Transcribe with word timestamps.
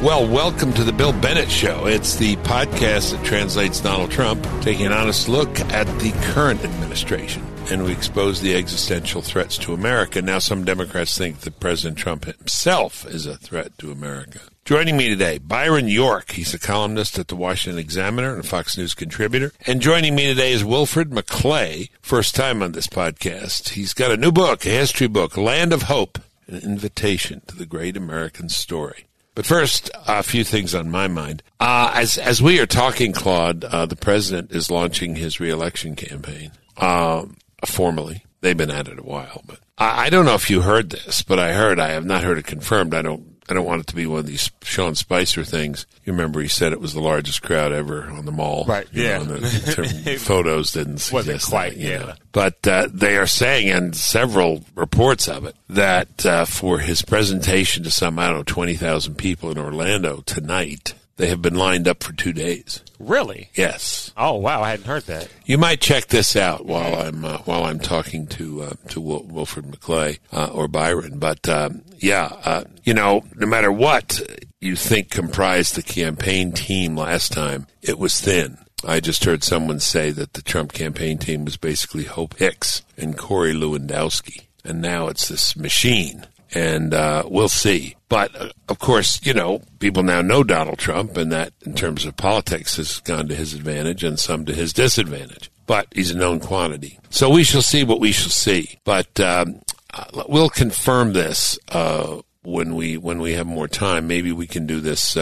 Well, 0.00 0.28
welcome 0.28 0.72
to 0.74 0.84
the 0.84 0.92
Bill 0.92 1.12
Bennett 1.12 1.50
Show. 1.50 1.86
It's 1.86 2.14
the 2.14 2.36
podcast 2.36 3.10
that 3.10 3.24
translates 3.24 3.80
Donald 3.80 4.12
Trump, 4.12 4.46
taking 4.60 4.86
an 4.86 4.92
honest 4.92 5.28
look 5.28 5.58
at 5.72 5.88
the 5.98 6.12
current 6.32 6.62
administration. 6.62 7.44
And 7.72 7.82
we 7.82 7.90
expose 7.90 8.40
the 8.40 8.54
existential 8.54 9.22
threats 9.22 9.58
to 9.58 9.74
America. 9.74 10.22
Now, 10.22 10.38
some 10.38 10.64
Democrats 10.64 11.18
think 11.18 11.40
that 11.40 11.58
President 11.58 11.98
Trump 11.98 12.26
himself 12.26 13.04
is 13.06 13.26
a 13.26 13.36
threat 13.36 13.76
to 13.78 13.90
America. 13.90 14.38
Joining 14.64 14.96
me 14.96 15.08
today, 15.08 15.38
Byron 15.38 15.88
York. 15.88 16.30
He's 16.30 16.54
a 16.54 16.60
columnist 16.60 17.18
at 17.18 17.26
the 17.26 17.34
Washington 17.34 17.80
Examiner 17.80 18.30
and 18.30 18.44
a 18.44 18.46
Fox 18.46 18.78
News 18.78 18.94
contributor. 18.94 19.50
And 19.66 19.82
joining 19.82 20.14
me 20.14 20.26
today 20.26 20.52
is 20.52 20.64
Wilfred 20.64 21.10
McClay, 21.10 21.90
first 22.00 22.36
time 22.36 22.62
on 22.62 22.70
this 22.70 22.86
podcast. 22.86 23.70
He's 23.70 23.94
got 23.94 24.12
a 24.12 24.16
new 24.16 24.30
book, 24.30 24.64
a 24.64 24.68
history 24.68 25.08
book, 25.08 25.36
Land 25.36 25.72
of 25.72 25.82
Hope, 25.82 26.20
an 26.46 26.60
invitation 26.60 27.42
to 27.48 27.56
the 27.56 27.66
great 27.66 27.96
American 27.96 28.48
story. 28.48 29.06
But 29.38 29.46
first, 29.46 29.88
a 30.08 30.24
few 30.24 30.42
things 30.42 30.74
on 30.74 30.90
my 30.90 31.06
mind. 31.06 31.44
Uh, 31.60 31.92
as 31.94 32.18
as 32.18 32.42
we 32.42 32.58
are 32.58 32.66
talking, 32.66 33.12
Claude, 33.12 33.62
uh, 33.62 33.86
the 33.86 33.94
president 33.94 34.50
is 34.50 34.68
launching 34.68 35.14
his 35.14 35.38
reelection 35.38 35.94
campaign 35.94 36.50
um, 36.76 37.36
formally. 37.64 38.24
They've 38.40 38.56
been 38.56 38.72
at 38.72 38.88
it 38.88 38.98
a 38.98 39.04
while, 39.04 39.42
but 39.46 39.60
I, 39.78 40.06
I 40.06 40.10
don't 40.10 40.24
know 40.24 40.34
if 40.34 40.50
you 40.50 40.62
heard 40.62 40.90
this, 40.90 41.22
but 41.22 41.38
I 41.38 41.52
heard. 41.52 41.78
I 41.78 41.90
have 41.90 42.04
not 42.04 42.24
heard 42.24 42.38
it 42.38 42.46
confirmed. 42.46 42.94
I 42.94 43.02
don't 43.02 43.37
I 43.48 43.54
don't 43.54 43.64
want 43.64 43.80
it 43.80 43.86
to 43.88 43.96
be 43.96 44.06
one 44.06 44.20
of 44.20 44.26
these 44.26 44.50
Sean 44.62 44.94
Spicer 44.94 45.42
things. 45.44 45.86
You 46.04 46.12
remember 46.12 46.40
he 46.40 46.48
said 46.48 46.72
it 46.72 46.80
was 46.80 46.92
the 46.92 47.00
largest 47.00 47.42
crowd 47.42 47.72
ever 47.72 48.04
on 48.04 48.26
the 48.26 48.32
mall. 48.32 48.64
Right. 48.66 48.86
Yeah. 48.92 49.18
Know, 49.18 49.38
the 49.38 50.16
photos 50.20 50.72
didn't 50.72 50.98
suggest 50.98 51.26
Wasn't 51.26 51.42
quite. 51.42 51.74
That, 51.74 51.78
yeah. 51.78 51.98
Know. 51.98 52.14
But 52.32 52.66
uh, 52.66 52.88
they 52.92 53.16
are 53.16 53.26
saying, 53.26 53.70
and 53.70 53.96
several 53.96 54.64
reports 54.74 55.28
of 55.28 55.46
it, 55.46 55.56
that 55.68 56.26
uh, 56.26 56.44
for 56.44 56.78
his 56.78 57.02
presentation 57.02 57.84
to 57.84 57.90
some, 57.90 58.18
I 58.18 58.28
don't 58.28 58.38
know, 58.38 58.42
20,000 58.44 59.14
people 59.14 59.50
in 59.50 59.58
Orlando 59.58 60.22
tonight, 60.26 60.94
they 61.16 61.28
have 61.28 61.40
been 61.42 61.56
lined 61.56 61.88
up 61.88 62.02
for 62.02 62.12
two 62.12 62.32
days. 62.32 62.82
Really? 62.98 63.50
Yes. 63.54 64.12
Oh 64.16 64.34
wow, 64.34 64.62
I 64.62 64.70
hadn't 64.70 64.86
heard 64.86 65.04
that. 65.04 65.28
You 65.44 65.58
might 65.58 65.80
check 65.80 66.06
this 66.06 66.34
out 66.36 66.66
while 66.66 66.96
I'm 67.00 67.24
uh, 67.24 67.38
while 67.38 67.64
I'm 67.64 67.78
talking 67.78 68.26
to 68.28 68.62
uh, 68.62 68.72
to 68.88 69.00
Wil- 69.00 69.24
Wilfred 69.24 69.66
McClay 69.66 70.18
uh, 70.32 70.50
or 70.52 70.66
Byron. 70.68 71.18
But 71.18 71.48
um, 71.48 71.82
yeah, 71.98 72.30
uh, 72.44 72.64
you 72.84 72.94
know, 72.94 73.22
no 73.36 73.46
matter 73.46 73.70
what 73.70 74.20
you 74.60 74.74
think 74.74 75.10
comprised 75.10 75.76
the 75.76 75.82
campaign 75.82 76.52
team 76.52 76.96
last 76.96 77.32
time, 77.32 77.66
it 77.82 77.98
was 77.98 78.20
thin. 78.20 78.58
I 78.86 79.00
just 79.00 79.24
heard 79.24 79.42
someone 79.42 79.80
say 79.80 80.10
that 80.12 80.34
the 80.34 80.42
Trump 80.42 80.72
campaign 80.72 81.18
team 81.18 81.44
was 81.44 81.56
basically 81.56 82.04
Hope 82.04 82.36
Hicks 82.38 82.82
and 82.96 83.16
Corey 83.16 83.52
Lewandowski, 83.52 84.46
and 84.64 84.80
now 84.80 85.08
it's 85.08 85.28
this 85.28 85.56
machine 85.56 86.26
and 86.54 86.94
uh, 86.94 87.24
we'll 87.26 87.48
see. 87.48 87.96
But 88.08 88.34
uh, 88.34 88.50
of 88.68 88.78
course, 88.78 89.24
you 89.24 89.34
know, 89.34 89.62
people 89.78 90.02
now 90.02 90.22
know 90.22 90.42
Donald 90.42 90.78
Trump, 90.78 91.16
and 91.16 91.30
that 91.32 91.52
in 91.64 91.74
terms 91.74 92.04
of 92.04 92.16
politics 92.16 92.76
has 92.76 93.00
gone 93.00 93.28
to 93.28 93.34
his 93.34 93.54
advantage 93.54 94.04
and 94.04 94.18
some 94.18 94.44
to 94.46 94.54
his 94.54 94.72
disadvantage. 94.72 95.50
But 95.66 95.88
he's 95.94 96.10
a 96.10 96.16
known 96.16 96.40
quantity. 96.40 96.98
So 97.10 97.28
we 97.28 97.44
shall 97.44 97.62
see 97.62 97.84
what 97.84 98.00
we 98.00 98.12
shall 98.12 98.30
see. 98.30 98.78
But 98.84 99.20
um, 99.20 99.60
uh, 99.92 100.24
we'll 100.28 100.48
confirm 100.48 101.12
this 101.12 101.58
uh, 101.68 102.22
when 102.42 102.74
we 102.74 102.96
when 102.96 103.20
we 103.20 103.32
have 103.34 103.46
more 103.46 103.68
time. 103.68 104.06
Maybe 104.06 104.32
we 104.32 104.46
can 104.46 104.66
do 104.66 104.80
this. 104.80 105.16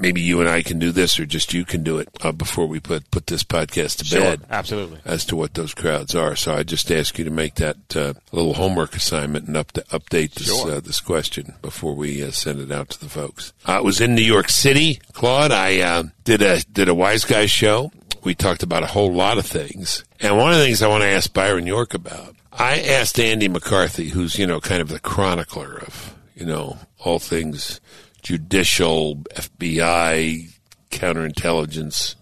Maybe 0.00 0.20
you 0.20 0.40
and 0.40 0.48
I 0.48 0.62
can 0.62 0.78
do 0.78 0.92
this, 0.92 1.18
or 1.18 1.26
just 1.26 1.52
you 1.52 1.64
can 1.64 1.82
do 1.82 1.98
it 1.98 2.08
uh, 2.22 2.30
before 2.30 2.66
we 2.66 2.78
put 2.78 3.10
put 3.10 3.26
this 3.26 3.42
podcast 3.42 3.98
to 3.98 4.04
Sure, 4.04 4.20
bed. 4.20 4.42
absolutely. 4.48 5.00
As 5.04 5.24
to 5.26 5.34
what 5.36 5.54
those 5.54 5.74
crowds 5.74 6.14
are, 6.14 6.36
so 6.36 6.54
I 6.54 6.62
just 6.62 6.90
ask 6.92 7.18
you 7.18 7.24
to 7.24 7.30
make 7.32 7.56
that 7.56 7.96
uh, 7.96 8.14
little 8.30 8.54
homework 8.54 8.94
assignment 8.94 9.48
and 9.48 9.56
up 9.56 9.72
update 9.72 10.34
this 10.34 10.46
Sure. 10.46 10.70
uh, 10.76 10.80
this 10.80 11.00
question 11.00 11.54
before 11.62 11.94
we 11.94 12.22
uh, 12.22 12.30
send 12.30 12.60
it 12.60 12.70
out 12.70 12.90
to 12.90 13.00
the 13.00 13.08
folks. 13.10 13.52
Uh, 13.66 13.72
I 13.72 13.80
was 13.80 14.00
in 14.00 14.14
New 14.14 14.22
York 14.22 14.48
City, 14.50 15.00
Claude. 15.12 15.50
I 15.50 15.80
uh, 15.80 16.02
did 16.22 16.42
a 16.42 16.60
did 16.72 16.88
a 16.88 16.94
Wise 16.94 17.24
Guy 17.24 17.46
show. 17.46 17.90
We 18.22 18.34
talked 18.36 18.62
about 18.62 18.82
a 18.84 18.86
whole 18.86 19.12
lot 19.12 19.38
of 19.38 19.46
things, 19.46 20.04
and 20.20 20.36
one 20.36 20.52
of 20.52 20.58
the 20.58 20.64
things 20.64 20.80
I 20.80 20.88
want 20.88 21.02
to 21.02 21.08
ask 21.08 21.32
Byron 21.32 21.66
York 21.66 21.92
about. 21.94 22.36
I 22.52 22.80
asked 22.80 23.18
Andy 23.20 23.48
McCarthy, 23.48 24.08
who's 24.10 24.38
you 24.38 24.46
know 24.46 24.60
kind 24.60 24.80
of 24.80 24.88
the 24.88 25.00
chronicler 25.00 25.78
of 25.78 26.14
you 26.36 26.46
know 26.46 26.78
all 26.98 27.18
things 27.18 27.80
judicial, 28.28 29.16
FBI, 29.32 30.50
counterintelligence. 30.90 32.14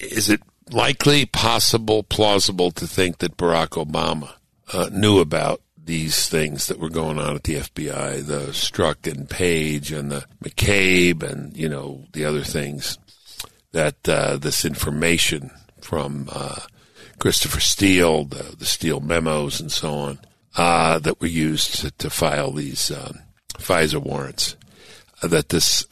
Is 0.00 0.28
it 0.28 0.42
likely, 0.72 1.24
possible, 1.24 2.02
plausible 2.02 2.72
to 2.72 2.84
think 2.84 3.18
that 3.18 3.36
Barack 3.36 3.80
Obama 3.80 4.32
uh, 4.72 4.90
knew 4.90 5.20
about 5.20 5.60
these 5.84 6.28
things 6.28 6.66
that 6.66 6.80
were 6.80 6.90
going 6.90 7.16
on 7.16 7.36
at 7.36 7.44
the 7.44 7.54
FBI, 7.54 8.26
the 8.26 8.48
Strzok 8.48 9.08
and 9.08 9.30
Page 9.30 9.92
and 9.92 10.10
the 10.10 10.24
McCabe 10.42 11.22
and, 11.22 11.56
you 11.56 11.68
know, 11.68 12.06
the 12.12 12.24
other 12.24 12.42
things 12.42 12.98
that 13.70 14.08
uh, 14.08 14.38
this 14.38 14.64
information 14.64 15.52
from 15.80 16.28
uh, 16.32 16.58
Christopher 17.20 17.60
Steele, 17.60 18.24
the, 18.24 18.56
the 18.58 18.66
Steele 18.66 18.98
memos 18.98 19.60
and 19.60 19.70
so 19.70 19.92
on, 19.94 20.18
uh, 20.56 20.98
that 20.98 21.20
were 21.20 21.28
used 21.28 21.76
to, 21.76 21.92
to 21.92 22.10
file 22.10 22.50
these 22.50 22.90
um, 22.90 23.20
FISA 23.58 24.02
warrants, 24.02 24.56
that 25.22 25.48
this 25.50 25.86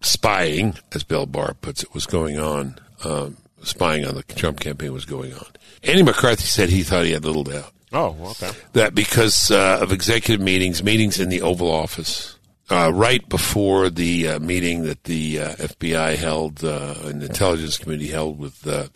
spying, 0.00 0.74
as 0.92 1.04
Bill 1.04 1.26
Barr 1.26 1.54
puts 1.54 1.82
it, 1.82 1.94
was 1.94 2.06
going 2.06 2.38
on, 2.38 2.78
um, 3.04 3.36
spying 3.62 4.04
on 4.06 4.14
the 4.14 4.22
Trump 4.22 4.60
campaign 4.60 4.92
was 4.92 5.04
going 5.04 5.32
on. 5.34 5.46
Andy 5.84 6.02
McCarthy 6.02 6.44
said 6.44 6.68
he 6.68 6.82
thought 6.82 7.04
he 7.04 7.12
had 7.12 7.24
little 7.24 7.44
doubt 7.44 7.72
Oh, 7.92 8.16
okay. 8.32 8.50
that 8.74 8.94
because 8.94 9.50
uh, 9.50 9.78
of 9.80 9.92
executive 9.92 10.40
meetings, 10.44 10.82
meetings 10.82 11.18
in 11.18 11.28
the 11.28 11.42
Oval 11.42 11.70
Office, 11.70 12.36
uh, 12.70 12.92
right 12.94 13.26
before 13.28 13.90
the 13.90 14.28
uh, 14.28 14.38
meeting 14.38 14.82
that 14.84 15.04
the 15.04 15.40
uh, 15.40 15.54
FBI 15.56 16.16
held 16.16 16.62
uh, 16.64 16.94
and 17.04 17.20
the 17.20 17.26
Intelligence 17.26 17.78
Committee 17.78 18.08
held 18.08 18.38
with 18.38 18.66
uh, 18.66 18.86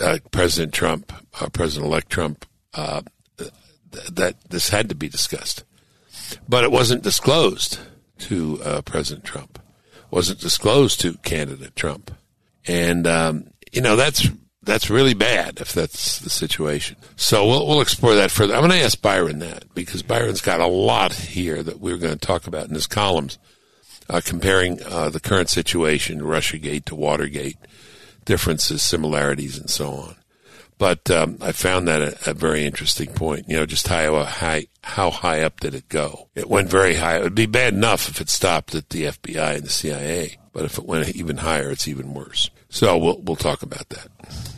uh, 0.00 0.18
President 0.30 0.72
Trump, 0.72 1.12
uh, 1.40 1.48
President-elect 1.50 2.08
Trump, 2.10 2.46
uh, 2.74 3.02
th- 3.36 3.50
that 4.12 4.36
this 4.50 4.70
had 4.70 4.88
to 4.88 4.94
be 4.94 5.08
discussed, 5.08 5.64
but 6.48 6.64
it 6.64 6.70
wasn't 6.72 7.02
disclosed 7.02 7.78
to 8.18 8.60
uh, 8.62 8.82
President 8.82 9.24
Trump, 9.24 9.60
wasn't 10.10 10.40
disclosed 10.40 11.00
to 11.00 11.14
candidate 11.18 11.76
Trump, 11.76 12.10
and 12.66 13.06
um, 13.06 13.50
you 13.72 13.80
know 13.80 13.96
that's 13.96 14.28
that's 14.62 14.90
really 14.90 15.14
bad 15.14 15.60
if 15.60 15.72
that's 15.72 16.18
the 16.18 16.30
situation. 16.30 16.96
So 17.16 17.46
we'll 17.46 17.66
we'll 17.66 17.80
explore 17.80 18.14
that 18.16 18.30
further. 18.30 18.54
I'm 18.54 18.60
going 18.60 18.72
to 18.72 18.84
ask 18.84 19.00
Byron 19.00 19.38
that 19.40 19.72
because 19.74 20.02
Byron's 20.02 20.40
got 20.40 20.60
a 20.60 20.66
lot 20.66 21.12
here 21.12 21.62
that 21.62 21.80
we're 21.80 21.96
going 21.96 22.16
to 22.16 22.26
talk 22.26 22.46
about 22.46 22.68
in 22.68 22.74
his 22.74 22.86
columns, 22.86 23.38
uh, 24.08 24.20
comparing 24.24 24.82
uh, 24.84 25.08
the 25.08 25.20
current 25.20 25.48
situation, 25.48 26.20
RussiaGate 26.20 26.84
to 26.86 26.94
Watergate, 26.94 27.56
differences, 28.24 28.82
similarities, 28.82 29.58
and 29.58 29.70
so 29.70 29.90
on. 29.90 30.16
But 30.78 31.10
um, 31.10 31.38
I 31.40 31.52
found 31.52 31.88
that 31.88 32.00
a, 32.00 32.30
a 32.30 32.34
very 32.34 32.64
interesting 32.64 33.12
point. 33.12 33.48
You 33.48 33.56
know, 33.56 33.66
just 33.66 33.88
how 33.88 34.22
high 34.24 34.68
how 34.82 35.10
high 35.10 35.42
up 35.42 35.60
did 35.60 35.74
it 35.74 35.88
go? 35.88 36.28
It 36.34 36.48
went 36.48 36.70
very 36.70 36.94
high. 36.94 37.16
It 37.18 37.22
would 37.24 37.34
be 37.34 37.46
bad 37.46 37.74
enough 37.74 38.08
if 38.08 38.20
it 38.20 38.30
stopped 38.30 38.74
at 38.74 38.88
the 38.90 39.04
FBI 39.04 39.56
and 39.56 39.64
the 39.64 39.70
CIA, 39.70 40.38
but 40.52 40.64
if 40.64 40.78
it 40.78 40.86
went 40.86 41.14
even 41.14 41.38
higher, 41.38 41.70
it's 41.70 41.88
even 41.88 42.14
worse. 42.14 42.48
So 42.70 42.96
we'll 42.98 43.20
we'll 43.22 43.36
talk 43.36 43.62
about 43.62 43.88
that. 43.88 44.08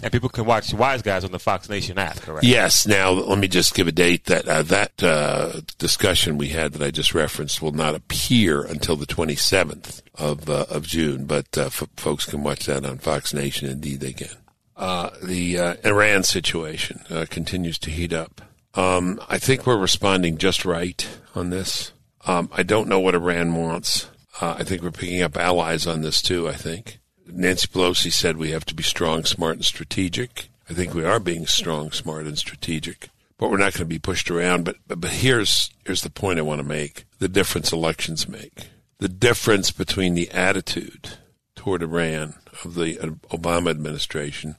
And 0.03 0.12
people 0.12 0.28
can 0.28 0.44
watch 0.44 0.75
Wise 0.75 1.00
Guys 1.00 1.25
on 1.25 1.32
the 1.32 1.38
Fox 1.38 1.69
Nation 1.69 1.97
app, 1.97 2.16
correct? 2.16 2.44
Yes. 2.44 2.86
Now 2.86 3.10
let 3.10 3.38
me 3.38 3.48
just 3.48 3.75
give 3.75 3.88
a 3.88 3.92
date 3.92 4.26
that 4.26 4.47
uh, 4.47 4.62
that 4.64 5.03
uh, 5.03 5.60
discussion 5.78 6.36
we 6.36 6.48
had 6.48 6.72
that 6.72 6.84
I 6.84 6.91
just 6.91 7.14
referenced 7.14 7.62
will 7.62 7.72
not 7.72 7.94
appear 7.94 8.62
until 8.62 8.97
the 8.97 9.06
27th 9.06 10.03
of 10.16 10.50
uh, 10.50 10.66
of 10.69 10.86
June, 10.86 11.25
but 11.25 11.56
uh, 11.56 11.66
f- 11.66 11.88
folks 11.97 12.26
can 12.26 12.42
watch 12.42 12.66
that 12.66 12.84
on 12.84 12.98
Fox 12.98 13.32
Nation. 13.32 13.69
Indeed, 13.70 14.00
they 14.00 14.12
can. 14.12 14.36
Uh, 14.80 15.10
the 15.22 15.58
uh, 15.58 15.74
Iran 15.84 16.22
situation 16.22 17.04
uh, 17.10 17.26
continues 17.28 17.78
to 17.80 17.91
heat 17.91 18.14
up. 18.14 18.41
Um, 18.74 19.20
I 19.28 19.36
think 19.36 19.66
we're 19.66 19.76
responding 19.76 20.38
just 20.38 20.64
right 20.64 21.06
on 21.34 21.50
this. 21.50 21.92
Um, 22.26 22.48
I 22.50 22.62
don't 22.62 22.88
know 22.88 22.98
what 22.98 23.14
Iran 23.14 23.54
wants. 23.54 24.08
Uh, 24.41 24.56
I 24.58 24.64
think 24.64 24.80
we're 24.80 24.91
picking 24.91 25.20
up 25.20 25.36
allies 25.36 25.86
on 25.86 26.00
this 26.00 26.22
too. 26.22 26.48
I 26.48 26.54
think 26.54 26.98
Nancy 27.27 27.68
Pelosi 27.68 28.10
said 28.10 28.38
we 28.38 28.53
have 28.53 28.65
to 28.65 28.74
be 28.74 28.82
strong, 28.82 29.24
smart, 29.24 29.56
and 29.56 29.65
strategic. 29.66 30.48
I 30.71 30.72
think 30.72 30.94
we 30.94 31.04
are 31.04 31.21
being 31.21 31.44
strong, 31.44 31.92
smart, 31.92 32.24
and 32.24 32.38
strategic, 32.38 33.10
but 33.36 33.50
we're 33.50 33.59
not 33.59 33.74
going 33.74 33.80
to 33.80 33.84
be 33.84 33.98
pushed 33.98 34.30
around. 34.30 34.65
But, 34.65 34.77
but 34.88 34.98
but 34.98 35.10
here's 35.10 35.68
here's 35.84 36.00
the 36.00 36.09
point 36.09 36.38
I 36.38 36.42
want 36.42 36.62
to 36.62 36.66
make: 36.66 37.04
the 37.18 37.28
difference 37.28 37.71
elections 37.71 38.27
make, 38.27 38.68
the 38.97 39.10
difference 39.10 39.72
between 39.72 40.15
the 40.15 40.30
attitude 40.30 41.18
toward 41.60 41.83
Iran 41.83 42.36
of 42.65 42.74
the 42.74 42.95
Obama 43.28 43.68
administration 43.68 44.57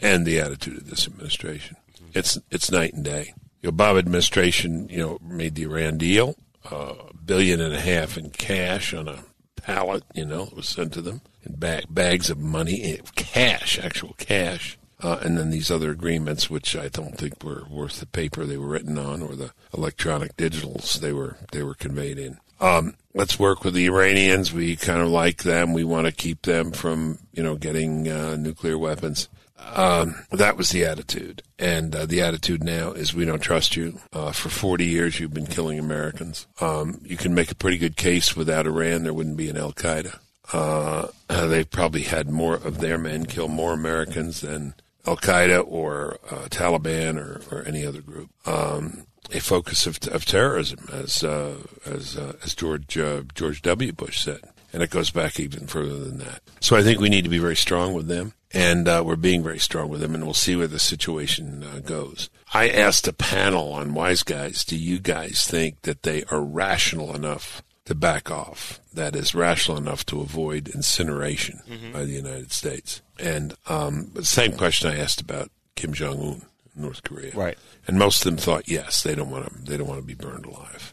and 0.00 0.24
the 0.24 0.38
attitude 0.38 0.76
of 0.76 0.88
this 0.88 1.08
administration. 1.08 1.76
It's 2.14 2.38
it's 2.52 2.70
night 2.70 2.94
and 2.94 3.04
day. 3.04 3.34
The 3.62 3.72
Obama 3.72 3.98
administration, 3.98 4.88
you 4.88 4.98
know, 4.98 5.18
made 5.20 5.56
the 5.56 5.64
Iran 5.64 5.98
deal, 5.98 6.36
uh, 6.70 6.94
a 7.10 7.16
billion 7.16 7.60
and 7.60 7.74
a 7.74 7.80
half 7.80 8.16
in 8.16 8.30
cash 8.30 8.94
on 8.94 9.08
a 9.08 9.24
pallet, 9.56 10.04
you 10.14 10.24
know, 10.24 10.44
it 10.44 10.54
was 10.54 10.68
sent 10.68 10.92
to 10.92 11.02
them 11.02 11.20
in 11.44 11.56
bag, 11.56 11.86
bags 11.90 12.30
of 12.30 12.38
money, 12.38 12.80
eh, 12.84 12.98
cash, 13.16 13.80
actual 13.80 14.14
cash. 14.16 14.78
Uh, 15.02 15.18
and 15.22 15.36
then 15.36 15.50
these 15.50 15.68
other 15.68 15.90
agreements, 15.90 16.48
which 16.48 16.76
I 16.76 16.86
don't 16.86 17.18
think 17.18 17.42
were 17.42 17.64
worth 17.68 17.98
the 17.98 18.06
paper 18.06 18.46
they 18.46 18.56
were 18.56 18.68
written 18.68 18.98
on 18.98 19.20
or 19.20 19.34
the 19.34 19.50
electronic 19.76 20.36
digitals 20.36 21.00
they 21.00 21.12
were 21.12 21.38
they 21.50 21.64
were 21.64 21.74
conveyed 21.74 22.20
in. 22.20 22.38
Um, 22.60 22.94
let's 23.16 23.38
work 23.38 23.64
with 23.64 23.74
the 23.74 23.86
Iranians. 23.86 24.52
We 24.52 24.76
kind 24.76 25.00
of 25.00 25.08
like 25.08 25.42
them. 25.42 25.72
We 25.72 25.82
want 25.82 26.06
to 26.06 26.12
keep 26.12 26.42
them 26.42 26.70
from, 26.70 27.18
you 27.32 27.42
know, 27.42 27.56
getting 27.56 28.08
uh, 28.08 28.36
nuclear 28.36 28.78
weapons. 28.78 29.28
Um, 29.58 30.14
that 30.30 30.56
was 30.56 30.68
the 30.68 30.84
attitude. 30.84 31.42
And 31.58 31.96
uh, 31.96 32.06
the 32.06 32.20
attitude 32.20 32.62
now 32.62 32.92
is 32.92 33.14
we 33.14 33.24
don't 33.24 33.40
trust 33.40 33.74
you. 33.74 33.98
Uh, 34.12 34.30
for 34.32 34.50
40 34.50 34.84
years, 34.84 35.18
you've 35.18 35.34
been 35.34 35.46
killing 35.46 35.78
Americans. 35.78 36.46
Um, 36.60 37.00
you 37.02 37.16
can 37.16 37.34
make 37.34 37.50
a 37.50 37.56
pretty 37.56 37.78
good 37.78 37.96
case 37.96 38.36
without 38.36 38.66
Iran, 38.66 39.02
there 39.02 39.14
wouldn't 39.14 39.38
be 39.38 39.48
an 39.48 39.56
Al 39.56 39.72
Qaeda. 39.72 40.18
Uh, 40.52 41.08
they 41.28 41.64
probably 41.64 42.02
had 42.02 42.30
more 42.30 42.54
of 42.54 42.78
their 42.78 42.98
men 42.98 43.26
kill 43.26 43.48
more 43.48 43.72
Americans 43.72 44.42
than 44.42 44.74
Al 45.06 45.16
Qaeda 45.16 45.64
or 45.66 46.18
uh, 46.30 46.46
Taliban 46.48 47.16
or, 47.16 47.42
or, 47.50 47.64
any 47.64 47.84
other 47.84 48.00
group. 48.00 48.30
Um, 48.46 49.06
a 49.32 49.40
focus 49.40 49.86
of, 49.86 49.98
of 50.08 50.24
terrorism, 50.24 50.88
as 50.92 51.24
uh, 51.24 51.56
as 51.84 52.16
uh, 52.16 52.34
as 52.42 52.54
George 52.54 52.96
uh, 52.98 53.22
George 53.34 53.62
W. 53.62 53.92
Bush 53.92 54.20
said, 54.20 54.40
and 54.72 54.82
it 54.82 54.90
goes 54.90 55.10
back 55.10 55.40
even 55.40 55.66
further 55.66 55.98
than 55.98 56.18
that. 56.18 56.40
So 56.60 56.76
I 56.76 56.82
think 56.82 57.00
we 57.00 57.08
need 57.08 57.24
to 57.24 57.30
be 57.30 57.38
very 57.38 57.56
strong 57.56 57.94
with 57.94 58.08
them, 58.08 58.34
and 58.52 58.88
uh, 58.88 59.02
we're 59.04 59.16
being 59.16 59.42
very 59.42 59.58
strong 59.58 59.88
with 59.88 60.00
them, 60.00 60.14
and 60.14 60.24
we'll 60.24 60.34
see 60.34 60.56
where 60.56 60.66
the 60.66 60.78
situation 60.78 61.64
uh, 61.64 61.80
goes. 61.80 62.30
I 62.54 62.68
asked 62.68 63.08
a 63.08 63.12
panel 63.12 63.72
on 63.72 63.94
Wise 63.94 64.22
Guys, 64.22 64.64
do 64.64 64.76
you 64.76 64.98
guys 64.98 65.46
think 65.46 65.82
that 65.82 66.04
they 66.04 66.24
are 66.30 66.40
rational 66.40 67.14
enough 67.14 67.62
to 67.86 67.94
back 67.94 68.30
off? 68.30 68.80
That 68.94 69.16
is 69.16 69.34
rational 69.34 69.76
enough 69.76 70.06
to 70.06 70.20
avoid 70.20 70.68
incineration 70.68 71.60
mm-hmm. 71.68 71.92
by 71.92 72.04
the 72.04 72.12
United 72.12 72.52
States. 72.52 73.02
And 73.18 73.54
um, 73.66 74.10
the 74.14 74.24
same 74.24 74.52
question 74.52 74.90
I 74.90 74.98
asked 74.98 75.20
about 75.20 75.50
Kim 75.74 75.92
Jong 75.92 76.20
Un. 76.22 76.42
North 76.76 77.02
Korea. 77.02 77.32
Right. 77.34 77.58
And 77.86 77.98
most 77.98 78.24
of 78.24 78.24
them 78.24 78.36
thought, 78.36 78.68
yes, 78.68 79.02
they 79.02 79.14
don't 79.14 79.30
want 79.30 79.46
to, 79.46 79.70
they 79.70 79.76
don't 79.76 79.88
want 79.88 80.00
to 80.00 80.06
be 80.06 80.14
burned 80.14 80.46
alive. 80.46 80.92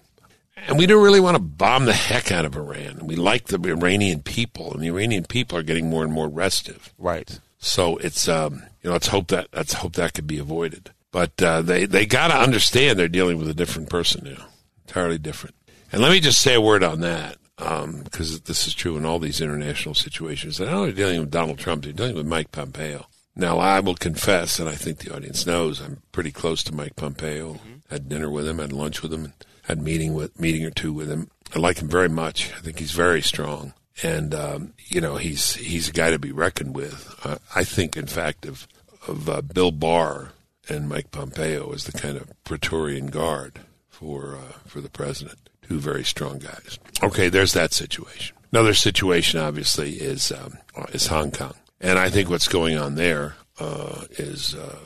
And 0.65 0.77
we 0.77 0.85
don't 0.85 1.03
really 1.03 1.19
want 1.19 1.35
to 1.35 1.43
bomb 1.43 1.85
the 1.85 1.93
heck 1.93 2.31
out 2.31 2.45
of 2.45 2.55
Iran. 2.55 3.05
We 3.05 3.17
like 3.17 3.47
the 3.47 3.59
Iranian 3.69 4.21
people, 4.21 4.71
and 4.71 4.81
the 4.81 4.87
Iranian 4.87 5.25
people 5.25 5.57
are 5.57 5.63
getting 5.63 5.89
more 5.89 6.03
and 6.03 6.13
more 6.13 6.29
restive. 6.29 6.93
Right. 6.97 7.39
So 7.57 7.97
it's, 7.97 8.29
um, 8.29 8.63
you 8.81 8.89
know, 8.89 8.93
let's 8.93 9.07
hope 9.07 9.27
that, 9.27 9.47
let's 9.53 9.73
hope 9.73 9.93
that 9.93 10.13
could 10.13 10.27
be 10.27 10.39
avoided. 10.39 10.91
But 11.11 11.41
uh, 11.43 11.61
they, 11.61 11.85
they 11.85 12.05
got 12.05 12.29
to 12.29 12.35
understand 12.35 12.97
they're 12.97 13.07
dealing 13.09 13.37
with 13.37 13.49
a 13.49 13.53
different 13.53 13.89
person 13.89 14.23
now, 14.23 14.45
entirely 14.87 15.17
different. 15.17 15.55
And 15.91 16.01
let 16.01 16.11
me 16.11 16.19
just 16.19 16.41
say 16.41 16.55
a 16.55 16.61
word 16.61 16.83
on 16.83 17.01
that, 17.01 17.37
because 17.57 18.35
um, 18.35 18.41
this 18.45 18.65
is 18.65 18.73
true 18.73 18.97
in 18.97 19.05
all 19.05 19.19
these 19.19 19.41
international 19.41 19.95
situations. 19.95 20.57
They're 20.57 20.67
not 20.67 20.77
only 20.77 20.93
dealing 20.93 21.19
with 21.19 21.29
Donald 21.29 21.59
Trump, 21.59 21.83
they're 21.83 21.93
dealing 21.93 22.15
with 22.15 22.25
Mike 22.25 22.51
Pompeo. 22.51 23.05
Now, 23.35 23.57
I 23.57 23.79
will 23.79 23.95
confess, 23.95 24.59
and 24.59 24.69
I 24.69 24.75
think 24.75 24.99
the 24.99 25.15
audience 25.15 25.47
knows, 25.47 25.81
I'm 25.81 26.01
pretty 26.11 26.31
close 26.31 26.63
to 26.63 26.75
Mike 26.75 26.95
Pompeo. 26.95 27.53
Mm-hmm. 27.53 27.73
Had 27.89 28.09
dinner 28.09 28.29
with 28.29 28.47
him, 28.47 28.59
had 28.59 28.71
lunch 28.71 29.01
with 29.01 29.13
him, 29.13 29.33
had 29.63 29.81
meeting 29.81 30.13
with 30.13 30.39
meeting 30.39 30.65
or 30.65 30.71
two 30.71 30.93
with 30.93 31.09
him. 31.09 31.29
I 31.55 31.59
like 31.59 31.79
him 31.79 31.87
very 31.87 32.09
much. 32.09 32.51
I 32.53 32.59
think 32.59 32.79
he's 32.79 32.91
very 32.91 33.21
strong, 33.21 33.73
and 34.01 34.33
um, 34.33 34.73
you 34.87 34.99
know 34.99 35.17
he's 35.17 35.55
he's 35.55 35.89
a 35.89 35.93
guy 35.93 36.09
to 36.09 36.17
be 36.17 36.31
reckoned 36.31 36.75
with. 36.75 37.13
Uh, 37.23 37.37
I 37.55 37.63
think, 37.63 37.95
in 37.95 38.07
fact, 38.07 38.45
of 38.45 38.67
of 39.07 39.29
uh, 39.29 39.41
Bill 39.41 39.71
Barr 39.71 40.31
and 40.69 40.89
Mike 40.89 41.11
Pompeo 41.11 41.71
as 41.73 41.83
the 41.83 41.91
kind 41.91 42.17
of 42.17 42.31
Praetorian 42.43 43.07
Guard 43.07 43.59
for 43.89 44.35
uh, 44.35 44.57
for 44.65 44.81
the 44.81 44.89
president. 44.89 45.37
Two 45.61 45.79
very 45.79 46.03
strong 46.03 46.39
guys. 46.39 46.79
Okay, 47.01 47.29
there's 47.29 47.53
that 47.53 47.73
situation. 47.73 48.35
Another 48.51 48.73
situation, 48.73 49.39
obviously, 49.39 49.93
is 49.93 50.31
um, 50.31 50.57
is 50.91 51.07
Hong 51.07 51.31
Kong. 51.31 51.55
And 51.83 51.99
I 51.99 52.09
think 52.09 52.29
what's 52.29 52.47
going 52.47 52.77
on 52.77 52.95
there 52.95 53.35
uh, 53.59 54.05
is 54.11 54.55
uh, 54.55 54.79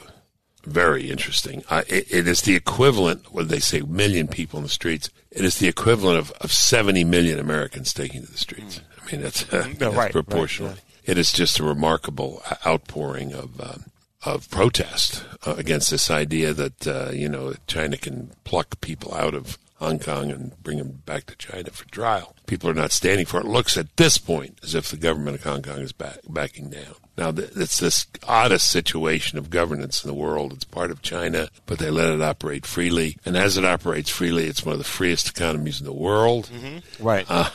very 0.66 1.12
interesting. 1.12 1.64
Uh, 1.70 1.84
it, 1.88 2.12
it 2.12 2.28
is 2.28 2.42
the 2.42 2.56
equivalent, 2.56 3.32
what 3.32 3.50
they 3.50 3.60
say, 3.60 3.82
million 3.82 4.28
people 4.28 4.58
in 4.58 4.64
the 4.64 4.70
streets. 4.70 5.12
It 5.32 5.46
is 5.46 5.60
the 5.60 5.68
equivalent 5.68 6.18
of, 6.18 6.32
of 6.42 6.52
70 6.52 7.04
million 7.04 7.40
Americans 7.40 7.94
taking 7.94 8.26
to 8.26 8.32
the 8.32 8.38
streets. 8.38 8.82
I 9.00 9.12
mean, 9.12 9.22
that's, 9.22 9.44
uh, 9.54 9.68
no, 9.68 9.74
that's 9.74 9.96
right, 9.96 10.12
proportionally. 10.12 10.72
Right, 10.72 10.82
yeah. 11.04 11.12
It 11.12 11.18
is 11.20 11.32
just 11.32 11.60
a 11.60 11.64
remarkable 11.64 12.42
outpouring 12.66 13.32
of 13.32 13.62
um, 13.62 13.86
of 14.26 14.50
protest 14.50 15.24
uh, 15.46 15.56
against 15.58 15.90
this 15.90 16.12
idea 16.12 16.52
that 16.52 16.86
uh, 16.88 17.12
you 17.14 17.30
know 17.30 17.54
China 17.66 17.96
can 17.96 18.32
pluck 18.44 18.82
people 18.82 19.14
out 19.14 19.34
of 19.34 19.58
Hong 19.79 20.00
Kong 20.00 20.31
and 20.31 20.62
bring 20.63 20.79
them 20.79 21.03
back 21.06 21.27
to 21.27 21.35
China 21.35 21.69
for 21.69 21.85
trial. 21.89 22.35
People 22.47 22.69
are 22.69 22.74
not 22.74 22.91
standing 22.91 23.25
for 23.25 23.39
it. 23.39 23.45
It 23.45 23.50
looks 23.50 23.77
at 23.77 23.95
this 23.97 24.18
point 24.18 24.59
as 24.63 24.74
if 24.74 24.89
the 24.89 24.97
government 24.97 25.38
of 25.38 25.44
Hong 25.44 25.62
Kong 25.62 25.79
is 25.79 25.91
back, 25.91 26.19
backing 26.27 26.69
down. 26.69 26.95
Now, 27.18 27.29
it's 27.35 27.79
this 27.79 28.06
oddest 28.27 28.69
situation 28.69 29.39
of 29.39 29.50
governance 29.50 30.03
in 30.03 30.07
the 30.07 30.13
world. 30.13 30.53
It's 30.53 30.63
part 30.63 30.91
of 30.91 31.01
China, 31.01 31.50
but 31.65 31.79
they 31.79 31.89
let 31.89 32.12
it 32.12 32.21
operate 32.21 32.65
freely. 32.65 33.18
And 33.25 33.35
as 33.35 33.57
it 33.57 33.65
operates 33.65 34.09
freely, 34.09 34.45
it's 34.45 34.63
one 34.63 34.74
of 34.74 34.79
the 34.79 34.83
freest 34.83 35.29
economies 35.29 35.79
in 35.79 35.85
the 35.85 35.94
world. 35.94 36.50
Mm-hmm. 36.53 37.03
Right. 37.03 37.25
Uh, 37.27 37.50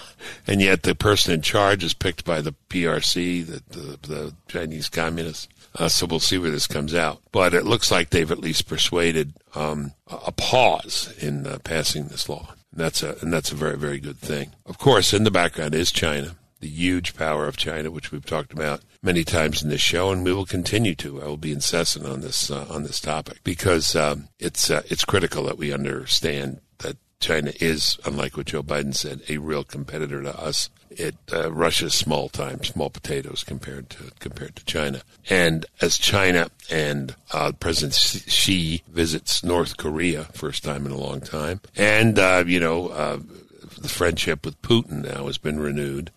and 0.49 0.61
yet 0.61 0.83
the 0.83 0.97
person 0.97 1.33
in 1.33 1.43
charge 1.43 1.85
is 1.85 1.95
picked 1.95 2.25
by 2.25 2.41
the 2.41 2.55
PRC, 2.71 3.47
the, 3.47 3.63
the, 3.71 3.99
the 4.09 4.35
Chinese 4.49 4.89
communists. 4.89 5.49
Uh, 5.79 5.89
so 5.89 6.07
we'll 6.07 6.21
see 6.21 6.39
where 6.39 6.51
this 6.51 6.67
comes 6.67 6.95
out. 6.95 7.21
But 7.33 7.55
it 7.55 7.65
looks 7.65 7.91
like 7.91 8.11
they've 8.11 8.31
at 8.31 8.39
least 8.39 8.69
persuaded 8.69 9.35
um, 9.55 9.93
a 10.07 10.33
pause 10.33 11.15
in 11.19 11.47
uh, 11.47 11.59
passing 11.65 12.09
this 12.09 12.29
law. 12.29 12.55
And 12.73 12.81
that's 12.81 13.03
a 13.03 13.17
and 13.21 13.33
that's 13.33 13.53
a 13.53 13.57
very 13.57 13.77
very 13.77 13.99
good 13.99 14.19
thing. 14.19 14.53
Of 14.67 14.79
course, 14.79 15.13
in 15.13 15.25
the 15.25 15.31
background 15.31 15.75
is 15.75 15.93
China, 15.93 16.37
the 16.61 16.69
huge 16.69 17.15
power 17.15 17.47
of 17.47 17.57
China, 17.57 17.91
which 17.91 18.13
we've 18.13 18.25
talked 18.25 18.53
about 18.53 18.81
many 19.03 19.25
times 19.25 19.63
in 19.63 19.69
this 19.69 19.81
show, 19.81 20.11
and 20.11 20.25
we 20.25 20.33
will 20.33 20.47
continue 20.47 20.95
to. 20.95 21.21
I 21.23 21.27
will 21.27 21.37
be 21.37 21.53
incessant 21.53 22.07
on 22.07 22.21
this 22.21 22.51
uh, 22.51 22.67
on 22.71 22.85
this 22.85 23.01
topic 23.01 23.45
because 23.45 23.95
um, 23.95 24.29
it's 24.39 24.71
uh, 24.71 24.83
it's 24.87 25.05
critical 25.05 25.45
that 25.45 25.59
we 25.59 25.73
understand 25.73 26.61
that 26.79 26.97
China 27.21 27.53
is, 27.61 27.99
unlike 28.05 28.37
what 28.37 28.47
Joe 28.47 28.63
Biden 28.63 28.95
said, 28.95 29.23
a 29.29 29.39
real 29.39 29.65
competitor 29.65 30.23
to 30.23 30.41
us 30.41 30.71
it 30.99 31.17
uh, 31.33 31.53
Russia's 31.53 31.95
small 31.95 32.29
time, 32.29 32.63
small 32.65 32.91
potatoes 32.91 33.45
compared 33.45 33.91
to 33.91 34.13
compared 34.19 34.57
to 34.57 34.65
China. 34.65 35.03
And 35.29 35.67
as 35.81 35.99
China 35.99 36.49
and 36.71 37.15
uh, 37.33 37.53
President 37.53 37.95
Xi 37.95 38.83
visits 38.89 39.43
North 39.45 39.77
Korea, 39.77 40.25
first 40.33 40.65
time 40.65 40.87
in 40.87 40.93
a 40.93 40.99
long 40.99 41.21
time, 41.21 41.61
and 41.77 42.19
uh, 42.19 42.45
you 42.47 42.61
know 42.61 42.89
uh, 42.89 43.19
the 43.81 43.89
friendship 43.89 44.45
with 44.45 44.61
Putin 44.63 45.05
now 45.05 45.27
has 45.27 45.39
been 45.39 45.61
renewed. 45.61 46.11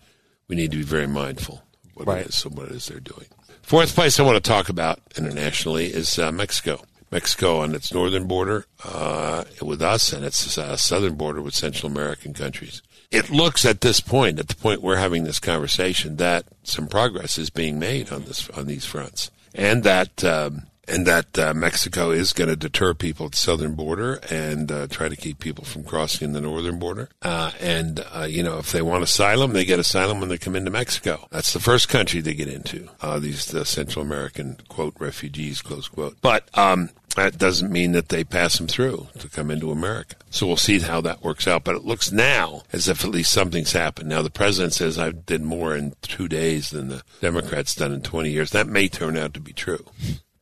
We 0.48 0.56
need 0.56 0.70
to 0.70 0.76
be 0.76 0.84
very 0.84 1.08
mindful 1.08 1.62
what 1.94 2.06
right. 2.06 2.20
it 2.20 2.28
is, 2.28 2.46
what 2.46 2.66
it 2.66 2.72
is 2.72 2.86
they're 2.86 3.00
doing. 3.00 3.26
Fourth 3.62 3.94
place 3.94 4.20
I 4.20 4.22
want 4.22 4.42
to 4.42 4.48
talk 4.48 4.68
about 4.68 5.00
internationally 5.16 5.86
is 5.86 6.18
uh, 6.18 6.30
Mexico. 6.30 6.82
Mexico 7.10 7.60
on 7.60 7.74
its 7.74 7.92
northern 7.92 8.26
border 8.26 8.66
uh, 8.84 9.44
with 9.62 9.80
us 9.80 10.12
and 10.12 10.24
its 10.24 10.58
uh, 10.58 10.76
southern 10.76 11.14
border 11.14 11.40
with 11.40 11.54
Central 11.54 11.90
American 11.90 12.34
countries 12.34 12.82
it 13.10 13.30
looks 13.30 13.64
at 13.64 13.80
this 13.80 14.00
point, 14.00 14.38
at 14.38 14.48
the 14.48 14.54
point 14.54 14.82
we're 14.82 14.96
having 14.96 15.24
this 15.24 15.38
conversation, 15.38 16.16
that 16.16 16.44
some 16.62 16.88
progress 16.88 17.38
is 17.38 17.50
being 17.50 17.78
made 17.78 18.12
on 18.12 18.24
this 18.24 18.48
on 18.50 18.66
these 18.66 18.84
fronts, 18.84 19.30
and 19.54 19.84
that 19.84 20.24
um, 20.24 20.62
and 20.88 21.06
that 21.06 21.38
uh, 21.38 21.54
Mexico 21.54 22.10
is 22.10 22.32
going 22.32 22.48
to 22.48 22.56
deter 22.56 22.94
people 22.94 23.26
at 23.26 23.32
the 23.32 23.38
southern 23.38 23.74
border 23.74 24.20
and 24.30 24.70
uh, 24.70 24.86
try 24.86 25.08
to 25.08 25.16
keep 25.16 25.38
people 25.38 25.64
from 25.64 25.84
crossing 25.84 26.32
the 26.32 26.40
northern 26.40 26.78
border. 26.78 27.08
Uh, 27.22 27.50
and 27.60 28.04
uh, 28.14 28.26
you 28.28 28.42
know, 28.42 28.58
if 28.58 28.72
they 28.72 28.82
want 28.82 29.02
asylum, 29.02 29.52
they 29.52 29.64
get 29.64 29.78
asylum 29.78 30.20
when 30.20 30.28
they 30.28 30.38
come 30.38 30.56
into 30.56 30.70
Mexico. 30.70 31.26
That's 31.30 31.52
the 31.52 31.60
first 31.60 31.88
country 31.88 32.20
they 32.20 32.34
get 32.34 32.48
into. 32.48 32.88
Uh, 33.00 33.18
these 33.18 33.46
the 33.46 33.64
Central 33.64 34.04
American 34.04 34.58
quote 34.68 34.94
refugees 34.98 35.62
close 35.62 35.88
quote. 35.88 36.16
But 36.20 36.48
um, 36.54 36.90
that 37.16 37.38
doesn't 37.38 37.72
mean 37.72 37.92
that 37.92 38.10
they 38.10 38.24
pass 38.24 38.58
them 38.58 38.68
through 38.68 39.08
to 39.18 39.28
come 39.28 39.50
into 39.50 39.70
America. 39.70 40.16
So 40.30 40.46
we'll 40.46 40.56
see 40.56 40.78
how 40.78 41.00
that 41.00 41.22
works 41.22 41.48
out. 41.48 41.64
But 41.64 41.76
it 41.76 41.84
looks 41.84 42.12
now 42.12 42.62
as 42.72 42.88
if 42.88 43.04
at 43.04 43.10
least 43.10 43.32
something's 43.32 43.72
happened. 43.72 44.08
Now 44.08 44.22
the 44.22 44.30
president 44.30 44.74
says 44.74 44.98
"I've 44.98 45.26
did 45.26 45.42
more 45.42 45.74
in 45.74 45.94
two 46.02 46.28
days 46.28 46.70
than 46.70 46.88
the 46.88 47.02
Democrats 47.20 47.74
done 47.74 47.92
in 47.92 48.02
20 48.02 48.30
years. 48.30 48.50
That 48.50 48.68
may 48.68 48.88
turn 48.88 49.16
out 49.16 49.34
to 49.34 49.40
be 49.40 49.52
true. 49.52 49.84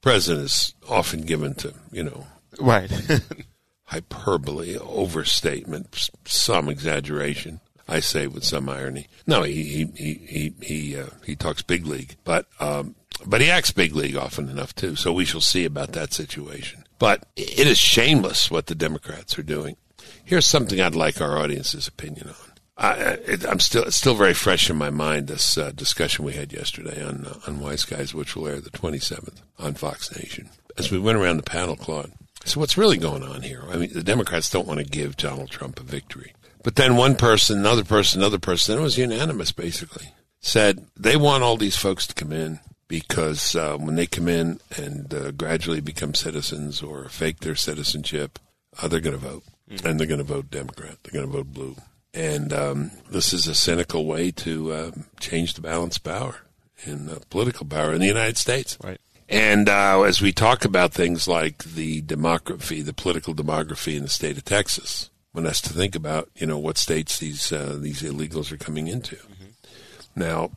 President 0.04 0.44
is 0.44 0.74
often 0.86 1.22
given 1.22 1.54
to, 1.54 1.72
you 1.90 2.04
know, 2.04 2.26
right. 2.60 2.92
hyperbole, 3.84 4.76
overstatement, 4.76 6.10
some 6.26 6.68
exaggeration. 6.68 7.60
I 7.88 8.00
say 8.00 8.26
with 8.26 8.44
some 8.44 8.68
irony. 8.68 9.08
No, 9.26 9.44
he 9.44 9.64
he 9.64 10.22
he 10.26 10.54
he 10.60 10.96
uh, 10.98 11.06
he 11.24 11.34
talks 11.34 11.62
big 11.62 11.86
league, 11.86 12.16
but 12.22 12.46
um, 12.60 12.96
but 13.24 13.40
he 13.40 13.48
acts 13.48 13.70
big 13.70 13.94
league 13.96 14.14
often 14.14 14.50
enough 14.50 14.74
too. 14.74 14.94
So 14.94 15.10
we 15.10 15.24
shall 15.24 15.40
see 15.40 15.64
about 15.64 15.92
that 15.92 16.12
situation. 16.12 16.84
But 16.98 17.24
it 17.34 17.66
is 17.66 17.78
shameless 17.78 18.50
what 18.50 18.66
the 18.66 18.74
Democrats 18.74 19.38
are 19.38 19.42
doing. 19.42 19.76
Here's 20.22 20.46
something 20.46 20.82
I'd 20.82 20.94
like 20.94 21.22
our 21.22 21.38
audience's 21.38 21.88
opinion 21.88 22.28
on. 22.28 22.53
I, 22.76 23.18
am 23.48 23.60
still 23.60 23.84
it's 23.84 23.96
still 23.96 24.14
very 24.14 24.34
fresh 24.34 24.68
in 24.68 24.76
my 24.76 24.90
mind. 24.90 25.28
This 25.28 25.56
uh, 25.56 25.70
discussion 25.70 26.24
we 26.24 26.32
had 26.32 26.52
yesterday 26.52 27.04
on 27.04 27.26
uh, 27.26 27.38
on 27.46 27.60
Wise 27.60 27.84
Guys, 27.84 28.14
which 28.14 28.34
will 28.34 28.48
air 28.48 28.60
the 28.60 28.70
27th 28.70 29.42
on 29.58 29.74
Fox 29.74 30.14
Nation. 30.16 30.48
As 30.76 30.90
we 30.90 30.98
went 30.98 31.18
around 31.18 31.36
the 31.36 31.44
panel, 31.44 31.76
Claude. 31.76 32.12
So 32.44 32.60
what's 32.60 32.76
really 32.76 32.98
going 32.98 33.22
on 33.22 33.42
here? 33.42 33.62
I 33.70 33.76
mean, 33.76 33.92
the 33.92 34.02
Democrats 34.02 34.50
don't 34.50 34.66
want 34.66 34.80
to 34.80 34.84
give 34.84 35.16
Donald 35.16 35.50
Trump 35.50 35.80
a 35.80 35.84
victory, 35.84 36.34
but 36.62 36.74
then 36.74 36.96
one 36.96 37.14
person, 37.14 37.58
another 37.58 37.84
person, 37.84 38.20
another 38.20 38.40
person, 38.40 38.78
it 38.78 38.82
was 38.82 38.98
unanimous 38.98 39.52
basically, 39.52 40.08
said 40.40 40.84
they 40.96 41.16
want 41.16 41.44
all 41.44 41.56
these 41.56 41.76
folks 41.76 42.06
to 42.08 42.14
come 42.14 42.32
in 42.32 42.58
because 42.88 43.54
uh, 43.54 43.76
when 43.76 43.94
they 43.94 44.06
come 44.06 44.28
in 44.28 44.60
and 44.76 45.14
uh, 45.14 45.30
gradually 45.30 45.80
become 45.80 46.12
citizens 46.12 46.82
or 46.82 47.08
fake 47.08 47.40
their 47.40 47.54
citizenship, 47.54 48.38
uh, 48.82 48.88
they're 48.88 49.00
going 49.00 49.18
to 49.18 49.26
vote. 49.26 49.44
Mm-hmm. 49.70 49.86
And 49.86 49.98
they're 49.98 50.06
going 50.06 50.18
to 50.18 50.24
vote 50.24 50.50
Democrat. 50.50 50.98
They're 51.02 51.20
going 51.20 51.30
to 51.30 51.38
vote 51.38 51.54
blue. 51.54 51.76
And 52.14 52.52
um, 52.52 52.90
this 53.10 53.32
is 53.32 53.48
a 53.48 53.54
cynical 53.54 54.06
way 54.06 54.30
to 54.30 54.72
uh, 54.72 54.90
change 55.18 55.54
the 55.54 55.60
balance 55.60 55.96
of 55.96 56.04
power 56.04 56.36
in 56.84 57.08
uh, 57.08 57.18
political 57.28 57.66
power 57.66 57.92
in 57.92 58.00
the 58.00 58.06
United 58.06 58.36
States. 58.36 58.78
Right. 58.82 59.00
And 59.28 59.68
uh, 59.68 60.02
as 60.02 60.20
we 60.20 60.32
talk 60.32 60.64
about 60.64 60.92
things 60.92 61.26
like 61.26 61.64
the 61.64 62.02
demography, 62.02 62.84
the 62.84 62.92
political 62.92 63.34
demography 63.34 63.96
in 63.96 64.02
the 64.02 64.08
state 64.08 64.36
of 64.36 64.44
Texas, 64.44 65.10
one 65.32 65.46
has 65.46 65.60
to 65.62 65.72
think 65.72 65.96
about, 65.96 66.28
you 66.36 66.46
know, 66.46 66.58
what 66.58 66.78
states 66.78 67.18
these 67.18 67.50
uh, 67.52 67.76
these 67.80 68.02
illegals 68.02 68.52
are 68.52 68.56
coming 68.56 68.86
into. 68.86 69.16
Mm-hmm. 69.16 70.20
Now, 70.20 70.50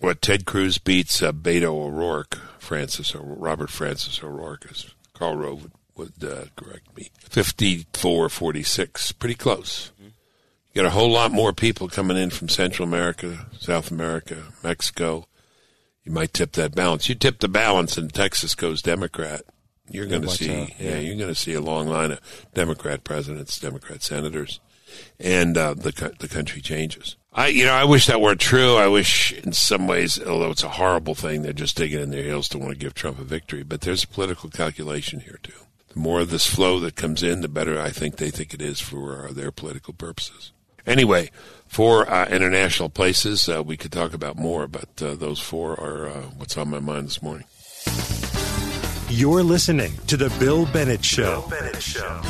what 0.00 0.22
Ted 0.22 0.46
Cruz 0.46 0.78
beats 0.78 1.22
uh, 1.22 1.32
Beto 1.32 1.66
O'Rourke, 1.66 2.38
Francis 2.58 3.14
or 3.14 3.20
Robert 3.22 3.70
Francis 3.70 4.22
O'Rourke, 4.22 4.66
as 4.70 4.90
Karl 5.14 5.36
Rove 5.36 5.62
would, 5.62 5.72
would 5.96 6.24
uh, 6.30 6.44
correct 6.56 6.96
me, 6.96 7.10
54-46, 7.28 9.18
pretty 9.18 9.34
close. 9.34 9.92
You 10.76 10.82
got 10.82 10.88
a 10.88 10.90
whole 10.90 11.10
lot 11.10 11.32
more 11.32 11.54
people 11.54 11.88
coming 11.88 12.18
in 12.18 12.28
from 12.28 12.50
Central 12.50 12.86
America, 12.86 13.46
South 13.58 13.90
America, 13.90 14.42
Mexico, 14.62 15.26
you 16.04 16.12
might 16.12 16.34
tip 16.34 16.52
that 16.52 16.74
balance. 16.74 17.08
You 17.08 17.14
tip 17.14 17.38
the 17.38 17.48
balance, 17.48 17.96
and 17.96 18.12
Texas 18.12 18.54
goes 18.54 18.82
Democrat. 18.82 19.40
You're 19.88 20.04
going 20.04 20.20
to 20.20 20.28
see, 20.28 20.52
yeah. 20.52 20.66
yeah. 20.78 20.98
you're 20.98 21.16
going 21.16 21.32
to 21.32 21.34
see 21.34 21.54
a 21.54 21.62
long 21.62 21.86
line 21.86 22.12
of 22.12 22.20
Democrat 22.52 23.04
presidents, 23.04 23.58
Democrat 23.58 24.02
senators, 24.02 24.60
and 25.18 25.56
uh, 25.56 25.72
the 25.72 26.14
the 26.18 26.28
country 26.28 26.60
changes. 26.60 27.16
I, 27.32 27.46
you 27.46 27.64
know, 27.64 27.72
I 27.72 27.84
wish 27.84 28.04
that 28.08 28.20
weren't 28.20 28.40
true. 28.40 28.76
I 28.76 28.88
wish, 28.88 29.32
in 29.32 29.54
some 29.54 29.86
ways, 29.86 30.22
although 30.22 30.50
it's 30.50 30.62
a 30.62 30.68
horrible 30.68 31.14
thing, 31.14 31.40
they're 31.40 31.54
just 31.54 31.78
digging 31.78 32.02
in 32.02 32.10
their 32.10 32.22
heels 32.22 32.50
to 32.50 32.58
want 32.58 32.72
to 32.72 32.78
give 32.78 32.92
Trump 32.92 33.18
a 33.18 33.24
victory. 33.24 33.62
But 33.62 33.80
there's 33.80 34.04
a 34.04 34.08
political 34.08 34.50
calculation 34.50 35.20
here 35.20 35.38
too. 35.42 35.64
The 35.88 36.00
more 36.00 36.20
of 36.20 36.28
this 36.28 36.46
flow 36.46 36.80
that 36.80 36.96
comes 36.96 37.22
in, 37.22 37.40
the 37.40 37.48
better 37.48 37.80
I 37.80 37.88
think 37.88 38.16
they 38.16 38.30
think 38.30 38.52
it 38.52 38.60
is 38.60 38.78
for 38.78 39.28
uh, 39.28 39.32
their 39.32 39.50
political 39.50 39.94
purposes. 39.94 40.52
Anyway, 40.86 41.30
four 41.66 42.08
uh, 42.08 42.26
international 42.26 42.88
places. 42.88 43.48
Uh, 43.48 43.62
we 43.62 43.76
could 43.76 43.92
talk 43.92 44.14
about 44.14 44.36
more, 44.36 44.66
but 44.66 45.02
uh, 45.02 45.14
those 45.14 45.40
four 45.40 45.78
are 45.80 46.08
uh, 46.08 46.22
what's 46.36 46.56
on 46.56 46.70
my 46.70 46.80
mind 46.80 47.06
this 47.06 47.22
morning. 47.22 47.46
You're 49.08 49.42
listening 49.42 49.92
to 50.08 50.16
the 50.16 50.34
Bill 50.38 50.66
Bennett 50.66 51.04
Show. 51.04 51.42
Bill 51.42 51.50
Bennett 51.50 51.82
Show. 51.82 52.22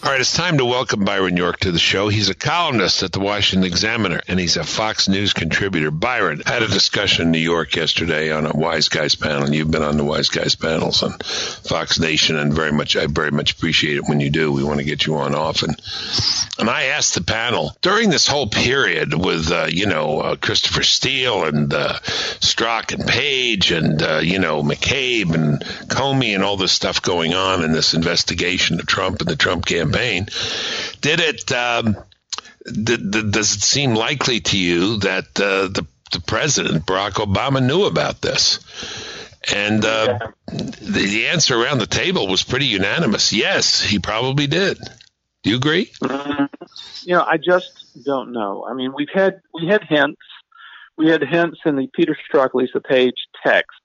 All 0.00 0.12
right, 0.12 0.20
it's 0.20 0.32
time 0.32 0.58
to 0.58 0.64
welcome 0.64 1.04
Byron 1.04 1.36
York 1.36 1.58
to 1.60 1.72
the 1.72 1.78
show. 1.80 2.08
He's 2.08 2.30
a 2.30 2.34
columnist 2.34 3.02
at 3.02 3.10
the 3.10 3.18
Washington 3.18 3.66
Examiner, 3.66 4.20
and 4.28 4.38
he's 4.38 4.56
a 4.56 4.62
Fox 4.62 5.08
News 5.08 5.32
contributor. 5.32 5.90
Byron 5.90 6.40
had 6.46 6.62
a 6.62 6.68
discussion 6.68 7.26
in 7.26 7.32
New 7.32 7.40
York 7.40 7.74
yesterday 7.74 8.30
on 8.30 8.46
a 8.46 8.56
Wise 8.56 8.88
Guys 8.88 9.16
panel. 9.16 9.52
You've 9.52 9.72
been 9.72 9.82
on 9.82 9.96
the 9.96 10.04
Wise 10.04 10.28
Guys 10.28 10.54
panels 10.54 11.02
on 11.02 11.18
Fox 11.18 11.98
Nation, 11.98 12.36
and 12.36 12.54
very 12.54 12.70
much 12.70 12.96
I 12.96 13.06
very 13.06 13.32
much 13.32 13.54
appreciate 13.54 13.96
it 13.96 14.04
when 14.06 14.20
you 14.20 14.30
do. 14.30 14.52
We 14.52 14.62
want 14.62 14.78
to 14.78 14.84
get 14.84 15.04
you 15.04 15.16
on 15.16 15.34
often. 15.34 15.74
And 16.60 16.70
I 16.70 16.84
asked 16.84 17.14
the 17.14 17.22
panel 17.22 17.76
during 17.82 18.08
this 18.08 18.28
whole 18.28 18.48
period 18.48 19.12
with 19.12 19.50
uh, 19.50 19.66
you 19.68 19.86
know 19.86 20.20
uh, 20.20 20.36
Christopher 20.36 20.84
Steele 20.84 21.42
and 21.42 21.74
uh, 21.74 21.94
Strzok 22.38 22.94
and 22.94 23.04
Page 23.04 23.72
and 23.72 24.00
uh, 24.00 24.18
you 24.18 24.38
know 24.38 24.62
McCabe 24.62 25.34
and 25.34 25.60
Comey 25.90 26.36
and 26.36 26.44
all 26.44 26.56
this 26.56 26.72
stuff 26.72 27.02
going 27.02 27.34
on 27.34 27.64
in 27.64 27.72
this 27.72 27.94
investigation 27.94 28.78
of 28.78 28.86
Trump 28.86 29.20
and 29.20 29.28
the 29.28 29.34
Trump 29.34 29.66
campaign 29.66 29.87
campaign. 29.88 30.26
Did 31.00 31.20
it? 31.20 31.52
Um, 31.52 31.96
did, 32.64 33.10
did, 33.10 33.32
does 33.32 33.54
it 33.56 33.62
seem 33.62 33.94
likely 33.94 34.40
to 34.40 34.58
you 34.58 34.98
that 34.98 35.26
uh, 35.40 35.68
the 35.68 35.86
the 36.12 36.20
president 36.20 36.86
Barack 36.86 37.12
Obama 37.12 37.64
knew 37.64 37.84
about 37.84 38.20
this? 38.20 38.60
And 39.54 39.84
uh, 39.84 40.18
the, 40.46 41.28
answer 41.28 41.56
around 41.56 41.78
the 41.78 41.86
table 41.86 42.26
was 42.26 42.42
pretty 42.42 42.66
unanimous. 42.66 43.32
Yes, 43.32 43.80
he 43.80 43.98
probably 43.98 44.46
did. 44.46 44.78
Do 45.42 45.50
you 45.50 45.56
agree? 45.56 45.90
Mm-hmm. 46.02 46.44
You 47.04 47.14
know, 47.14 47.24
I 47.24 47.38
just 47.38 48.04
don't 48.04 48.32
know. 48.32 48.66
I 48.68 48.74
mean, 48.74 48.92
we've 48.94 49.08
had 49.12 49.40
we 49.54 49.66
had 49.68 49.84
hints. 49.84 50.20
We 50.96 51.08
had 51.08 51.22
hints 51.22 51.60
in 51.64 51.76
the 51.76 51.88
Peter 51.94 52.16
Strzok, 52.28 52.50
Lisa 52.54 52.80
Page 52.80 53.14
texts 53.44 53.80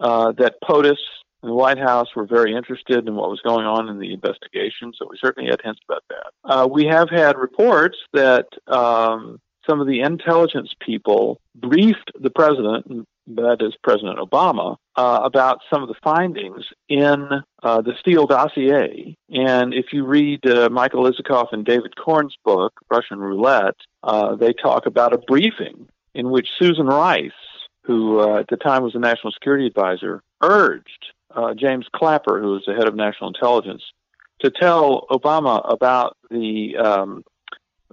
uh, 0.00 0.32
that 0.32 0.60
POTUS 0.60 0.98
the 1.42 1.52
White 1.52 1.78
House 1.78 2.08
were 2.16 2.26
very 2.26 2.54
interested 2.54 3.06
in 3.06 3.14
what 3.14 3.30
was 3.30 3.40
going 3.40 3.66
on 3.66 3.88
in 3.88 3.98
the 3.98 4.12
investigation, 4.12 4.92
so 4.96 5.06
we 5.10 5.18
certainly 5.20 5.50
had 5.50 5.60
hints 5.62 5.80
about 5.88 6.02
that. 6.08 6.32
Uh, 6.44 6.68
we 6.70 6.86
have 6.86 7.08
had 7.10 7.36
reports 7.36 7.96
that 8.12 8.46
um, 8.66 9.38
some 9.68 9.80
of 9.80 9.86
the 9.86 10.00
intelligence 10.00 10.72
people 10.80 11.40
briefed 11.54 12.10
the 12.20 12.30
president, 12.30 13.06
that 13.26 13.58
is 13.60 13.74
President 13.82 14.18
Obama, 14.18 14.76
uh, 14.94 15.20
about 15.24 15.58
some 15.72 15.82
of 15.82 15.88
the 15.88 15.96
findings 16.02 16.64
in 16.88 17.28
uh, 17.62 17.80
the 17.82 17.94
Steele 17.98 18.26
dossier. 18.26 19.16
And 19.28 19.74
if 19.74 19.86
you 19.92 20.04
read 20.04 20.46
uh, 20.46 20.68
Michael 20.70 21.10
Isikoff 21.10 21.52
and 21.52 21.64
David 21.64 21.96
Corn's 21.96 22.36
book, 22.44 22.72
Russian 22.90 23.18
Roulette, 23.18 23.76
uh, 24.02 24.36
they 24.36 24.52
talk 24.52 24.86
about 24.86 25.12
a 25.12 25.18
briefing 25.18 25.88
in 26.14 26.30
which 26.30 26.48
Susan 26.58 26.86
Rice, 26.86 27.30
who 27.82 28.20
uh, 28.20 28.40
at 28.40 28.48
the 28.48 28.56
time 28.56 28.82
was 28.82 28.92
the 28.92 28.98
national 29.00 29.32
security 29.32 29.66
advisor, 29.66 30.22
urged 30.42 31.12
uh, 31.36 31.54
James 31.54 31.86
Clapper, 31.94 32.40
who 32.40 32.52
was 32.52 32.64
the 32.66 32.74
head 32.74 32.88
of 32.88 32.94
national 32.94 33.28
intelligence, 33.28 33.82
to 34.40 34.50
tell 34.50 35.06
Obama 35.10 35.62
about 35.70 36.16
the 36.30 36.76
um, 36.76 37.22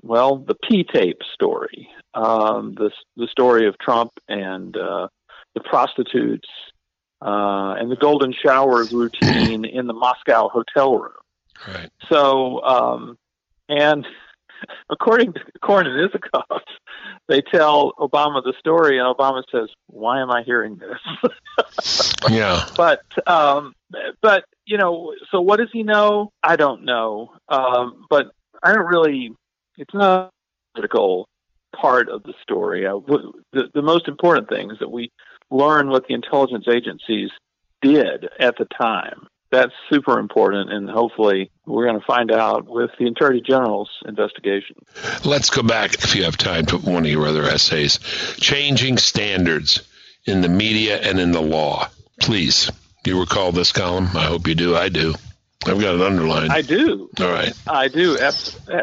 well, 0.02 0.38
the 0.38 0.56
P 0.56 0.84
tape 0.84 1.22
story, 1.34 1.90
um, 2.14 2.74
the 2.76 2.92
the 3.16 3.28
story 3.28 3.68
of 3.68 3.78
Trump 3.78 4.12
and 4.28 4.76
uh, 4.76 5.08
the 5.54 5.62
prostitutes 5.62 6.50
uh, 7.22 7.76
and 7.80 7.90
the 7.92 7.96
golden 7.96 8.34
shower 8.34 8.84
routine 8.86 9.66
in 9.66 9.88
the 9.88 9.94
Moscow 9.94 10.50
hotel 10.50 10.98
room. 10.98 11.12
Right. 11.68 11.90
So, 12.10 12.62
um, 12.64 13.18
and 13.70 14.06
according 14.90 15.34
to 15.34 15.40
Corn 15.62 15.88
and 15.88 16.10
Isikoff, 16.10 16.62
they 17.28 17.42
tell 17.42 17.94
Obama 18.00 18.44
the 18.44 18.54
story, 18.60 19.00
and 19.00 19.08
Obama 19.08 19.44
says, 19.52 19.70
"Why 19.88 20.22
am 20.22 20.32
I 20.32 20.44
hearing 20.44 20.78
this?" 20.78 21.34
yeah. 22.30 22.66
But 22.76 23.02
um, 23.28 23.74
but 24.22 24.46
you 24.66 24.78
know, 24.78 25.14
so 25.32 25.42
what 25.42 25.58
does 25.58 25.70
he 25.72 25.84
know? 25.84 26.32
I 26.42 26.56
don't 26.56 26.84
know. 26.84 27.34
Um, 27.50 28.06
but 28.10 28.32
I 28.62 28.74
don't 28.74 28.88
really. 28.88 29.32
It's 29.78 29.94
not 29.94 30.28
a 30.28 30.30
critical 30.76 31.28
part 31.76 32.10
of 32.10 32.24
the 32.24 32.34
story. 32.44 32.86
Uh, 32.86 33.00
the, 33.52 33.70
the 33.74 33.82
most 33.82 34.08
important 34.08 34.50
thing 34.50 34.70
is 34.72 34.80
that 34.80 34.92
we 34.92 35.12
learn 35.50 35.90
what 35.90 36.08
the 36.08 36.14
intelligence 36.14 36.66
agencies 36.68 37.30
did 37.82 38.30
at 38.40 38.58
the 38.58 38.66
time 38.66 39.28
that's 39.54 39.74
super 39.90 40.20
important, 40.20 40.74
and 40.74 40.90
hopefully 40.90 41.52
we're 41.66 41.86
going 41.86 42.00
to 42.00 42.06
find 42.06 42.32
out 42.32 42.68
with 42.68 42.90
the 43.00 43.06
Attorney 43.06 43.40
General's 43.40 43.90
investigation. 44.06 44.76
Let's 45.24 45.50
go 45.50 45.62
back, 45.62 45.94
if 45.94 46.16
you 46.16 46.24
have 46.24 46.38
time, 46.38 46.66
to 46.68 46.78
one 46.78 47.06
of 47.06 47.12
your 47.12 47.28
other 47.28 47.44
essays, 47.44 48.00
changing 48.38 48.98
standards 48.98 49.88
in 50.26 50.42
the 50.42 50.50
media 50.50 51.00
and 51.00 51.20
in 51.20 51.32
the 51.32 51.42
law. 51.42 51.88
Please, 52.20 52.72
you 53.06 53.20
recall 53.20 53.52
this 53.52 53.72
column? 53.72 54.08
I 54.16 54.26
hope 54.26 54.48
you 54.48 54.56
do. 54.56 54.76
I 54.76 54.90
do. 54.90 55.14
I've 55.66 55.80
got 55.80 55.96
it 55.96 56.02
underlined. 56.02 56.52
I 56.52 56.62
do. 56.62 57.10
All 57.22 57.30
right. 57.30 57.54
I 57.68 57.88
do. 57.88 58.18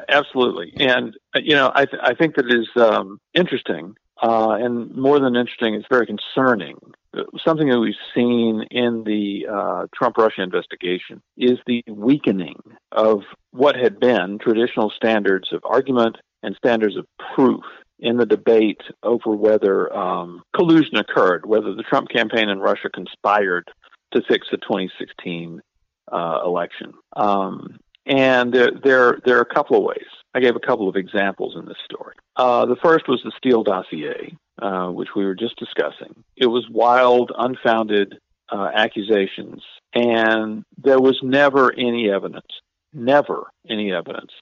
Absolutely. 0.08 0.72
And, 0.76 1.14
you 1.34 1.54
know, 1.54 1.70
I, 1.74 1.84
th- 1.84 2.02
I 2.02 2.14
think 2.14 2.36
that 2.36 2.46
is 2.46 2.68
um, 2.76 3.20
interesting. 3.34 3.96
Uh, 4.22 4.52
and 4.52 4.94
more 4.94 5.18
than 5.18 5.36
interesting, 5.36 5.74
it's 5.74 5.86
very 5.90 6.06
concerning 6.06 6.78
something 7.44 7.68
that 7.68 7.80
we've 7.80 7.94
seen 8.14 8.64
in 8.70 9.04
the 9.04 9.46
uh, 9.50 9.86
Trump 9.94 10.16
Russia 10.16 10.42
investigation 10.42 11.20
is 11.36 11.58
the 11.66 11.82
weakening 11.88 12.60
of 12.92 13.22
what 13.50 13.76
had 13.76 13.98
been 13.98 14.38
traditional 14.38 14.90
standards 14.90 15.52
of 15.52 15.62
argument 15.64 16.16
and 16.42 16.54
standards 16.56 16.96
of 16.96 17.06
proof 17.34 17.64
in 17.98 18.16
the 18.16 18.26
debate 18.26 18.80
over 19.02 19.34
whether 19.36 19.94
um, 19.94 20.42
collusion 20.54 20.96
occurred, 20.96 21.44
whether 21.44 21.74
the 21.74 21.82
Trump 21.82 22.08
campaign 22.08 22.48
and 22.48 22.62
Russia 22.62 22.88
conspired 22.88 23.70
to 24.12 24.22
fix 24.22 24.48
the 24.50 24.56
2016 24.56 25.60
uh, 26.10 26.40
election. 26.44 26.92
Um, 27.14 27.78
and 28.06 28.52
there, 28.52 28.70
there, 28.82 29.18
there 29.24 29.38
are 29.38 29.42
a 29.42 29.54
couple 29.54 29.76
of 29.76 29.84
ways. 29.84 30.06
I 30.34 30.40
gave 30.40 30.56
a 30.56 30.60
couple 30.60 30.88
of 30.88 30.96
examples 30.96 31.56
in 31.56 31.66
this 31.66 31.76
story. 31.84 32.14
Uh, 32.36 32.66
the 32.66 32.76
first 32.76 33.08
was 33.08 33.20
the 33.24 33.32
Steele 33.36 33.62
dossier, 33.62 34.36
uh, 34.60 34.88
which 34.88 35.08
we 35.14 35.24
were 35.24 35.34
just 35.34 35.56
discussing. 35.58 36.24
It 36.36 36.46
was 36.46 36.68
wild, 36.70 37.32
unfounded 37.36 38.18
uh, 38.50 38.70
accusations, 38.74 39.62
and 39.94 40.64
there 40.76 41.00
was 41.00 41.18
never 41.22 41.72
any 41.72 42.10
evidence, 42.10 42.46
never 42.92 43.44
any 43.68 43.92
evidence 43.92 44.32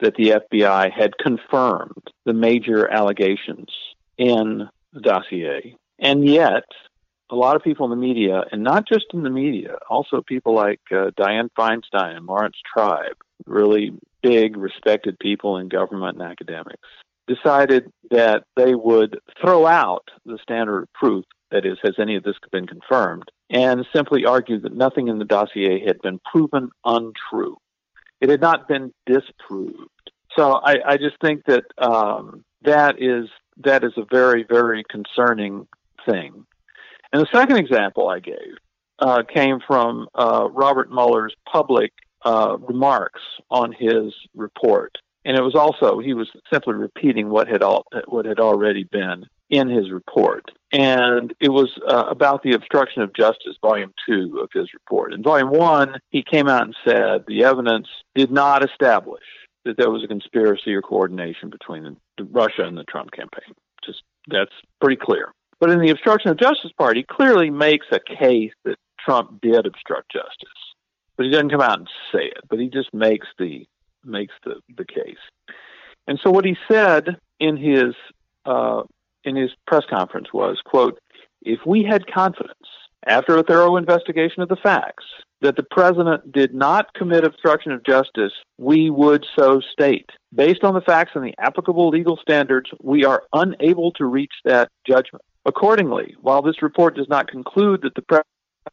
that 0.00 0.14
the 0.14 0.40
FBI 0.52 0.92
had 0.92 1.18
confirmed 1.18 2.10
the 2.24 2.32
major 2.32 2.88
allegations 2.88 3.68
in 4.16 4.68
the 4.92 5.00
dossier. 5.00 5.74
And 5.98 6.24
yet, 6.26 6.64
a 7.30 7.34
lot 7.34 7.56
of 7.56 7.62
people 7.62 7.84
in 7.84 7.90
the 7.90 7.96
media, 7.96 8.44
and 8.50 8.62
not 8.62 8.86
just 8.86 9.06
in 9.12 9.22
the 9.22 9.30
media, 9.30 9.76
also 9.90 10.22
people 10.22 10.54
like 10.54 10.80
uh, 10.90 11.10
Dianne 11.18 11.50
Feinstein 11.58 12.16
and 12.16 12.26
Laurence 12.26 12.56
Tribe, 12.72 13.16
really 13.46 13.92
big, 14.22 14.56
respected 14.56 15.18
people 15.18 15.58
in 15.58 15.68
government 15.68 16.18
and 16.18 16.30
academics, 16.30 16.88
decided 17.28 17.92
that 18.10 18.44
they 18.56 18.74
would 18.74 19.18
throw 19.40 19.66
out 19.66 20.08
the 20.24 20.38
standard 20.42 20.82
of 20.82 20.92
proof, 20.94 21.24
that 21.50 21.64
is, 21.64 21.78
has 21.84 21.94
any 21.98 22.16
of 22.16 22.24
this 22.24 22.34
been 22.50 22.66
confirmed, 22.66 23.30
and 23.50 23.86
simply 23.94 24.24
argue 24.24 24.60
that 24.60 24.74
nothing 24.74 25.08
in 25.08 25.18
the 25.18 25.24
dossier 25.24 25.84
had 25.86 26.00
been 26.02 26.18
proven 26.30 26.70
untrue. 26.84 27.56
It 28.20 28.28
had 28.28 28.40
not 28.40 28.66
been 28.66 28.92
disproved. 29.06 30.10
So 30.36 30.54
I, 30.54 30.76
I 30.84 30.96
just 30.96 31.16
think 31.20 31.44
that 31.46 31.64
um, 31.78 32.44
that 32.62 32.96
is 32.98 33.28
that 33.64 33.84
is 33.84 33.92
a 33.96 34.04
very 34.10 34.44
very 34.48 34.84
concerning 34.90 35.66
thing. 36.08 36.46
And 37.12 37.22
the 37.22 37.28
second 37.32 37.56
example 37.56 38.08
I 38.08 38.20
gave 38.20 38.56
uh, 38.98 39.22
came 39.22 39.58
from 39.66 40.08
uh, 40.14 40.48
Robert 40.52 40.90
Mueller's 40.90 41.34
public 41.50 41.92
uh, 42.24 42.56
remarks 42.60 43.20
on 43.50 43.72
his 43.72 44.12
report, 44.34 44.98
and 45.28 45.36
it 45.36 45.42
was 45.42 45.54
also 45.54 45.98
he 45.98 46.14
was 46.14 46.28
simply 46.50 46.72
repeating 46.72 47.28
what 47.28 47.48
had 47.48 47.62
all, 47.62 47.84
what 48.06 48.24
had 48.24 48.40
already 48.40 48.84
been 48.84 49.26
in 49.50 49.68
his 49.68 49.90
report, 49.90 50.50
and 50.72 51.34
it 51.38 51.50
was 51.50 51.70
uh, 51.86 52.04
about 52.08 52.42
the 52.42 52.54
obstruction 52.54 53.02
of 53.02 53.12
justice, 53.12 53.56
volume 53.60 53.92
two 54.08 54.40
of 54.42 54.48
his 54.54 54.72
report. 54.72 55.12
In 55.12 55.22
volume 55.22 55.50
one, 55.50 56.00
he 56.08 56.22
came 56.22 56.48
out 56.48 56.62
and 56.62 56.74
said 56.82 57.24
the 57.26 57.44
evidence 57.44 57.88
did 58.14 58.30
not 58.30 58.64
establish 58.64 59.22
that 59.66 59.76
there 59.76 59.90
was 59.90 60.02
a 60.02 60.08
conspiracy 60.08 60.74
or 60.74 60.80
coordination 60.80 61.50
between 61.50 61.96
the, 62.16 62.24
Russia 62.24 62.62
and 62.62 62.78
the 62.78 62.84
Trump 62.84 63.10
campaign. 63.12 63.54
Just 63.84 64.02
that's 64.28 64.52
pretty 64.80 64.96
clear. 64.96 65.32
But 65.60 65.68
in 65.70 65.80
the 65.80 65.90
obstruction 65.90 66.30
of 66.30 66.38
justice 66.38 66.72
part, 66.78 66.96
he 66.96 67.02
clearly 67.02 67.50
makes 67.50 67.86
a 67.92 68.00
case 68.00 68.52
that 68.64 68.76
Trump 68.98 69.42
did 69.42 69.66
obstruct 69.66 70.10
justice, 70.10 70.48
but 71.18 71.26
he 71.26 71.32
doesn't 71.32 71.50
come 71.50 71.60
out 71.60 71.80
and 71.80 71.88
say 72.12 72.24
it. 72.24 72.40
But 72.48 72.60
he 72.60 72.70
just 72.70 72.94
makes 72.94 73.26
the 73.38 73.66
makes 74.08 74.34
the 74.44 74.56
the 74.76 74.84
case. 74.84 75.18
And 76.06 76.18
so 76.22 76.30
what 76.30 76.44
he 76.44 76.56
said 76.70 77.18
in 77.38 77.56
his 77.56 77.94
uh, 78.44 78.82
in 79.24 79.36
his 79.36 79.50
press 79.66 79.84
conference 79.88 80.32
was, 80.32 80.60
"quote 80.64 80.98
If 81.42 81.60
we 81.66 81.84
had 81.84 82.06
confidence 82.12 82.56
after 83.06 83.36
a 83.36 83.42
thorough 83.42 83.76
investigation 83.76 84.42
of 84.42 84.48
the 84.48 84.56
facts 84.56 85.04
that 85.40 85.56
the 85.56 85.62
president 85.62 86.32
did 86.32 86.52
not 86.52 86.92
commit 86.94 87.24
obstruction 87.24 87.70
of 87.72 87.84
justice, 87.84 88.32
we 88.58 88.90
would 88.90 89.24
so 89.38 89.60
state. 89.72 90.10
Based 90.34 90.64
on 90.64 90.74
the 90.74 90.80
facts 90.80 91.12
and 91.14 91.24
the 91.24 91.34
applicable 91.38 91.90
legal 91.90 92.16
standards, 92.16 92.70
we 92.82 93.04
are 93.04 93.22
unable 93.32 93.92
to 93.92 94.04
reach 94.04 94.32
that 94.44 94.68
judgment. 94.86 95.24
Accordingly, 95.46 96.16
while 96.20 96.42
this 96.42 96.60
report 96.60 96.96
does 96.96 97.08
not 97.08 97.28
conclude 97.28 97.82
that 97.82 97.94
the 97.94 98.02
president 98.02 98.26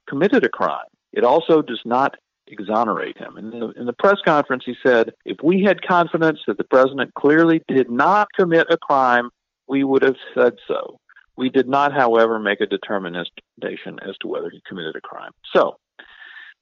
committed 0.09 0.43
a 0.43 0.49
crime, 0.49 0.87
it 1.13 1.23
also 1.23 1.61
does 1.61 1.81
not 1.85 2.15
exonerate 2.47 3.17
him. 3.17 3.37
In 3.37 3.49
the, 3.49 3.69
in 3.71 3.85
the 3.85 3.93
press 3.93 4.17
conference, 4.25 4.63
he 4.65 4.75
said, 4.85 5.13
if 5.25 5.37
we 5.43 5.63
had 5.63 5.85
confidence 5.85 6.39
that 6.47 6.57
the 6.57 6.63
president 6.63 7.13
clearly 7.13 7.63
did 7.67 7.89
not 7.89 8.27
commit 8.37 8.67
a 8.69 8.77
crime, 8.77 9.29
we 9.67 9.83
would 9.83 10.03
have 10.03 10.17
said 10.33 10.53
so. 10.67 10.99
We 11.37 11.49
did 11.49 11.67
not, 11.67 11.91
however, 11.91 12.39
make 12.39 12.61
a 12.61 12.65
determination 12.65 13.99
as 14.07 14.15
to 14.21 14.27
whether 14.27 14.49
he 14.49 14.61
committed 14.67 14.95
a 14.95 15.01
crime. 15.01 15.31
So, 15.53 15.77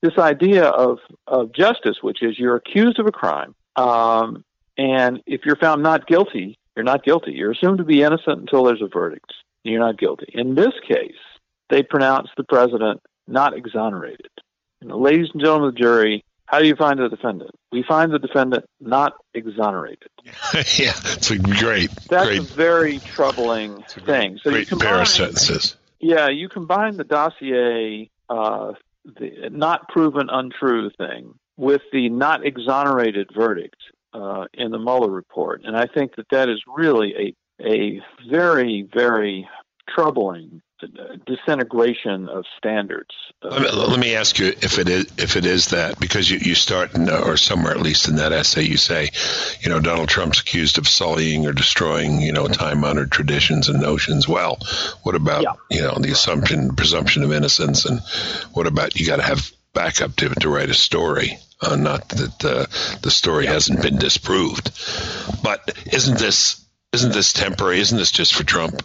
this 0.01 0.17
idea 0.17 0.65
of, 0.65 0.99
of 1.27 1.53
justice, 1.53 1.97
which 2.01 2.21
is 2.23 2.37
you're 2.37 2.55
accused 2.55 2.99
of 2.99 3.07
a 3.07 3.11
crime, 3.11 3.55
um, 3.75 4.43
and 4.77 5.21
if 5.25 5.41
you're 5.45 5.55
found 5.55 5.83
not 5.83 6.07
guilty, 6.07 6.57
you're 6.75 6.83
not 6.83 7.03
guilty. 7.03 7.31
You're 7.33 7.51
assumed 7.51 7.77
to 7.77 7.83
be 7.83 8.01
innocent 8.01 8.39
until 8.39 8.63
there's 8.63 8.81
a 8.81 8.87
verdict. 8.87 9.31
You're 9.63 9.79
not 9.79 9.97
guilty. 9.97 10.25
In 10.33 10.55
this 10.55 10.73
case, 10.87 11.13
they 11.69 11.83
pronounced 11.83 12.31
the 12.35 12.43
president 12.43 13.01
not 13.27 13.55
exonerated. 13.55 14.29
And 14.83 15.01
ladies 15.01 15.29
and 15.33 15.41
gentlemen 15.41 15.69
of 15.69 15.75
the 15.75 15.79
jury, 15.79 16.23
how 16.45 16.59
do 16.59 16.67
you 16.67 16.75
find 16.75 16.99
the 16.99 17.09
defendant? 17.09 17.51
We 17.71 17.83
find 17.87 18.11
the 18.11 18.19
defendant 18.19 18.65
not 18.79 19.13
exonerated. 19.33 20.09
yeah, 20.53 20.93
it's 21.05 21.31
a 21.31 21.37
great, 21.37 21.89
That's 22.09 22.27
great, 22.27 22.39
a 22.39 22.41
very 22.41 22.99
troubling 22.99 23.81
thing. 23.83 24.39
So 24.43 24.51
great 24.51 24.67
combine, 24.67 24.89
pair 24.89 25.01
of 25.01 25.07
sentences. 25.07 25.75
yeah, 25.99 26.29
you 26.29 26.49
combine 26.49 26.97
the 26.97 27.05
dossier, 27.05 28.09
uh, 28.29 28.73
the 29.05 29.49
not 29.49 29.87
proven 29.89 30.29
untrue 30.29 30.91
thing, 30.97 31.33
with 31.57 31.81
the 31.91 32.09
not 32.09 32.45
exonerated 32.45 33.29
verdict 33.33 33.77
uh, 34.13 34.45
in 34.53 34.71
the 34.71 34.79
Mueller 34.79 35.09
report, 35.09 35.61
and 35.63 35.75
I 35.75 35.87
think 35.87 36.15
that 36.17 36.27
that 36.29 36.49
is 36.49 36.61
really 36.67 37.13
a 37.15 37.35
a 37.65 38.01
very 38.29 38.87
very 38.93 39.47
troubling 39.89 40.61
disintegration 41.25 42.29
of 42.29 42.45
standards. 42.57 43.09
Let 43.41 43.61
me, 43.61 43.71
let 43.71 43.99
me 43.99 44.15
ask 44.15 44.39
you 44.39 44.47
if 44.47 44.79
it 44.79 44.89
is 44.89 45.05
if 45.17 45.35
it 45.35 45.45
is 45.45 45.67
that 45.67 45.99
because 45.99 46.29
you, 46.29 46.39
you 46.39 46.55
start 46.55 46.95
in, 46.95 47.09
or 47.09 47.37
somewhere 47.37 47.71
at 47.73 47.81
least 47.81 48.07
in 48.07 48.15
that 48.17 48.31
essay 48.31 48.63
you 48.63 48.77
say, 48.77 49.09
you 49.61 49.69
know, 49.69 49.79
Donald 49.79 50.09
Trump's 50.09 50.39
accused 50.41 50.77
of 50.77 50.87
sullying 50.87 51.45
or 51.45 51.53
destroying 51.53 52.21
you 52.21 52.31
know 52.31 52.47
time 52.47 52.83
honored 52.83 53.11
traditions 53.11 53.69
and 53.69 53.81
notions. 53.81 54.27
Well, 54.27 54.57
what 55.03 55.15
about 55.15 55.43
Yeah. 55.43 55.53
you 55.69 55.81
know 55.81 55.95
the 55.99 56.11
assumption 56.11 56.75
presumption 56.75 57.23
of 57.23 57.31
innocence 57.31 57.85
and 57.85 57.99
what 58.53 58.67
about 58.67 58.95
you 58.99 59.05
got 59.05 59.17
to 59.17 59.23
have 59.23 59.51
backup 59.73 60.15
to 60.17 60.29
to 60.29 60.49
write 60.49 60.69
a 60.69 60.73
story. 60.73 61.37
Uh, 61.61 61.75
not 61.77 62.09
that 62.09 62.45
uh, 62.45 62.65
the 63.01 63.11
story 63.11 63.45
hasn't 63.45 63.81
been 63.81 63.97
disproved, 63.97 64.71
but 65.43 65.77
isn't 65.91 66.17
this 66.17 66.63
isn't 66.91 67.13
this 67.13 67.33
temporary? 67.33 67.79
Isn't 67.79 67.97
this 67.97 68.11
just 68.11 68.33
for 68.33 68.43
Trump? 68.43 68.81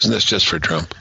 Isn't 0.00 0.12
this 0.12 0.24
just 0.24 0.46
for 0.46 0.58
Trump? 0.58 0.94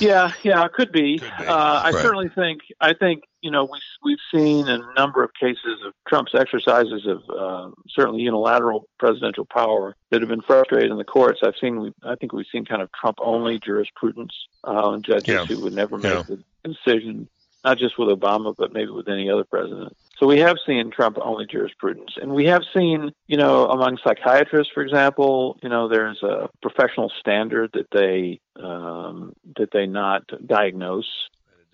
Yeah, 0.00 0.32
yeah, 0.42 0.64
it 0.64 0.72
could 0.72 0.92
be. 0.92 1.18
Could 1.18 1.30
be. 1.38 1.46
Uh, 1.46 1.54
I 1.54 1.90
Right. 1.90 2.02
certainly 2.02 2.28
think. 2.34 2.60
I 2.80 2.92
think 2.94 3.24
you 3.40 3.50
know 3.50 3.64
we 3.64 3.78
we've 4.04 4.18
seen 4.34 4.68
a 4.68 4.78
number 4.94 5.22
of 5.22 5.30
cases 5.38 5.80
of 5.86 5.92
Trump's 6.08 6.32
exercises 6.34 7.06
of 7.06 7.22
uh, 7.30 7.70
certainly 7.88 8.22
unilateral 8.22 8.88
presidential 8.98 9.44
power 9.46 9.96
that 10.10 10.20
have 10.20 10.28
been 10.28 10.42
frustrated 10.42 10.90
in 10.90 10.98
the 10.98 11.04
courts. 11.04 11.40
I've 11.42 11.54
seen. 11.60 11.80
We, 11.80 11.92
I 12.02 12.14
think 12.16 12.32
we've 12.32 12.46
seen 12.50 12.64
kind 12.64 12.82
of 12.82 12.90
Trump 12.92 13.18
only 13.20 13.58
jurisprudence 13.58 14.32
uh, 14.66 14.70
on 14.70 15.02
judges 15.02 15.28
Yeah. 15.28 15.44
who 15.46 15.60
would 15.60 15.72
never 15.72 15.98
Yeah. 16.02 16.22
make 16.26 16.26
the 16.26 16.44
decision, 16.64 17.28
not 17.64 17.78
just 17.78 17.98
with 17.98 18.08
Obama, 18.08 18.54
but 18.56 18.72
maybe 18.72 18.90
with 18.90 19.08
any 19.08 19.30
other 19.30 19.44
president. 19.44 19.96
So 20.18 20.26
we 20.26 20.38
have 20.38 20.56
seen 20.66 20.90
Trump 20.90 21.18
only 21.20 21.46
jurisprudence, 21.46 22.12
and 22.20 22.32
we 22.32 22.46
have 22.46 22.62
seen, 22.74 23.12
you 23.26 23.36
know, 23.36 23.66
among 23.66 23.98
psychiatrists, 24.02 24.72
for 24.72 24.82
example, 24.82 25.58
you 25.62 25.68
know, 25.68 25.88
there's 25.88 26.22
a 26.22 26.48
professional 26.62 27.12
standard 27.20 27.70
that 27.74 27.88
they 27.92 28.40
um, 28.62 29.34
that 29.56 29.70
they 29.72 29.86
not 29.86 30.22
diagnose 30.46 31.08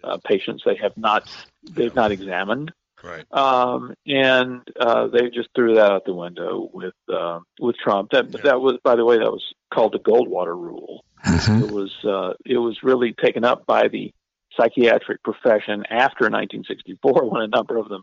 uh, 0.03 0.19
patients 0.25 0.63
they 0.67 0.77
have 0.77 0.97
not 0.97 1.29
they've 1.63 1.95
not 1.95 2.11
examined, 2.11 2.73
Right. 3.03 3.25
um, 3.33 3.95
and 4.07 4.61
uh, 4.79 5.07
they 5.09 5.31
just 5.31 5.51
threw 5.55 5.77
that 5.77 5.93
out 5.93 6.05
the 6.05 6.15
window 6.15 6.69
with 6.73 6.95
uh, 7.13 7.39
with 7.61 7.77
Trump. 7.77 8.11
That 8.11 8.33
that 8.43 8.61
was, 8.61 8.79
by 8.83 8.97
the 8.97 9.05
way, 9.05 9.19
that 9.19 9.31
was 9.31 9.45
called 9.73 9.93
the 9.93 9.99
Goldwater 10.01 10.57
Rule. 10.57 11.05
Mhm. 11.25 11.63
It 11.63 11.71
was 11.71 11.93
uh, 12.05 12.35
it 12.45 12.59
was 12.59 12.83
really 12.83 13.13
taken 13.13 13.45
up 13.45 13.67
by 13.67 13.87
the 13.87 14.13
psychiatric 14.57 15.23
profession 15.23 15.85
after 15.91 16.25
1964 16.29 17.31
when 17.31 17.43
a 17.43 17.49
number 17.49 17.77
of 17.79 17.89
them 17.89 18.03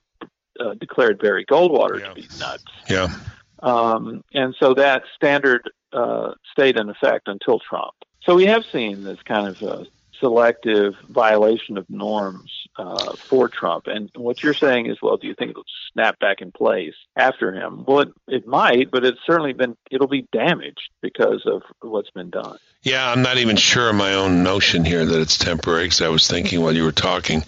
uh, 0.60 0.74
declared 0.80 1.20
Barry 1.20 1.46
Goldwater 1.46 2.00
Yeah. 2.00 2.10
to 2.10 2.14
be 2.16 2.28
nuts. 2.40 2.64
Yeah. 2.90 3.14
Um, 3.62 4.24
and 4.34 4.56
so 4.60 4.74
that 4.76 5.04
standard 5.16 5.70
uh, 5.94 6.32
stayed 6.52 6.78
in 6.78 6.90
effect 6.90 7.28
until 7.28 7.60
Trump. 7.60 7.94
So 8.24 8.36
we 8.36 8.46
have 8.46 8.64
seen 8.72 9.04
this 9.04 9.20
kind 9.26 9.48
of 9.48 9.64
uh, 9.64 9.84
selective 10.20 10.94
violation 11.10 11.78
of 11.78 11.90
norms 11.90 12.52
uh, 12.78 13.14
for 13.16 13.50
Trump. 13.50 13.88
And 13.88 14.10
what 14.16 14.42
you're 14.42 14.54
saying 14.54 14.88
is, 14.88 14.98
well, 15.02 15.18
do 15.18 15.28
you 15.28 15.36
think 15.36 15.52
it'll 15.52 15.64
snap 15.92 16.20
back 16.20 16.42
in 16.42 16.52
place 16.52 16.96
after 17.16 17.54
him? 17.54 17.84
Well, 17.86 18.06
it, 18.28 18.48
might, 18.48 18.90
but 18.92 19.04
it's 19.06 19.20
certainly 19.26 19.54
been 19.54 19.76
it'll 19.92 20.08
be 20.08 20.28
damaged 20.32 20.90
because 21.02 21.46
of 21.46 21.62
what's 21.82 22.12
been 22.12 22.30
done. 22.30 22.58
Yeah, 22.82 23.10
I'm 23.10 23.22
not 23.22 23.38
even 23.38 23.58
sure 23.58 23.90
of 23.90 23.96
my 23.96 24.14
own 24.14 24.44
notion 24.44 24.86
here 24.86 25.06
that 25.06 25.22
it's 25.22 25.38
temporary 25.38 25.86
because 25.86 26.02
I 26.02 26.08
was 26.08 26.28
thinking 26.28 26.62
while 26.62 26.76
you 26.76 26.84
were 26.84 26.92
talking, 26.92 27.44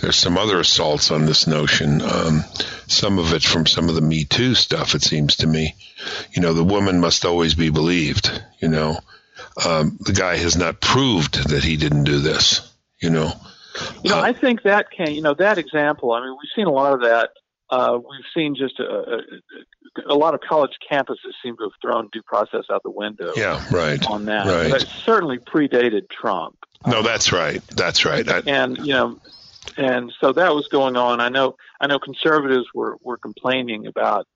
there's 0.00 0.16
some 0.16 0.38
other 0.38 0.58
assaults 0.60 1.10
on 1.10 1.26
this 1.26 1.46
notion. 1.46 2.00
Um, 2.00 2.44
some 2.86 3.18
of 3.18 3.32
it 3.34 3.42
from 3.42 3.66
some 3.66 3.88
of 3.88 3.94
the 3.94 4.00
Me 4.00 4.24
Too 4.24 4.54
stuff, 4.54 4.94
it 4.94 5.02
seems 5.02 5.36
to 5.36 5.46
me. 5.46 5.74
You 6.32 6.42
know, 6.42 6.54
the 6.54 6.64
woman 6.64 7.00
must 7.00 7.24
always 7.24 7.54
be 7.54 7.70
believed, 7.70 8.42
you 8.60 8.68
know. 8.68 8.98
Um, 9.64 9.98
the 10.00 10.12
guy 10.12 10.36
has 10.36 10.56
not 10.56 10.80
proved 10.80 11.50
that 11.50 11.62
he 11.62 11.76
didn't 11.76 12.04
do 12.04 12.20
this, 12.20 12.72
you 13.00 13.10
know. 13.10 13.32
You 14.02 14.10
know, 14.10 14.20
I 14.20 14.32
think 14.32 14.62
that 14.62 14.90
can, 14.90 15.12
you 15.12 15.22
know, 15.22 15.34
that 15.34 15.58
example. 15.58 16.12
I 16.12 16.20
mean, 16.20 16.30
we've 16.30 16.50
seen 16.54 16.66
a 16.66 16.72
lot 16.72 16.92
of 16.92 17.00
that. 17.00 17.30
Uh, 17.70 17.98
we've 17.98 18.26
seen 18.34 18.54
just 18.54 18.78
a, 18.78 18.84
a, 18.84 20.12
a 20.12 20.14
lot 20.14 20.34
of 20.34 20.40
college 20.40 20.72
campuses 20.90 21.32
seem 21.42 21.56
to 21.56 21.64
have 21.64 21.72
thrown 21.80 22.08
due 22.12 22.22
process 22.22 22.64
out 22.70 22.82
the 22.82 22.90
window 22.90 23.32
Yeah, 23.36 23.64
right. 23.72 24.04
on 24.06 24.26
that. 24.26 24.46
Right. 24.46 24.70
But 24.70 24.82
it 24.82 24.88
certainly 24.88 25.38
predated 25.38 26.08
Trump. 26.10 26.56
No, 26.86 27.02
that's 27.02 27.32
right. 27.32 27.62
That's 27.68 28.04
right. 28.04 28.28
I, 28.28 28.42
and 28.46 28.76
you 28.78 28.92
know, 28.92 29.18
and 29.76 30.12
so 30.20 30.32
that 30.32 30.54
was 30.54 30.68
going 30.68 30.96
on. 30.96 31.20
I 31.20 31.30
know, 31.30 31.56
I 31.80 31.86
know, 31.86 31.98
conservatives 31.98 32.66
were 32.74 32.98
were 33.02 33.16
complaining 33.16 33.86
about 33.86 34.26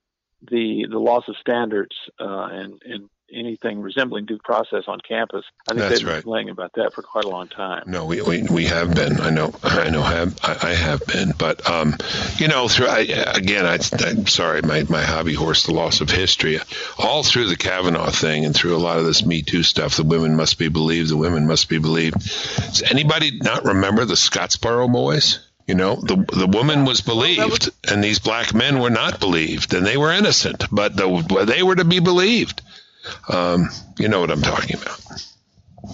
the 0.50 0.86
the 0.90 0.98
loss 0.98 1.28
of 1.28 1.36
standards 1.36 1.94
uh, 2.18 2.48
and 2.50 2.80
and 2.86 3.10
anything 3.32 3.80
resembling 3.80 4.26
due 4.26 4.38
process 4.38 4.84
on 4.88 5.00
campus. 5.00 5.44
I 5.68 5.72
think 5.72 5.80
That's 5.80 5.94
they've 5.94 6.06
been 6.06 6.14
right. 6.14 6.22
complaining 6.22 6.50
about 6.50 6.72
that 6.74 6.92
for 6.94 7.02
quite 7.02 7.24
a 7.24 7.28
long 7.28 7.48
time. 7.48 7.84
No, 7.86 8.06
we, 8.06 8.20
we 8.22 8.42
we 8.42 8.64
have 8.66 8.94
been. 8.94 9.20
I 9.20 9.30
know. 9.30 9.52
I 9.62 9.90
know. 9.90 10.02
Have 10.02 10.38
I, 10.42 10.70
I 10.70 10.74
have 10.74 11.06
been. 11.06 11.32
But 11.36 11.68
um, 11.68 11.96
you 12.36 12.48
know, 12.48 12.68
through 12.68 12.86
I, 12.86 13.00
again, 13.00 13.66
I, 13.66 13.78
I'm 14.06 14.26
sorry, 14.26 14.62
my 14.62 14.84
my 14.88 15.02
hobby 15.02 15.34
horse, 15.34 15.64
the 15.64 15.74
loss 15.74 16.00
of 16.00 16.10
history. 16.10 16.58
All 16.98 17.22
through 17.22 17.48
the 17.48 17.56
Kavanaugh 17.56 18.10
thing 18.10 18.44
and 18.44 18.54
through 18.54 18.76
a 18.76 18.78
lot 18.78 18.98
of 18.98 19.04
this 19.04 19.24
Me 19.24 19.42
Too 19.42 19.62
stuff, 19.62 19.96
the 19.96 20.04
women 20.04 20.36
must 20.36 20.58
be 20.58 20.68
believed. 20.68 21.10
The 21.10 21.16
women 21.16 21.46
must 21.46 21.68
be 21.68 21.78
believed. 21.78 22.18
Does 22.18 22.82
anybody 22.82 23.38
not 23.38 23.64
remember 23.64 24.04
the 24.04 24.14
Scottsboro 24.14 24.90
boys? 24.90 25.40
You 25.66 25.74
know, 25.74 25.96
the 25.96 26.16
the 26.32 26.46
woman 26.46 26.86
was 26.86 27.02
believed, 27.02 27.70
and 27.86 28.02
these 28.02 28.20
black 28.20 28.54
men 28.54 28.80
were 28.80 28.88
not 28.88 29.20
believed, 29.20 29.74
and 29.74 29.84
they 29.84 29.98
were 29.98 30.10
innocent, 30.10 30.64
but 30.72 30.96
the, 30.96 31.44
they 31.46 31.62
were 31.62 31.76
to 31.76 31.84
be 31.84 32.00
believed. 32.00 32.62
Um, 33.28 33.68
you 33.98 34.08
know 34.08 34.20
what 34.20 34.30
I'm 34.30 34.42
talking 34.42 34.76
about? 34.76 35.00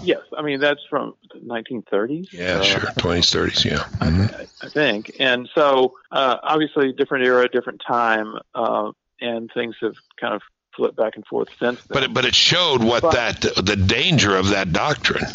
Yes, 0.02 0.20
I 0.36 0.42
mean 0.42 0.60
that's 0.60 0.80
from 0.88 1.14
the 1.32 1.40
1930s. 1.40 2.32
Yeah, 2.32 2.56
Uh, 2.58 2.62
sure, 2.62 2.80
20s, 2.80 3.30
30s. 3.30 3.64
Yeah. 3.64 3.78
Mhm. 4.00 4.34
I, 4.62 4.66
I 4.66 4.68
think. 4.70 5.14
And 5.20 5.48
so, 5.54 5.94
uh, 6.10 6.38
obviously, 6.42 6.92
different 6.92 7.26
era, 7.26 7.48
different 7.48 7.82
time, 7.86 8.34
uh, 8.54 8.92
and 9.20 9.50
things 9.52 9.76
have 9.82 9.94
kind 10.20 10.34
of 10.34 10.42
flipped 10.74 10.96
back 10.96 11.16
and 11.16 11.26
forth 11.26 11.48
since 11.60 11.78
then. 11.82 11.86
But 11.90 12.02
it, 12.04 12.14
but 12.14 12.24
it 12.24 12.34
showed 12.34 12.82
what 12.82 13.02
But- 13.02 13.12
that 13.12 13.40
the 13.64 13.76
danger 13.76 14.36
of 14.36 14.48
that 14.50 14.72
doctrine. 14.72 15.26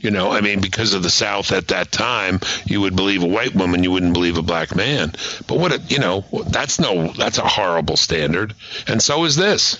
You 0.00 0.12
know, 0.12 0.30
I 0.30 0.42
mean, 0.42 0.60
because 0.60 0.94
of 0.94 1.02
the 1.02 1.10
South 1.10 1.50
at 1.50 1.68
that 1.68 1.90
time, 1.90 2.38
you 2.66 2.80
would 2.82 2.94
believe 2.94 3.24
a 3.24 3.26
white 3.26 3.52
woman, 3.56 3.82
you 3.82 3.90
wouldn't 3.90 4.12
believe 4.12 4.38
a 4.38 4.42
black 4.42 4.76
man. 4.76 5.10
But 5.48 5.58
what, 5.58 5.72
it, 5.72 5.90
you 5.90 5.98
know, 5.98 6.24
that's 6.46 6.78
no, 6.78 7.08
that's 7.08 7.38
a 7.38 7.42
horrible 7.46 7.96
standard, 7.96 8.54
and 8.86 9.02
so 9.02 9.24
is 9.24 9.34
this. 9.34 9.76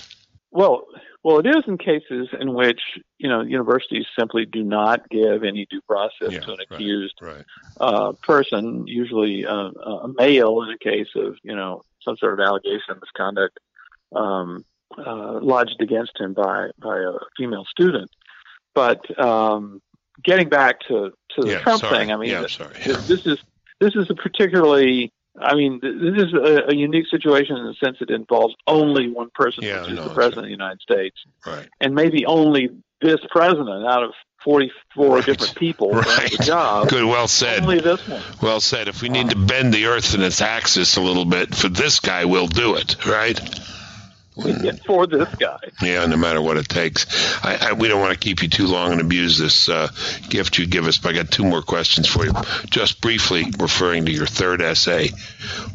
well, 0.51 0.87
well, 1.23 1.39
it 1.39 1.45
is 1.47 1.63
in 1.67 1.77
cases 1.77 2.29
in 2.39 2.53
which 2.53 2.79
you 3.17 3.27
know 3.29 3.41
universities 3.41 4.05
simply 4.17 4.45
do 4.45 4.63
not 4.63 5.07
give 5.09 5.43
any 5.43 5.65
due 5.69 5.81
process 5.81 6.31
Yeah, 6.31 6.39
to 6.41 6.53
an 6.53 6.59
accused 6.69 7.15
Right. 7.21 7.43
uh, 7.79 8.13
person, 8.23 8.87
usually 8.87 9.45
uh, 9.45 9.71
a 9.71 10.07
male 10.17 10.61
in 10.63 10.69
a 10.69 10.77
case 10.77 11.09
of 11.15 11.37
you 11.43 11.55
know 11.55 11.83
some 12.03 12.15
sort 12.17 12.33
of 12.33 12.39
allegation 12.39 12.91
of 12.91 13.01
misconduct 13.01 13.59
um, 14.15 14.63
uh, 14.97 15.39
lodged 15.41 15.81
against 15.81 16.19
him 16.19 16.33
by 16.33 16.69
by 16.79 16.97
a 16.99 17.13
female 17.37 17.65
student. 17.69 18.09
But 18.73 19.01
um, 19.19 19.81
getting 20.23 20.47
back 20.49 20.79
to 20.87 21.11
to 21.35 21.41
the 21.41 21.51
Yeah. 21.51 21.59
Trump 21.59 21.81
sorry. 21.81 21.97
thing, 21.97 22.11
I 22.11 22.17
mean, 22.17 22.29
yeah. 22.29 22.45
th- 22.45 22.59
this, 22.85 23.07
this 23.07 23.25
is 23.25 23.39
this 23.79 23.95
is 23.95 24.09
a 24.09 24.15
particularly 24.15 25.11
I 25.41 25.55
mean, 25.55 25.79
this 25.81 26.27
is 26.27 26.33
a, 26.33 26.69
a 26.69 26.75
unique 26.75 27.07
situation 27.09 27.55
in 27.57 27.65
the 27.65 27.73
sense 27.83 27.97
it 28.01 28.09
involves 28.09 28.55
only 28.67 29.09
one 29.09 29.29
person, 29.33 29.63
Yeah, 29.63 29.81
which 29.81 29.91
is 29.91 29.95
no, 29.97 30.03
the 30.09 30.13
president 30.13 30.39
of 30.39 30.43
the 30.45 30.51
United 30.51 30.81
States, 30.81 31.15
Right. 31.45 31.67
and 31.79 31.95
maybe 31.95 32.25
only 32.25 32.69
this 33.01 33.19
president 33.29 33.85
out 33.87 34.03
of 34.03 34.11
44 34.43 35.15
Right. 35.15 35.25
different 35.25 35.55
people 35.55 35.91
Right. 35.91 36.31
the 36.37 36.43
job. 36.43 36.89
Good. 36.89 37.03
Well 37.05 37.27
said. 37.27 37.61
Only 37.61 37.79
this 37.79 38.05
one. 38.07 38.21
Well 38.41 38.59
said. 38.59 38.87
If 38.87 39.01
we 39.01 39.09
need 39.09 39.29
to 39.31 39.35
bend 39.37 39.73
the 39.73 39.85
Earth 39.87 40.13
in 40.15 40.21
its 40.21 40.41
axis 40.41 40.97
a 40.97 41.01
little 41.01 41.25
bit 41.25 41.53
for 41.55 41.69
this 41.69 41.99
guy, 41.99 42.25
we'll 42.25 42.47
do 42.47 42.75
it. 42.75 43.05
Right. 43.05 43.39
for 44.85 45.07
this 45.07 45.33
guy. 45.35 45.59
Yeah, 45.81 46.05
no 46.05 46.17
matter 46.17 46.41
what 46.41 46.57
it 46.57 46.67
takes. 46.67 47.05
I, 47.43 47.69
I, 47.69 47.73
we 47.73 47.87
don't 47.87 48.01
want 48.01 48.13
to 48.13 48.19
keep 48.19 48.41
you 48.41 48.49
too 48.49 48.67
long 48.67 48.91
and 48.93 49.01
abuse 49.01 49.37
this 49.37 49.69
uh, 49.69 49.89
gift 50.29 50.57
you 50.57 50.65
give 50.65 50.85
us, 50.85 50.97
but 50.97 51.09
I 51.09 51.23
got 51.23 51.31
two 51.31 51.43
more 51.43 51.61
questions 51.61 52.07
for 52.07 52.25
you. 52.25 52.33
Just 52.69 53.01
briefly 53.01 53.45
referring 53.57 54.05
to 54.05 54.11
your 54.11 54.27
third 54.27 54.61
essay. 54.61 55.09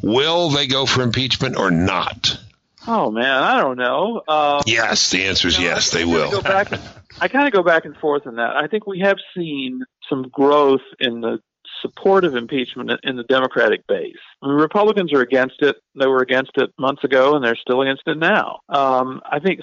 Will 0.03 0.50
they 0.50 0.66
go 0.66 0.87
for 0.87 1.03
impeachment 1.03 1.57
or 1.57 1.70
not? 1.70 2.38
Oh 2.87 3.11
man, 3.11 3.42
I 3.42 3.61
don't 3.61 3.79
know. 3.79 4.22
Uh, 4.29 4.62
Yes, 4.66 5.11
the 5.11 5.24
answer 5.24 5.48
is 5.48 5.59
you 5.59 5.64
know, 5.64 5.70
yes, 5.70 5.90
they 5.90 6.05
will. 6.05 6.31
Go 6.31 6.42
back 6.42 6.70
and, 6.72 6.83
I 7.20 7.29
kind 7.29 7.46
of 7.46 7.53
go 7.53 7.62
back 7.62 7.85
and 7.85 7.96
forth 7.96 8.27
on 8.27 8.37
that. 8.37 8.57
I 8.57 8.66
think 8.66 8.87
we 8.87 9.00
have 9.00 9.16
seen 9.37 9.85
some 10.09 10.29
growth 10.31 10.83
in 11.00 11.20
the 11.20 11.38
support 11.85 12.25
of 12.25 12.35
impeachment 12.35 12.90
in 13.03 13.16
the 13.16 13.25
Democratic 13.25 13.87
base. 13.87 14.16
I 14.42 14.47
mean, 14.47 14.57
Republicans 14.57 15.12
are 15.12 15.20
against 15.20 15.61
it. 15.61 15.77
They 15.99 16.07
were 16.07 16.23
against 16.23 16.53
it 16.57 16.70
months 16.79 17.05
ago, 17.05 17.35
and 17.35 17.44
they're 17.44 17.57
still 17.57 17.83
against 17.83 18.05
it 18.07 18.16
now. 18.16 18.61
Um, 18.70 19.20
I 19.31 19.38
think 19.38 19.61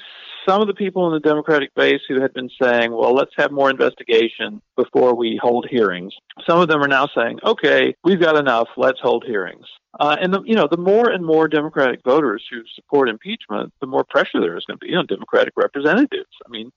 some 0.51 0.61
of 0.61 0.67
the 0.67 0.73
people 0.73 1.07
in 1.07 1.13
the 1.13 1.19
Democratic 1.29 1.73
base 1.75 2.01
who 2.09 2.19
had 2.19 2.33
been 2.33 2.49
saying, 2.61 2.91
"Well, 2.91 3.13
let's 3.13 3.31
have 3.37 3.51
more 3.51 3.69
investigation 3.69 4.61
before 4.75 5.15
we 5.15 5.39
hold 5.41 5.65
hearings," 5.69 6.13
some 6.45 6.59
of 6.59 6.67
them 6.67 6.83
are 6.83 6.89
now 6.89 7.07
saying, 7.15 7.39
"Okay, 7.45 7.95
we've 8.03 8.19
got 8.19 8.35
enough. 8.35 8.67
Let's 8.75 8.99
hold 8.99 9.23
hearings." 9.25 9.65
Uh, 9.99 10.15
and 10.21 10.33
the, 10.33 10.41
you 10.43 10.55
know, 10.55 10.67
the 10.69 10.77
more 10.77 11.09
and 11.09 11.25
more 11.25 11.47
Democratic 11.47 11.99
voters 12.05 12.43
who 12.49 12.61
support 12.75 13.09
impeachment, 13.09 13.73
the 13.81 13.87
more 13.87 14.05
pressure 14.05 14.39
there 14.39 14.57
is 14.57 14.63
going 14.65 14.79
to 14.79 14.85
be 14.85 14.95
on 14.95 15.05
Democratic 15.05 15.53
representatives. 15.57 16.29
I 16.45 16.49
mean, 16.49 16.71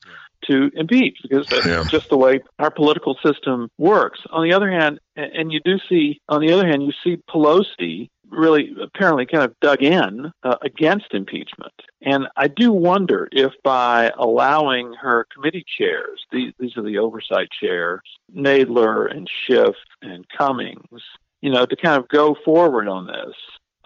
to 0.50 0.70
impeach 0.74 1.18
because 1.22 1.46
that's 1.48 1.66
Yeah. 1.66 1.84
just 1.90 2.08
the 2.10 2.18
way 2.18 2.40
our 2.58 2.70
political 2.70 3.16
system 3.24 3.70
works. 3.78 4.20
On 4.30 4.42
the 4.44 4.52
other 4.52 4.70
hand, 4.70 5.00
and 5.16 5.32
and 5.32 5.52
you 5.52 5.60
do 5.64 5.78
see, 5.88 6.20
on 6.28 6.40
the 6.40 6.52
other 6.52 6.66
hand, 6.66 6.82
you 6.82 6.92
see 7.04 7.16
Pelosi 7.28 8.08
really 8.30 8.74
apparently 8.82 9.26
kind 9.26 9.44
of 9.44 9.58
dug 9.60 9.82
in 9.82 10.32
uh, 10.42 10.56
against 10.62 11.12
impeachment. 11.12 11.72
And 12.02 12.26
I 12.36 12.48
do 12.48 12.72
wonder 12.72 13.28
if 13.32 13.52
by 13.62 14.10
allowing 14.18 14.94
her 15.00 15.26
committee 15.34 15.64
chairs, 15.78 16.20
these, 16.32 16.52
these 16.58 16.76
are 16.76 16.82
the 16.82 16.98
oversight 16.98 17.48
chairs, 17.60 18.02
Nadler 18.34 19.10
and 19.10 19.28
Schiff 19.46 19.74
and 20.02 20.26
Cummings, 20.36 21.02
you 21.40 21.50
know, 21.50 21.66
to 21.66 21.76
kind 21.76 22.00
of 22.00 22.08
go 22.08 22.36
forward 22.44 22.88
on 22.88 23.06
this, 23.06 23.34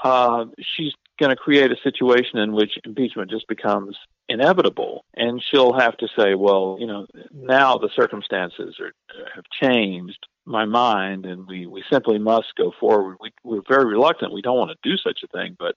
uh, 0.02 0.44
she's 0.60 0.92
going 1.18 1.30
to 1.30 1.36
create 1.36 1.72
a 1.72 1.76
situation 1.82 2.38
in 2.38 2.52
which 2.52 2.78
impeachment 2.84 3.30
just 3.30 3.48
becomes 3.48 3.96
inevitable, 4.28 5.04
and 5.16 5.42
she'll 5.42 5.72
have 5.72 5.96
to 5.96 6.08
say, 6.16 6.34
"Well, 6.34 6.76
you 6.78 6.86
know, 6.86 7.06
now 7.32 7.78
the 7.78 7.90
circumstances 7.96 8.76
are, 8.80 8.92
have 9.34 9.44
changed 9.60 10.26
my 10.48 10.64
mind, 10.64 11.26
and 11.26 11.46
we, 11.46 11.66
we 11.66 11.84
simply 11.90 12.18
must 12.18 12.54
go 12.56 12.72
forward. 12.80 13.18
We, 13.20 13.30
we're 13.44 13.62
very 13.68 13.84
reluctant. 13.84 14.32
We 14.32 14.42
don't 14.42 14.56
want 14.56 14.70
to 14.70 14.88
do 14.88 14.96
such 14.96 15.20
a 15.22 15.26
thing, 15.28 15.56
but 15.58 15.76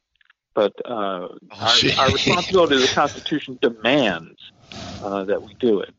but 0.54 0.74
uh, 0.86 0.90
our, 0.90 1.76
our 1.98 2.12
responsibility 2.12 2.76
to 2.76 2.82
the 2.82 2.92
Constitution 2.94 3.58
demands 3.62 4.40
uh, 5.04 5.26
that 5.26 5.44
we 5.44 5.54
do 5.56 5.82
it." 5.82 5.94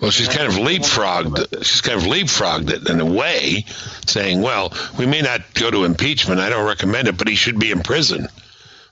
Well, 0.00 0.10
she's 0.10 0.28
kind 0.28 0.46
of 0.46 0.54
leapfrogged. 0.54 1.64
She's 1.64 1.80
kind 1.80 1.98
of 1.98 2.06
leapfrogged 2.06 2.70
it 2.70 2.88
in 2.88 3.00
a 3.00 3.06
way, 3.06 3.64
saying, 4.06 4.42
"Well, 4.42 4.72
we 4.98 5.06
may 5.06 5.22
not 5.22 5.54
go 5.54 5.70
to 5.70 5.84
impeachment. 5.84 6.40
I 6.40 6.50
don't 6.50 6.66
recommend 6.66 7.08
it, 7.08 7.16
but 7.16 7.28
he 7.28 7.34
should 7.34 7.58
be 7.58 7.70
in 7.70 7.82
prison." 7.82 8.28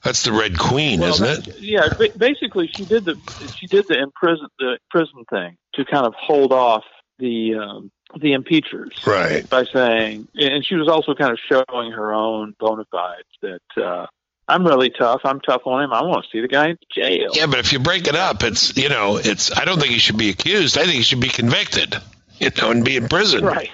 That's 0.02 0.22
the 0.22 0.32
Red 0.32 0.58
Queen, 0.58 1.00
Well, 1.00 1.14
isn't 1.14 1.48
it? 1.48 1.60
Yeah, 1.60 1.88
basically, 2.16 2.70
she 2.74 2.84
did 2.84 3.06
the 3.06 3.16
she 3.56 3.66
did 3.66 3.86
the 3.88 3.98
imprison 3.98 4.48
the 4.58 4.78
prison 4.90 5.24
thing 5.30 5.56
to 5.74 5.84
kind 5.84 6.06
of 6.06 6.14
hold 6.14 6.52
off 6.52 6.84
the 7.18 7.54
um, 7.54 7.90
the 8.20 8.33
impeachers 8.33 8.92
Right. 9.07 9.48
by 9.48 9.64
saying, 9.64 10.29
and 10.35 10.64
she 10.64 10.74
was 10.77 10.88
also 10.88 11.14
kind 11.14 11.33
of 11.33 11.38
showing 11.48 11.92
her 11.92 12.12
own 12.12 12.55
bona 12.59 12.85
fides 12.90 13.29
that 13.42 13.83
uh, 13.83 14.07
I'm 14.48 14.66
really 14.66 14.90
tough. 14.90 15.22
I'm 15.24 15.40
tough 15.40 15.62
on 15.66 15.83
him. 15.83 15.92
I 15.92 16.03
want 16.03 16.24
to 16.24 16.31
see 16.31 16.40
the 16.40 16.48
guy 16.48 16.70
in 16.70 16.79
jail. 16.94 17.31
Yeah, 17.33 17.46
but 17.46 17.59
if 17.61 17.72
you 17.72 17.79
break 17.79 18.07
it 18.07 18.14
up, 18.14 18.42
it's 18.42 18.77
you 18.77 18.88
know, 18.88 19.16
it's. 19.16 19.57
I 19.57 19.64
don't 19.64 19.79
think 19.81 19.92
he 19.92 19.98
should 19.98 20.18
be 20.18 20.31
accused. 20.31 20.77
I 20.77 20.83
think 20.83 20.94
he 20.94 21.03
should 21.03 21.20
be 21.20 21.29
convicted. 21.29 21.94
You 22.38 22.50
know, 22.61 22.70
and 22.72 22.85
be 22.85 22.96
in 22.96 23.09
prison. 23.09 23.44
Right. 23.44 23.70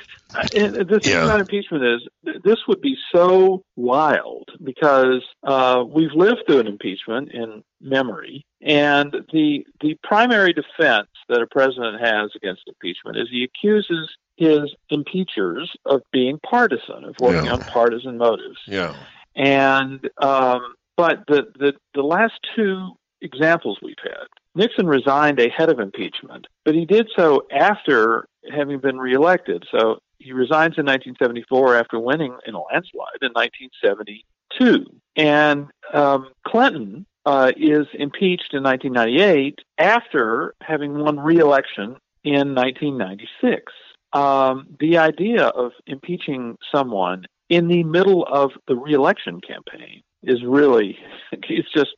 And 0.54 0.74
the 0.76 1.00
thing 1.00 1.12
Yeah. 1.12 1.24
about 1.24 1.40
impeachment 1.40 1.82
is 1.82 2.08
this 2.44 2.58
would 2.68 2.80
be 2.80 2.96
so 3.12 3.64
wild 3.74 4.48
because 4.62 5.24
uh, 5.42 5.82
we've 5.88 6.12
lived 6.12 6.42
through 6.46 6.60
an 6.60 6.66
impeachment 6.68 7.32
in 7.32 7.64
memory, 7.80 8.44
and 8.60 9.12
the 9.32 9.66
the 9.80 9.98
primary 10.04 10.52
defense 10.52 11.08
that 11.28 11.40
a 11.42 11.46
president 11.48 12.00
has 12.00 12.30
against 12.36 12.62
impeachment 12.68 13.16
is 13.16 13.28
he 13.28 13.42
accuses 13.42 14.08
his 14.40 14.74
impeachers 14.90 15.70
of 15.84 16.00
being 16.12 16.40
partisan, 16.48 17.04
of 17.04 17.14
working 17.20 17.44
Yeah. 17.44 17.52
on 17.52 17.62
partisan 17.72 18.16
motives. 18.18 18.58
Yeah. 18.66 18.94
And 19.36 20.08
um, 20.18 20.74
but 20.96 21.20
the, 21.28 21.46
the 21.58 21.74
the 21.94 22.02
last 22.02 22.34
two 22.56 22.92
examples 23.22 23.78
we've 23.82 23.94
had, 24.02 24.26
Nixon 24.54 24.86
resigned 24.86 25.38
ahead 25.38 25.68
of 25.70 25.78
impeachment, 25.78 26.46
but 26.64 26.74
he 26.74 26.84
did 26.86 27.06
so 27.16 27.42
after 27.52 28.26
having 28.50 28.80
been 28.80 28.98
reelected. 28.98 29.64
So 29.70 30.00
he 30.18 30.32
resigns 30.32 30.74
in 30.78 30.86
1974 30.86 31.76
after 31.76 31.98
winning 32.00 32.36
in 32.46 32.54
a 32.54 32.60
landslide 32.60 33.20
in 33.22 33.30
1972, 33.32 34.86
and 35.16 35.66
um, 35.94 36.28
Clinton 36.46 37.06
uh, 37.26 37.52
is 37.56 37.86
impeached 37.94 38.52
in 38.52 38.62
1998 38.62 39.58
after 39.78 40.54
having 40.62 40.98
won 40.98 41.20
reelection 41.20 41.96
in 42.24 42.54
1996. 42.54 43.72
Um, 44.12 44.66
the 44.80 44.98
idea 44.98 45.46
of 45.46 45.72
impeaching 45.86 46.56
someone 46.72 47.26
in 47.48 47.68
the 47.68 47.84
middle 47.84 48.24
of 48.24 48.52
the 48.66 48.76
reelection 48.76 49.40
campaign 49.40 50.02
is 50.22 50.42
really 50.44 50.98
it's 51.32 51.72
just 51.72 51.94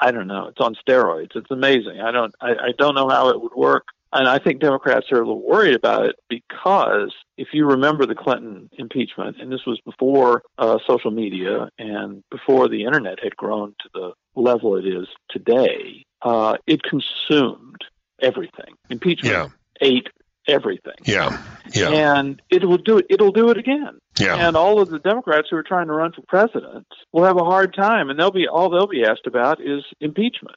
I 0.00 0.10
don't 0.10 0.26
know 0.26 0.48
it's 0.48 0.60
on 0.60 0.74
steroids. 0.74 1.36
It's 1.36 1.50
amazing. 1.50 2.00
I 2.00 2.10
don't 2.10 2.34
I, 2.40 2.50
I 2.50 2.72
don't 2.76 2.94
know 2.94 3.08
how 3.08 3.28
it 3.28 3.40
would 3.40 3.54
work. 3.54 3.84
And 4.16 4.28
I 4.28 4.38
think 4.38 4.60
Democrats 4.60 5.10
are 5.10 5.16
a 5.16 5.26
little 5.26 5.42
worried 5.42 5.74
about 5.74 6.06
it 6.06 6.14
because 6.28 7.12
if 7.36 7.48
you 7.52 7.66
remember 7.66 8.06
the 8.06 8.14
Clinton 8.14 8.70
impeachment 8.78 9.38
and 9.40 9.50
this 9.50 9.66
was 9.66 9.80
before 9.84 10.42
uh, 10.56 10.78
social 10.86 11.10
media 11.10 11.68
and 11.80 12.22
before 12.30 12.68
the 12.68 12.84
internet 12.84 13.18
had 13.20 13.34
grown 13.36 13.74
to 13.80 13.88
the 13.92 14.12
level 14.36 14.76
it 14.76 14.86
is 14.86 15.08
today 15.30 16.04
uh, 16.22 16.56
it 16.66 16.80
consumed 16.84 17.82
everything. 18.20 18.74
Impeachment 18.88 19.34
Yeah. 19.34 19.48
ate 19.80 20.08
everything 20.48 20.94
Yeah. 21.04 21.42
Yeah. 21.74 21.90
and 21.90 22.40
it 22.50 22.64
will 22.64 22.78
do 22.78 22.98
it. 22.98 23.06
It'll 23.10 23.32
do 23.32 23.50
it 23.50 23.56
again. 23.58 23.98
Yeah. 24.18 24.36
And 24.36 24.56
all 24.56 24.80
of 24.80 24.90
the 24.90 24.98
Democrats 24.98 25.48
who 25.50 25.56
are 25.56 25.62
trying 25.62 25.86
to 25.88 25.92
run 25.92 26.12
for 26.12 26.22
president 26.28 26.86
will 27.12 27.24
have 27.24 27.36
a 27.36 27.44
hard 27.44 27.74
time, 27.74 28.10
and 28.10 28.18
they'll 28.18 28.30
be 28.30 28.46
all 28.46 28.70
they'll 28.70 28.86
be 28.86 29.04
asked 29.04 29.26
about 29.26 29.60
is 29.60 29.82
impeachment. 30.00 30.56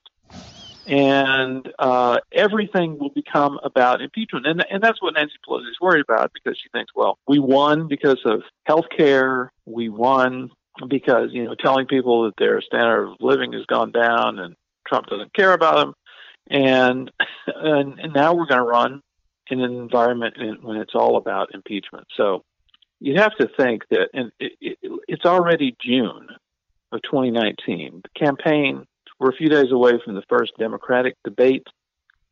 and 0.85 1.67
uh, 1.79 2.17
everything 2.31 2.97
will 2.99 3.09
become 3.09 3.59
about 3.63 4.01
impeachment. 4.01 4.45
And 4.47 4.63
and 4.69 4.81
that's 4.81 5.01
what 5.01 5.13
Nancy 5.15 5.33
Pelosi 5.47 5.69
is 5.69 5.77
worried 5.81 6.01
about 6.07 6.31
because 6.33 6.57
she 6.61 6.69
thinks, 6.69 6.91
well, 6.95 7.17
we 7.27 7.39
won 7.39 7.87
because 7.87 8.21
of 8.25 8.43
health 8.65 8.85
care, 8.95 9.51
we 9.65 9.89
won 9.89 10.51
because 10.87 11.29
you 11.31 11.43
know 11.45 11.55
telling 11.55 11.87
people 11.87 12.23
that 12.25 12.35
their 12.37 12.61
standard 12.61 13.09
of 13.09 13.17
living 13.19 13.53
has 13.53 13.65
gone 13.65 13.91
down 13.91 14.39
and 14.39 14.55
Trump 14.87 15.07
doesn't 15.07 15.33
care 15.33 15.53
about 15.53 15.77
them, 15.77 15.93
and 16.49 17.11
and, 17.47 17.99
and 17.99 18.13
now 18.13 18.33
we're 18.33 18.45
going 18.45 18.61
to 18.61 18.65
run 18.67 19.01
in 19.49 19.61
an 19.61 19.75
environment 19.75 20.35
when 20.61 20.77
it's 20.77 20.95
all 20.95 21.17
about 21.17 21.53
impeachment. 21.53 22.07
So 22.15 22.43
you'd 22.99 23.19
have 23.19 23.35
to 23.37 23.49
think 23.57 23.83
that, 23.89 24.09
and 24.13 24.31
it, 24.39 24.53
it, 24.61 24.77
it's 25.07 25.25
already 25.25 25.75
June 25.81 26.27
of 26.91 27.01
2019. 27.03 28.01
The 28.03 28.19
campaign, 28.19 28.85
we're 29.19 29.29
a 29.29 29.35
few 29.35 29.49
days 29.49 29.71
away 29.71 29.93
from 30.03 30.15
the 30.15 30.23
first 30.29 30.53
Democratic 30.57 31.15
debate. 31.23 31.67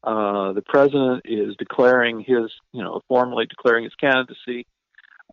Uh, 0.03 0.53
the 0.53 0.61
president 0.61 1.23
is 1.25 1.55
declaring 1.57 2.19
his, 2.19 2.51
you 2.71 2.83
know, 2.83 3.01
formally 3.07 3.45
declaring 3.47 3.83
his 3.83 3.95
candidacy. 3.95 4.67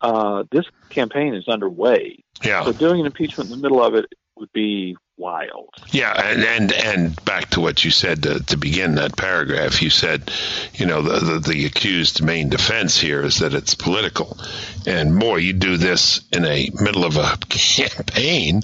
Uh, 0.01 0.45
this 0.51 0.65
campaign 0.89 1.35
is 1.35 1.47
underway. 1.47 2.25
Yeah. 2.43 2.65
So 2.65 2.73
doing 2.73 3.01
an 3.01 3.07
impeachment 3.07 3.51
in 3.51 3.57
the 3.57 3.63
middle 3.63 3.83
of 3.83 3.95
it 3.95 4.07
would 4.37 4.53
be 4.53 4.97
wild. 5.17 5.69
Yeah, 5.91 6.13
and 6.13 6.43
and, 6.43 6.73
and 6.73 7.25
back 7.25 7.51
to 7.51 7.61
what 7.61 7.85
you 7.85 7.91
said 7.91 8.23
to, 8.25 8.41
to 8.45 8.57
begin 8.57 8.97
that 8.97 9.17
paragraph, 9.17 9.83
you 9.83 9.91
said, 9.91 10.31
you 10.75 10.87
know, 10.87 11.03
the, 11.03 11.21
the, 11.21 11.39
the 11.39 11.67
accused 11.67 12.23
main 12.23 12.49
defense 12.49 12.99
here 12.99 13.23
is 13.23 13.39
that 13.39 13.55
it's 13.55 13.75
political, 13.75 14.39
and 14.87 15.19
boy, 15.21 15.37
you 15.37 15.53
do 15.53 15.77
this 15.77 16.23
in 16.33 16.45
a 16.45 16.71
middle 16.75 17.05
of 17.05 17.17
a 17.17 17.37
campaign. 17.49 18.63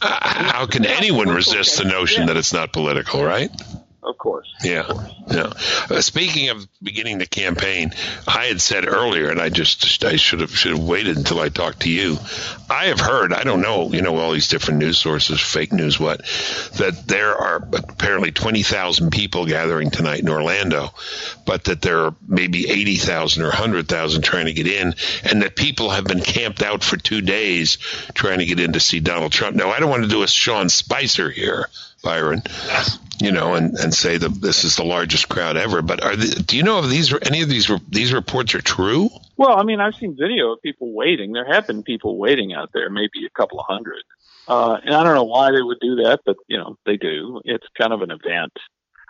Uh, 0.00 0.18
how 0.20 0.66
can 0.66 0.84
anyone 0.86 1.28
resist 1.28 1.78
the 1.78 1.84
notion 1.84 2.26
that 2.26 2.36
it's 2.36 2.52
not 2.52 2.72
political, 2.72 3.24
right? 3.24 3.50
Of 4.02 4.16
course. 4.16 4.52
Yeah, 4.64 4.88
yeah. 5.30 5.52
Uh, 5.90 6.00
speaking 6.00 6.48
of 6.48 6.66
beginning 6.82 7.18
the 7.18 7.26
campaign, 7.26 7.92
I 8.26 8.46
had 8.46 8.60
said 8.60 8.88
earlier, 8.88 9.28
and 9.28 9.38
I 9.38 9.50
just 9.50 10.02
I 10.04 10.16
should 10.16 10.40
have 10.40 10.56
should 10.56 10.72
have 10.72 10.82
waited 10.82 11.18
until 11.18 11.38
I 11.38 11.50
talked 11.50 11.80
to 11.80 11.90
you. 11.90 12.16
I 12.70 12.86
have 12.86 12.98
heard, 12.98 13.34
I 13.34 13.44
don't 13.44 13.60
know, 13.60 13.92
you 13.92 14.00
know, 14.00 14.16
all 14.16 14.32
these 14.32 14.48
different 14.48 14.80
news 14.80 14.98
sources, 14.98 15.40
fake 15.40 15.72
news, 15.72 16.00
what, 16.00 16.20
that 16.78 17.02
there 17.06 17.36
are 17.36 17.56
apparently 17.56 18.32
twenty 18.32 18.62
thousand 18.62 19.10
people 19.10 19.44
gathering 19.44 19.90
tonight 19.90 20.20
in 20.20 20.30
Orlando, 20.30 20.94
but 21.44 21.64
that 21.64 21.82
there 21.82 22.06
are 22.06 22.14
maybe 22.26 22.70
eighty 22.70 22.96
thousand 22.96 23.44
or 23.44 23.50
hundred 23.50 23.86
thousand 23.86 24.22
trying 24.22 24.46
to 24.46 24.54
get 24.54 24.66
in, 24.66 24.94
and 25.24 25.42
that 25.42 25.56
people 25.56 25.90
have 25.90 26.04
been 26.04 26.22
camped 26.22 26.62
out 26.62 26.82
for 26.82 26.96
two 26.96 27.20
days 27.20 27.76
trying 28.14 28.38
to 28.38 28.46
get 28.46 28.60
in 28.60 28.72
to 28.72 28.80
see 28.80 29.00
Donald 29.00 29.32
Trump. 29.32 29.56
Now, 29.56 29.70
I 29.70 29.78
don't 29.78 29.90
want 29.90 30.04
to 30.04 30.08
do 30.08 30.22
a 30.22 30.28
Sean 30.28 30.70
Spicer 30.70 31.28
here. 31.30 31.68
Byron, 32.02 32.42
you 33.20 33.32
know, 33.32 33.54
and, 33.54 33.76
and 33.78 33.94
say 33.94 34.16
that 34.16 34.40
this 34.40 34.64
is 34.64 34.76
the 34.76 34.84
largest 34.84 35.28
crowd 35.28 35.56
ever. 35.56 35.82
But 35.82 36.02
are 36.02 36.16
the, 36.16 36.42
do 36.42 36.56
you 36.56 36.62
know 36.62 36.78
if 36.80 36.88
these 36.88 37.12
any 37.22 37.42
of 37.42 37.48
these 37.48 37.70
these 37.88 38.12
reports 38.12 38.54
are 38.54 38.62
true? 38.62 39.10
Well, 39.36 39.56
I 39.56 39.62
mean, 39.62 39.80
I've 39.80 39.94
seen 39.94 40.16
video 40.18 40.52
of 40.52 40.62
people 40.62 40.92
waiting. 40.92 41.32
There 41.32 41.50
have 41.50 41.66
been 41.66 41.82
people 41.82 42.18
waiting 42.18 42.52
out 42.52 42.70
there, 42.72 42.90
maybe 42.90 43.26
a 43.26 43.30
couple 43.30 43.60
of 43.60 43.66
hundred. 43.66 44.02
Uh, 44.48 44.78
and 44.84 44.94
I 44.94 45.04
don't 45.04 45.14
know 45.14 45.24
why 45.24 45.52
they 45.52 45.62
would 45.62 45.78
do 45.80 45.96
that, 45.96 46.20
but 46.24 46.36
you 46.48 46.58
know, 46.58 46.76
they 46.84 46.96
do. 46.96 47.40
It's 47.44 47.66
kind 47.78 47.92
of 47.92 48.02
an 48.02 48.10
event. 48.10 48.52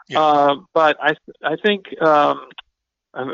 Yeah. 0.09 0.21
Uh, 0.21 0.57
but 0.75 0.97
I 1.01 1.15
I 1.43 1.57
think 1.57 2.01
um, 2.03 2.49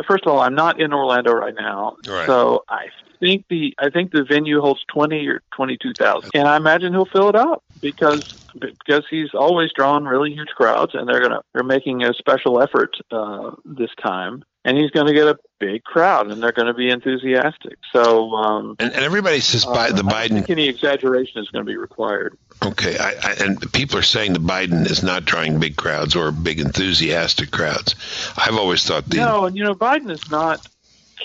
first 0.06 0.24
of 0.26 0.32
all, 0.32 0.40
I'm 0.40 0.54
not 0.54 0.80
in 0.80 0.92
Orlando 0.92 1.32
right 1.32 1.54
now, 1.54 1.96
Right. 2.06 2.26
so 2.26 2.64
I 2.68 2.86
think 3.20 3.44
the 3.48 3.74
I 3.78 3.90
think 3.90 4.12
the 4.12 4.24
venue 4.24 4.60
holds 4.60 4.84
twenty 4.92 5.26
or 5.26 5.40
twenty 5.54 5.76
two 5.76 5.94
thousand, 5.94 6.30
and 6.34 6.46
I 6.48 6.56
imagine 6.56 6.92
he'll 6.92 7.06
fill 7.06 7.28
it 7.28 7.36
up 7.36 7.62
because 7.80 8.22
because 8.58 9.04
he's 9.10 9.34
always 9.34 9.70
drawn 9.74 10.04
really 10.04 10.32
huge 10.32 10.48
crowds, 10.56 10.94
and 10.94 11.08
they're 11.08 11.20
gonna 11.20 11.40
they're 11.54 11.64
making 11.64 12.04
a 12.04 12.12
special 12.14 12.60
effort 12.62 12.96
uh, 13.10 13.50
this 13.64 13.90
time, 14.02 14.44
and 14.64 14.76
he's 14.78 14.90
going 14.90 15.06
to 15.06 15.12
get 15.12 15.26
a 15.28 15.36
big 15.60 15.82
crowd, 15.84 16.30
and 16.30 16.42
they're 16.42 16.52
going 16.52 16.66
to 16.68 16.74
be 16.74 16.90
enthusiastic. 16.90 17.78
So. 17.92 18.32
Um, 18.34 18.76
And, 18.78 18.92
and 18.92 19.04
everybody 19.04 19.40
says 19.40 19.64
uh, 19.66 19.72
the 19.72 19.78
I 19.78 19.90
don't 19.90 20.06
Biden. 20.06 20.28
think 20.30 20.50
any 20.50 20.68
exaggeration 20.68 21.40
is 21.42 21.48
going 21.50 21.64
to 21.64 21.70
be 21.70 21.76
required. 21.76 22.36
Okay, 22.64 22.96
I, 22.98 23.10
I, 23.22 23.32
and 23.44 23.72
people 23.72 23.98
are 23.98 24.02
saying 24.02 24.32
that 24.32 24.42
Biden 24.42 24.90
is 24.90 25.02
not 25.02 25.24
drawing 25.24 25.60
big 25.60 25.76
crowds 25.76 26.16
or 26.16 26.32
big 26.32 26.58
enthusiastic 26.58 27.50
crowds. 27.50 27.94
I've 28.36 28.56
always 28.56 28.84
thought 28.84 29.04
the 29.06 29.18
No, 29.18 29.44
and 29.44 29.56
you 29.56 29.64
know, 29.64 29.74
Biden 29.74 30.10
is 30.10 30.30
not 30.30 30.66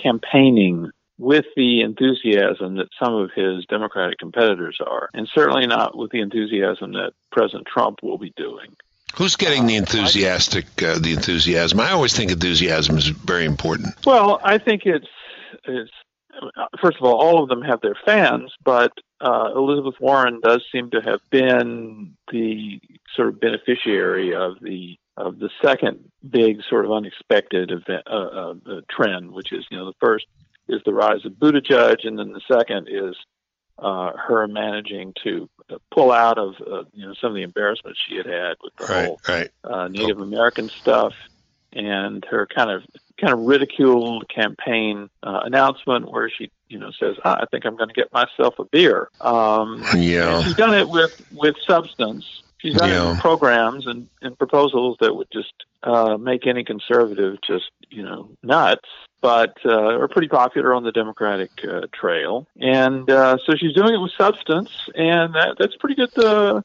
campaigning 0.01 0.91
with 1.17 1.45
the 1.55 1.81
enthusiasm 1.81 2.75
that 2.75 2.87
some 3.01 3.13
of 3.13 3.31
his 3.35 3.65
Democratic 3.67 4.17
competitors 4.17 4.79
are, 4.85 5.09
and 5.13 5.27
certainly 5.27 5.67
not 5.67 5.95
with 5.97 6.11
the 6.11 6.19
enthusiasm 6.19 6.93
that 6.93 7.13
President 7.31 7.67
Trump 7.67 7.99
will 8.03 8.17
be 8.17 8.33
doing. 8.35 8.75
who's 9.15 9.35
getting 9.35 9.67
the 9.67 9.75
enthusiastic 9.75 10.65
uh, 10.81 10.97
the 10.99 11.13
enthusiasm. 11.13 11.79
I 11.79 11.91
always 11.91 12.13
think 12.15 12.31
enthusiasm 12.31 12.97
is 12.97 13.07
very 13.07 13.45
important. 13.45 13.95
Well, 14.05 14.39
I 14.43 14.57
think 14.57 14.85
it's 14.85 15.07
it's 15.65 15.91
first 16.81 16.97
of 16.97 17.03
all, 17.03 17.15
all 17.19 17.43
of 17.43 17.49
them 17.49 17.61
have 17.61 17.81
their 17.81 17.95
fans, 18.05 18.51
but 18.63 18.91
uh, 19.19 19.51
Elizabeth 19.55 19.95
Warren 19.99 20.39
does 20.41 20.63
seem 20.71 20.89
to 20.91 21.01
have 21.01 21.19
been 21.29 22.15
the 22.31 22.79
sort 23.15 23.29
of 23.29 23.39
beneficiary 23.39 24.33
of 24.33 24.59
the 24.61 24.97
of 25.17 25.39
the 25.39 25.49
second 25.63 26.09
big 26.27 26.61
sort 26.69 26.85
of 26.85 26.91
unexpected 26.91 27.71
event 27.71 28.03
uh, 28.07 28.13
uh, 28.15 28.53
uh, 28.65 28.81
trend, 28.89 29.31
which 29.31 29.51
is 29.51 29.65
you 29.69 29.77
know 29.77 29.85
the 29.85 29.93
first 29.99 30.25
is 30.67 30.81
the 30.85 30.93
rise 30.93 31.25
of 31.25 31.33
Buttigieg, 31.33 32.05
and 32.05 32.17
then 32.17 32.31
the 32.31 32.41
second 32.51 32.87
is 32.89 33.15
uh, 33.79 34.11
her 34.15 34.47
managing 34.47 35.13
to 35.23 35.49
pull 35.93 36.11
out 36.11 36.37
of 36.37 36.55
uh, 36.61 36.83
you 36.93 37.05
know 37.05 37.13
some 37.19 37.29
of 37.31 37.35
the 37.35 37.43
embarrassments 37.43 37.99
she 38.07 38.15
had 38.15 38.25
had 38.25 38.55
with 38.63 38.73
the 38.77 38.85
Right, 38.85 39.05
whole 39.05 39.19
right. 39.27 39.49
uh, 39.63 39.87
Native 39.87 40.19
American 40.19 40.69
stuff 40.69 41.13
and 41.73 42.25
her 42.29 42.47
kind 42.47 42.69
of 42.69 42.83
kind 43.19 43.33
of 43.33 43.39
ridiculed 43.39 44.27
campaign 44.29 45.09
uh, 45.23 45.41
announcement 45.43 46.11
where 46.11 46.29
she 46.29 46.49
you 46.69 46.79
know 46.79 46.91
says 46.99 47.15
ah, 47.23 47.37
I 47.41 47.45
think 47.51 47.65
I'm 47.65 47.75
going 47.77 47.89
to 47.89 47.93
get 47.93 48.11
myself 48.13 48.55
a 48.59 48.65
beer. 48.65 49.09
Um, 49.19 49.83
Yeah. 49.95 50.41
she's 50.43 50.55
done 50.55 50.73
it 50.73 50.89
with 50.89 51.11
with 51.31 51.55
substance. 51.67 52.25
She's 52.59 52.75
done 52.75 52.91
it 52.91 53.09
with 53.09 53.19
programs 53.19 53.87
and, 53.87 54.07
and 54.21 54.37
proposals 54.37 54.97
that 55.01 55.15
would 55.15 55.29
just 55.33 55.51
uh, 55.81 56.17
make 56.17 56.45
any 56.45 56.63
conservative 56.63 57.37
just 57.45 57.71
you 57.89 58.03
know 58.03 58.29
nuts. 58.43 58.87
But 59.21 59.55
uh, 59.65 59.99
are 59.99 60.07
pretty 60.07 60.29
popular 60.29 60.73
on 60.73 60.83
the 60.83 60.91
Democratic 60.91 61.51
uh, 61.63 61.81
trail, 61.93 62.47
and 62.59 63.07
uh, 63.09 63.37
so 63.45 63.53
she's 63.55 63.73
doing 63.73 63.93
it 63.93 63.97
with 63.99 64.11
substance, 64.17 64.69
and 64.95 65.35
that, 65.35 65.57
that's 65.59 65.75
pretty 65.75 65.93
good. 65.95 66.17
Uh, 66.17 66.61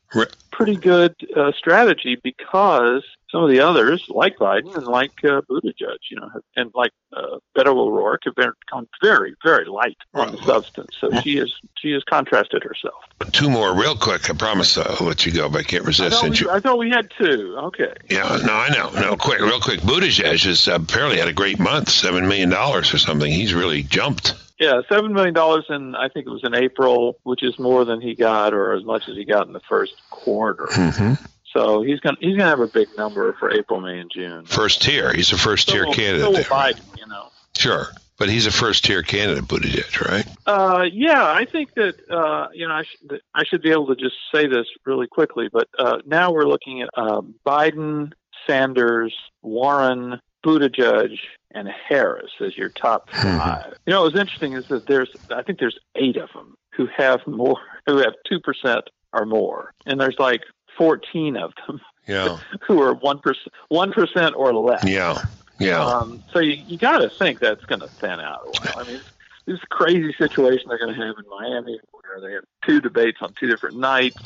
pretty 0.52 0.76
good 0.76 1.14
uh, 1.36 1.52
strategy 1.58 2.18
because 2.24 3.02
some 3.36 3.44
of 3.44 3.50
the 3.50 3.60
others, 3.60 4.02
like 4.08 4.38
Biden 4.38 4.74
and 4.74 4.86
like 4.86 5.12
uh, 5.22 5.42
Buttigieg, 5.42 5.98
you 6.10 6.18
know, 6.18 6.30
and 6.56 6.70
like 6.74 6.92
uh, 7.14 7.36
Beto 7.54 7.76
O'Rourke, 7.76 8.22
have 8.24 8.34
been 8.34 8.52
gone 8.72 8.88
very, 9.02 9.34
very 9.44 9.66
light 9.66 9.98
on 10.14 10.32
the 10.32 10.38
substance. 10.38 10.96
So 10.98 11.10
she 11.20 11.36
has 11.36 11.52
she 11.76 11.90
has 11.90 12.02
contrasted 12.04 12.62
herself. 12.62 12.94
Two 13.32 13.50
more, 13.50 13.78
real 13.78 13.94
quick. 13.94 14.30
I 14.30 14.32
promise 14.32 14.78
I'll 14.78 15.06
let 15.06 15.26
you 15.26 15.32
go, 15.32 15.50
but 15.50 15.58
I 15.58 15.62
can't 15.64 15.84
I 15.84 15.86
resist. 15.88 16.18
thought, 16.18 16.30
we, 16.30 16.36
you, 16.38 16.50
I 16.50 16.60
thought 16.60 16.78
we 16.78 16.88
had 16.88 17.10
two. 17.18 17.56
Okay. 17.64 17.92
yeah, 18.08 18.38
no, 18.42 18.54
I 18.54 18.70
know. 18.70 18.88
No, 18.98 19.16
quick, 19.18 19.40
real 19.40 19.60
quick. 19.60 19.80
Buttigieg 19.80 20.44
has 20.46 20.66
uh, 20.66 20.78
apparently 20.82 21.18
had 21.18 21.28
a 21.28 21.34
great 21.34 21.58
month, 21.58 21.90
seven 21.90 22.26
million 22.28 22.48
dollars 22.48 22.94
or 22.94 22.98
something. 22.98 23.30
He's 23.30 23.52
really 23.52 23.82
jumped. 23.82 24.32
Yeah, 24.58 24.80
seven 24.88 25.12
million 25.12 25.34
dollars 25.34 25.66
in 25.68 25.94
I 25.94 26.08
think 26.08 26.26
it 26.26 26.30
was 26.30 26.42
in 26.42 26.54
April, 26.54 27.18
which 27.24 27.42
is 27.42 27.58
more 27.58 27.84
than 27.84 28.00
he 28.00 28.14
got, 28.14 28.54
or 28.54 28.72
as 28.72 28.82
much 28.82 29.10
as 29.10 29.14
he 29.14 29.26
got 29.26 29.46
in 29.46 29.52
the 29.52 29.60
first 29.68 29.92
quarter. 30.08 30.68
hmm 30.70 31.12
So 31.56 31.82
he's 31.82 32.00
gonna 32.00 32.16
he's 32.20 32.36
gonna 32.36 32.50
have 32.50 32.60
a 32.60 32.66
big 32.66 32.88
number 32.98 33.32
for 33.34 33.50
April, 33.50 33.80
May, 33.80 33.98
and 33.98 34.10
June. 34.14 34.44
First 34.44 34.82
tier. 34.82 35.12
He's 35.12 35.32
a 35.32 35.38
first 35.38 35.68
tier 35.68 35.82
So 35.84 35.86
will- 35.86 35.92
so 35.94 36.00
candidate. 36.00 36.26
will 36.26 36.32
there. 36.34 36.42
Biden, 36.44 36.98
you 36.98 37.06
know. 37.06 37.28
Sure, 37.56 37.86
but 38.18 38.28
he's 38.28 38.46
a 38.46 38.50
first 38.50 38.84
tier 38.84 39.02
candidate, 39.02 39.44
Buttigieg, 39.44 40.06
right? 40.06 40.26
Uh, 40.46 40.84
yeah, 40.92 41.24
I 41.24 41.46
think 41.46 41.72
that 41.74 41.94
uh, 42.10 42.48
you 42.52 42.68
know 42.68 42.74
I, 42.74 42.82
sh- 42.82 42.96
I 43.34 43.44
should 43.44 43.62
be 43.62 43.70
able 43.70 43.86
to 43.86 43.96
just 43.96 44.16
say 44.34 44.46
this 44.46 44.66
really 44.84 45.06
quickly, 45.06 45.48
but 45.50 45.66
uh, 45.78 45.98
now 46.04 46.30
we're 46.32 46.44
looking 46.46 46.82
at 46.82 46.90
uh, 46.94 47.22
Biden, 47.46 48.12
Sanders, 48.46 49.14
Warren, 49.42 50.20
Buttigieg, 50.44 51.18
and 51.52 51.68
Harris 51.88 52.30
as 52.44 52.56
your 52.58 52.68
top 52.68 53.08
5 53.14 53.74
You 53.86 53.92
know, 53.94 54.02
what's 54.02 54.16
interesting 54.16 54.52
is 54.52 54.66
that 54.68 54.86
there's 54.86 55.08
I 55.30 55.42
think 55.42 55.58
there's 55.58 55.78
eight 55.94 56.16
of 56.18 56.30
them 56.34 56.54
who 56.74 56.86
have 56.94 57.26
more 57.26 57.56
who 57.86 57.96
have 57.98 58.12
two 58.28 58.40
percent 58.40 58.90
or 59.14 59.24
more, 59.24 59.72
and 59.86 59.98
there's 59.98 60.18
like 60.18 60.42
fourteen 60.76 61.36
of 61.36 61.52
them 61.66 61.80
Yeah, 62.06 62.38
who 62.66 62.80
are 62.82 62.94
one 62.94 63.18
percent 63.18 63.52
one 63.68 63.92
percent 63.92 64.34
or 64.36 64.52
less. 64.54 64.84
yeah, 64.86 65.18
yeah. 65.58 65.84
Um, 65.84 66.22
so 66.32 66.38
you, 66.38 66.62
you 66.66 66.78
got 66.78 66.98
to 66.98 67.08
think 67.08 67.40
that's 67.40 67.64
going 67.64 67.80
to 67.80 67.88
thin 67.88 68.20
out 68.20 68.40
a 68.46 68.50
while. 68.50 68.84
I 68.86 68.90
mean, 68.90 69.00
this 69.46 69.60
crazy 69.70 70.12
situation 70.18 70.68
they're 70.68 70.78
going 70.78 70.94
to 70.94 71.00
have 71.06 71.14
in 71.18 71.24
Miami 71.30 71.78
where 71.92 72.20
they 72.20 72.32
have 72.34 72.44
two 72.66 72.80
debates 72.80 73.18
on 73.20 73.32
two 73.34 73.46
different 73.48 73.76
nights 73.78 74.16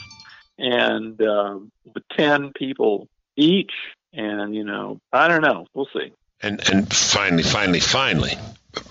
and 0.59 1.21
um, 1.23 1.71
with 1.95 2.03
10 2.17 2.53
people 2.55 3.09
each. 3.37 3.73
And, 4.13 4.55
you 4.55 4.65
know, 4.65 5.01
I 5.13 5.29
don't 5.29 5.43
know. 5.43 5.67
We'll 5.75 5.89
see. 5.93 6.13
And 6.43 6.67
and 6.71 6.93
finally, 6.93 7.43
finally, 7.43 7.81
finally, 7.81 8.33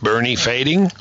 Bernie 0.02 0.36
fading. 0.36 0.92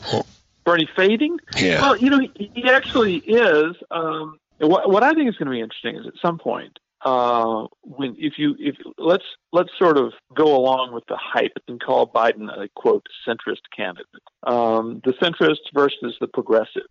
Bernie 0.65 0.89
fading? 0.97 1.39
Yeah, 1.57 1.81
Well, 1.83 1.97
you 1.99 2.11
know, 2.11 2.19
he, 2.19 2.51
he 2.55 2.65
actually 2.71 3.17
is. 3.19 3.77
Um, 3.91 4.39
what, 4.59 4.91
what 4.91 5.03
I 5.03 5.13
think 5.13 5.29
is 5.29 5.37
going 5.37 5.47
to 5.47 5.53
be 5.53 5.61
interesting 5.61 5.97
is 5.97 6.07
at 6.07 6.15
some 6.21 6.39
point, 6.39 6.79
uh, 7.05 7.67
when 7.83 8.17
if 8.19 8.39
you 8.39 8.57
if 8.59 8.77
let's 8.99 9.25
let's 9.53 9.71
sort 9.79 9.97
of 9.97 10.13
go 10.35 10.57
along 10.57 10.93
with 10.93 11.05
the 11.07 11.17
hype 11.17 11.57
and 11.69 11.81
call 11.81 12.11
Biden 12.11 12.49
a 12.51 12.69
quote 12.75 13.07
centrist 13.27 13.63
candidate. 13.75 14.07
Um, 14.45 15.01
the 15.05 15.13
centrists 15.13 15.73
versus 15.73 16.17
the 16.21 16.27
progressives. 16.27 16.87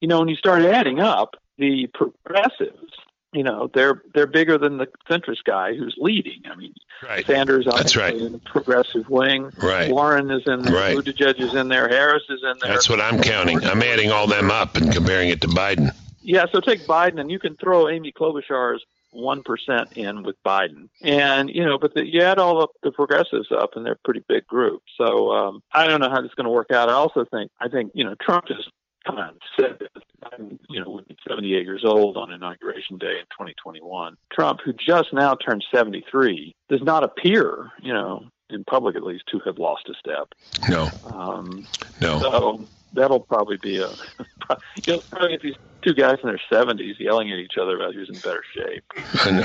You 0.00 0.08
know, 0.08 0.18
when 0.18 0.28
you 0.28 0.36
start 0.36 0.62
adding 0.62 1.00
up 1.00 1.36
the 1.56 1.88
progressives, 1.94 2.92
you 3.32 3.42
know 3.42 3.70
they're 3.72 4.02
they're 4.12 4.26
bigger 4.26 4.58
than 4.58 4.76
the 4.76 4.88
centrist 5.10 5.44
guy 5.44 5.74
who's 5.74 5.96
leading. 5.98 6.42
I 6.44 6.54
mean, 6.54 6.74
Right. 7.02 7.24
Sanders 7.26 7.66
obviously 7.66 8.02
right. 8.02 8.16
in 8.16 8.32
the 8.32 8.38
progressive 8.38 9.08
wing. 9.08 9.50
Right. 9.62 9.90
Warren 9.90 10.30
is 10.30 10.42
in 10.46 10.62
there. 10.62 10.74
Right. 10.74 10.96
Buttigieg 10.96 11.40
is 11.40 11.54
in 11.54 11.68
there. 11.68 11.88
Harris 11.88 12.24
is 12.28 12.40
in 12.42 12.54
there. 12.60 12.72
That's 12.72 12.90
what 12.90 13.00
I'm 13.00 13.20
counting. 13.20 13.64
I'm 13.64 13.82
adding 13.82 14.10
all 14.10 14.26
them 14.26 14.50
up 14.50 14.76
and 14.76 14.92
comparing 14.92 15.28
it 15.28 15.40
to 15.42 15.48
Biden. 15.48 15.94
Yeah, 16.28 16.44
so 16.52 16.60
take 16.60 16.86
Biden, 16.86 17.18
and 17.20 17.30
you 17.30 17.38
can 17.38 17.56
throw 17.56 17.88
Amy 17.88 18.12
Klobuchar's 18.12 18.84
one 19.12 19.42
percent 19.42 19.94
in 19.96 20.22
with 20.22 20.36
Biden, 20.44 20.90
and 21.02 21.48
you 21.48 21.64
know, 21.64 21.78
but 21.78 21.94
the, 21.94 22.06
you 22.06 22.20
add 22.20 22.38
all 22.38 22.62
of 22.62 22.68
the 22.82 22.92
progressives 22.92 23.50
up, 23.50 23.70
and 23.74 23.86
they're 23.86 23.94
a 23.94 24.04
pretty 24.04 24.22
big 24.28 24.46
group. 24.46 24.82
So 24.98 25.32
um, 25.32 25.62
I 25.72 25.86
don't 25.88 26.00
know 26.00 26.10
how 26.10 26.20
this 26.20 26.28
is 26.28 26.34
going 26.34 26.44
to 26.44 26.50
work 26.50 26.70
out. 26.70 26.90
I 26.90 26.92
also 26.92 27.24
think 27.24 27.50
I 27.60 27.68
think 27.68 27.92
you 27.94 28.04
know 28.04 28.14
Trump 28.20 28.46
just 28.46 28.68
kind 29.06 29.20
of 29.20 29.36
said 29.58 29.78
this. 29.80 29.88
I'm, 30.30 30.58
you 30.68 30.80
know, 30.84 30.90
would 30.90 31.08
be 31.08 31.16
78 31.26 31.64
years 31.64 31.82
old 31.84 32.18
on 32.18 32.30
inauguration 32.30 32.98
day 32.98 33.16
in 33.20 33.24
2021. 33.32 34.16
Trump, 34.30 34.60
who 34.62 34.74
just 34.74 35.12
now 35.14 35.34
turned 35.34 35.64
73, 35.72 36.54
does 36.68 36.82
not 36.82 37.04
appear, 37.04 37.70
you 37.80 37.94
know, 37.94 38.26
in 38.50 38.64
public 38.64 38.96
at 38.96 39.02
least, 39.04 39.24
to 39.30 39.38
have 39.46 39.58
lost 39.58 39.88
a 39.88 39.94
step. 39.94 40.28
No, 40.68 40.90
Um, 41.04 41.66
no. 42.02 42.18
so 42.20 42.68
that'll 42.92 43.20
probably 43.20 43.56
be 43.58 43.78
a. 43.78 43.90
You'll 44.86 45.00
probably 45.02 45.30
get 45.30 45.42
these 45.42 45.54
two 45.82 45.94
guys 45.94 46.18
in 46.22 46.28
their 46.28 46.40
seventies 46.50 46.96
yelling 46.98 47.30
at 47.32 47.38
each 47.38 47.56
other 47.60 47.76
about 47.76 47.94
who's 47.94 48.08
in 48.08 48.14
better 48.16 48.42
shape. 48.54 48.84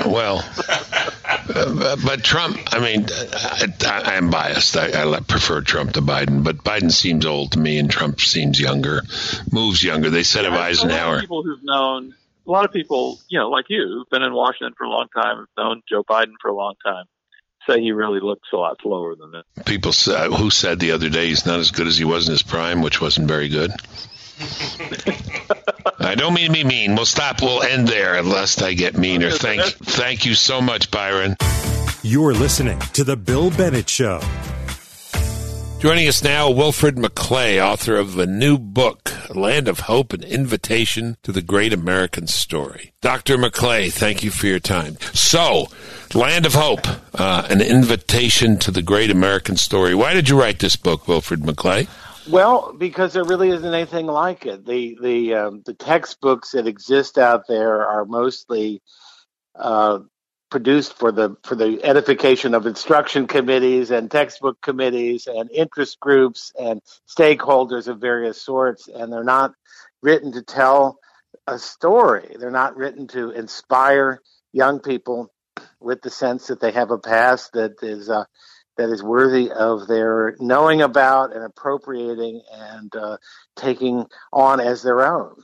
Well, 0.06 0.42
uh, 1.54 1.96
but 2.04 2.24
Trump, 2.24 2.58
I 2.72 2.80
mean, 2.80 3.06
I, 3.10 3.66
I, 3.84 4.16
I'm 4.16 4.30
biased. 4.30 4.76
I, 4.76 5.02
I 5.10 5.20
prefer 5.20 5.60
Trump 5.60 5.92
to 5.92 6.00
Biden, 6.02 6.42
but 6.44 6.56
Biden 6.58 6.90
seems 6.90 7.26
old 7.26 7.52
to 7.52 7.58
me 7.58 7.78
and 7.78 7.90
Trump 7.90 8.20
seems 8.20 8.58
younger, 8.60 9.02
moves 9.52 9.82
younger. 9.82 10.10
They 10.10 10.22
said 10.22 10.44
of 10.44 10.52
A 10.52 10.56
lot 10.56 10.64
Eisenhower. 10.70 11.14
of 11.16 11.20
people 11.20 11.42
who've 11.42 11.62
known, 11.62 12.14
a 12.46 12.50
lot 12.50 12.64
of 12.64 12.72
people, 12.72 13.18
you 13.28 13.38
know, 13.38 13.48
like 13.50 13.66
you, 13.68 13.82
who've 13.86 14.08
been 14.10 14.22
in 14.22 14.32
Washington 14.34 14.74
for 14.76 14.84
a 14.84 14.90
long 14.90 15.08
time, 15.14 15.38
have 15.38 15.46
known 15.56 15.82
Joe 15.88 16.02
Biden 16.02 16.32
for 16.40 16.48
a 16.48 16.54
long 16.54 16.74
time, 16.84 17.04
say 17.68 17.80
he 17.80 17.92
really 17.92 18.20
looks 18.20 18.48
a 18.52 18.56
lot 18.56 18.78
slower 18.82 19.14
than 19.14 19.32
that. 19.32 19.44
People 19.64 19.92
said, 19.92 20.32
who 20.32 20.50
said 20.50 20.80
the 20.80 20.92
other 20.92 21.08
day 21.08 21.28
he's 21.28 21.46
not 21.46 21.60
as 21.60 21.70
good 21.70 21.86
as 21.86 21.96
he 21.96 22.04
was 22.04 22.28
in 22.28 22.32
his 22.32 22.42
prime, 22.42 22.82
which 22.82 23.00
wasn't 23.00 23.28
very 23.28 23.48
good. 23.48 23.70
I 25.98 26.14
don't 26.16 26.34
mean 26.34 26.48
to 26.48 26.52
be 26.52 26.64
mean. 26.64 26.96
We'll 26.96 27.06
stop. 27.06 27.40
We'll 27.40 27.62
end 27.62 27.86
there, 27.88 28.16
unless 28.16 28.60
I 28.60 28.74
get 28.74 28.96
meaner. 28.96 29.30
Thank, 29.30 29.62
thank 29.62 30.26
you 30.26 30.34
so 30.34 30.60
much, 30.60 30.90
Byron. 30.90 31.36
You're 32.02 32.34
listening 32.34 32.78
to 32.94 33.04
The 33.04 33.16
Bill 33.16 33.50
Bennett 33.50 33.88
Show. 33.88 34.20
Joining 35.84 36.08
us 36.08 36.24
now, 36.24 36.48
Wilfred 36.48 36.96
McClay, 36.96 37.62
author 37.62 37.96
of 37.96 38.14
the 38.14 38.26
new 38.26 38.56
book, 38.56 39.12
Land 39.34 39.68
of 39.68 39.80
Hope, 39.80 40.14
an 40.14 40.22
invitation 40.22 41.18
to 41.22 41.30
the 41.30 41.42
great 41.42 41.74
American 41.74 42.26
story. 42.26 42.94
Dr. 43.02 43.36
McClay, 43.36 43.92
thank 43.92 44.24
you 44.24 44.30
for 44.30 44.46
your 44.46 44.60
time. 44.60 44.96
So, 45.12 45.66
Land 46.14 46.46
of 46.46 46.54
Hope, 46.54 46.86
uh, 47.12 47.46
an 47.50 47.60
invitation 47.60 48.58
to 48.60 48.70
the 48.70 48.80
great 48.80 49.10
American 49.10 49.58
story. 49.58 49.94
Why 49.94 50.14
did 50.14 50.30
you 50.30 50.40
write 50.40 50.58
this 50.58 50.74
book, 50.74 51.06
Wilfred 51.06 51.40
McClay? 51.40 51.86
Well, 52.30 52.72
because 52.72 53.12
there 53.12 53.24
really 53.24 53.50
isn't 53.50 53.74
anything 53.74 54.06
like 54.06 54.46
it. 54.46 54.64
The 54.64 54.96
the 55.02 55.34
um, 55.34 55.62
the 55.66 55.74
textbooks 55.74 56.52
that 56.52 56.66
exist 56.66 57.18
out 57.18 57.46
there 57.46 57.86
are 57.86 58.06
mostly 58.06 58.80
uh, 59.54 59.98
produced 60.50 60.98
for 60.98 61.10
the 61.10 61.36
for 61.42 61.54
the 61.56 61.82
edification 61.82 62.54
of 62.54 62.66
instruction 62.66 63.26
committees 63.26 63.90
and 63.90 64.10
textbook 64.10 64.60
committees 64.60 65.26
and 65.26 65.50
interest 65.50 65.98
groups 66.00 66.52
and 66.58 66.80
stakeholders 67.08 67.88
of 67.88 68.00
various 68.00 68.40
sorts, 68.40 68.88
and 68.88 69.12
they're 69.12 69.24
not 69.24 69.52
written 70.02 70.32
to 70.32 70.42
tell 70.42 70.98
a 71.46 71.58
story. 71.58 72.36
They're 72.38 72.50
not 72.50 72.76
written 72.76 73.08
to 73.08 73.30
inspire 73.30 74.20
young 74.52 74.80
people 74.80 75.32
with 75.80 76.00
the 76.02 76.10
sense 76.10 76.46
that 76.46 76.60
they 76.60 76.72
have 76.72 76.90
a 76.90 76.98
past 76.98 77.52
that 77.52 77.82
is 77.82 78.08
uh, 78.08 78.24
that 78.76 78.90
is 78.90 79.02
worthy 79.02 79.50
of 79.50 79.86
their 79.86 80.36
knowing 80.40 80.82
about 80.82 81.34
and 81.34 81.44
appropriating 81.44 82.42
and 82.52 82.94
uh, 82.96 83.16
taking 83.56 84.06
on 84.32 84.60
as 84.60 84.82
their 84.82 85.00
own. 85.04 85.36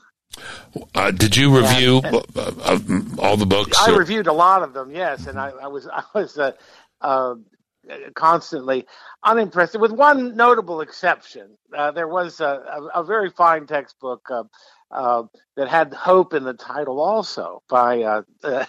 Uh, 0.94 1.10
did 1.10 1.36
you 1.36 1.56
review 1.56 2.00
uh, 2.04 2.20
uh, 2.36 2.78
all 3.18 3.36
the 3.36 3.46
books? 3.46 3.76
I 3.80 3.90
reviewed 3.90 4.26
a 4.26 4.32
lot 4.32 4.62
of 4.62 4.72
them, 4.72 4.90
yes, 4.90 5.26
and 5.26 5.38
I, 5.38 5.50
I 5.50 5.66
was 5.66 5.88
I 5.92 6.02
was 6.14 6.38
uh, 6.38 6.52
uh, 7.00 7.34
constantly 8.14 8.86
unimpressed, 9.24 9.78
with 9.78 9.92
one 9.92 10.36
notable 10.36 10.80
exception. 10.80 11.56
Uh, 11.76 11.90
there 11.90 12.08
was 12.08 12.40
a, 12.40 12.44
a, 12.94 13.00
a 13.00 13.04
very 13.04 13.30
fine 13.30 13.66
textbook. 13.66 14.28
Uh, 14.30 14.44
uh, 14.92 15.22
that 15.54 15.68
had 15.68 15.94
hope 15.94 16.34
in 16.34 16.42
the 16.42 16.52
title 16.52 16.98
also 16.98 17.62
by 17.68 18.02
uh, 18.02 18.22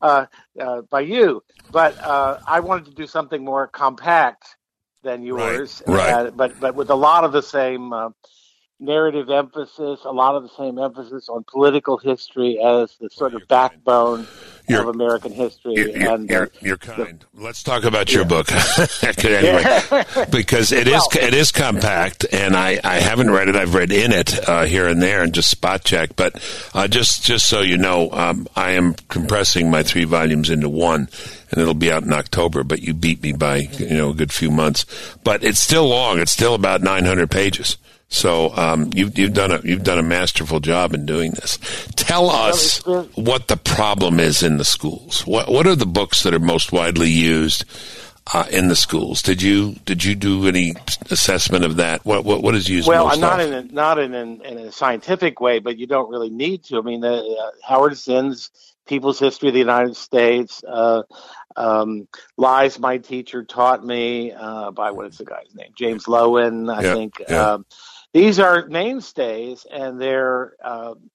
uh, 0.00 0.26
uh, 0.58 0.82
by 0.88 1.00
you, 1.00 1.42
but 1.70 1.98
uh, 2.02 2.38
I 2.46 2.60
wanted 2.60 2.86
to 2.86 2.92
do 2.92 3.06
something 3.06 3.44
more 3.44 3.66
compact 3.66 4.56
than 5.02 5.22
yours, 5.22 5.82
right. 5.86 6.12
Uh, 6.14 6.30
but 6.30 6.58
but 6.60 6.74
with 6.74 6.88
a 6.88 6.94
lot 6.94 7.24
of 7.24 7.32
the 7.32 7.42
same 7.42 7.92
uh, 7.92 8.08
narrative 8.82 9.30
emphasis, 9.30 10.00
a 10.04 10.10
lot 10.10 10.34
of 10.34 10.42
the 10.42 10.48
same 10.58 10.78
emphasis 10.78 11.28
on 11.28 11.44
political 11.44 11.96
history 11.96 12.58
as 12.62 12.96
the 13.00 13.08
sort 13.10 13.34
of 13.34 13.46
backbone 13.48 14.26
You're- 14.68 14.82
of 14.82 14.88
American 14.88 15.32
history. 15.32 15.74
You're, 15.76 16.12
and 16.14 16.28
you're, 16.28 16.50
you're 16.60 16.76
kind. 16.76 17.24
Let's 17.34 17.62
talk 17.62 17.84
about 17.84 18.12
your 18.12 18.24
book 18.24 18.50
anyway, 19.24 20.04
because 20.30 20.72
it 20.72 20.86
is 20.88 20.92
Well- 21.14 21.24
it 21.26 21.34
is 21.34 21.52
compact, 21.52 22.26
and 22.32 22.56
I, 22.56 22.80
I 22.82 22.96
haven't 23.00 23.30
read 23.30 23.48
it. 23.48 23.56
I've 23.56 23.74
read 23.74 23.92
in 23.92 24.12
it 24.12 24.48
uh, 24.48 24.64
here 24.64 24.88
and 24.88 25.00
there 25.00 25.22
and 25.22 25.32
just 25.32 25.50
spot 25.50 25.84
check. 25.84 26.16
But 26.16 26.42
uh, 26.74 26.88
just 26.88 27.24
just 27.24 27.48
so 27.48 27.60
you 27.60 27.78
know, 27.78 28.10
um, 28.10 28.46
I 28.56 28.72
am 28.72 28.94
compressing 29.08 29.70
my 29.70 29.82
three 29.82 30.04
volumes 30.04 30.50
into 30.50 30.68
one, 30.68 31.08
and 31.50 31.60
it'll 31.60 31.74
be 31.74 31.90
out 31.92 32.02
in 32.02 32.12
October. 32.12 32.64
But 32.64 32.80
you 32.82 32.94
beat 32.94 33.22
me 33.22 33.32
by 33.32 33.58
you 33.58 33.94
know 33.96 34.10
a 34.10 34.14
good 34.14 34.32
few 34.32 34.50
months. 34.50 34.84
But 35.22 35.44
it's 35.44 35.60
still 35.60 35.86
long. 35.88 36.18
It's 36.18 36.32
still 36.32 36.54
about 36.54 36.82
nine 36.82 37.04
hundred 37.04 37.30
pages. 37.30 37.76
So 38.12 38.54
um, 38.56 38.90
you've 38.94 39.18
you've 39.18 39.32
done 39.32 39.52
a 39.52 39.60
you've 39.64 39.84
done 39.84 39.98
a 39.98 40.02
masterful 40.02 40.60
job 40.60 40.92
in 40.92 41.06
doing 41.06 41.30
this. 41.32 41.58
Tell 41.96 42.28
us 42.28 42.84
what 43.14 43.48
the 43.48 43.56
problem 43.56 44.20
is 44.20 44.42
in 44.42 44.58
the 44.58 44.66
schools. 44.66 45.26
What 45.26 45.48
what 45.50 45.66
are 45.66 45.74
the 45.74 45.86
books 45.86 46.22
that 46.22 46.34
are 46.34 46.38
most 46.38 46.72
widely 46.72 47.08
used 47.10 47.64
uh, 48.34 48.44
in 48.50 48.68
the 48.68 48.76
schools? 48.76 49.22
Did 49.22 49.40
you 49.40 49.76
did 49.86 50.04
you 50.04 50.14
do 50.14 50.46
any 50.46 50.74
assessment 51.10 51.64
of 51.64 51.76
that? 51.76 52.04
What 52.04 52.24
what 52.26 52.42
what 52.42 52.54
is 52.54 52.68
used 52.68 52.86
well, 52.86 53.16
not 53.18 53.40
in 53.40 53.52
a, 53.54 53.62
not 53.62 53.98
in, 53.98 54.12
an, 54.14 54.42
in 54.42 54.58
a 54.58 54.72
scientific 54.72 55.40
way, 55.40 55.58
but 55.58 55.78
you 55.78 55.86
don't 55.86 56.10
really 56.10 56.30
need 56.30 56.64
to. 56.64 56.78
I 56.78 56.82
mean, 56.82 57.00
the, 57.00 57.14
uh, 57.16 57.50
Howard 57.66 57.96
Zinn's 57.96 58.50
People's 58.86 59.18
History 59.18 59.48
of 59.48 59.54
the 59.54 59.60
United 59.60 59.96
States, 59.96 60.62
uh, 60.68 61.02
um, 61.56 62.06
Lies 62.36 62.78
My 62.78 62.98
Teacher 62.98 63.42
Taught 63.42 63.86
Me 63.86 64.32
uh, 64.32 64.70
by 64.70 64.90
what 64.90 65.06
is 65.06 65.16
the 65.16 65.24
guy's 65.24 65.54
name? 65.54 65.72
James 65.74 66.04
Loewen, 66.04 66.70
I 66.70 66.82
Yeah, 66.82 66.94
think. 66.94 67.22
yeah. 67.26 67.52
Um, 67.52 67.66
these 68.12 68.38
are 68.38 68.66
mainstays, 68.66 69.66
and 69.70 70.00
they're 70.00 70.54
um, 70.64 71.10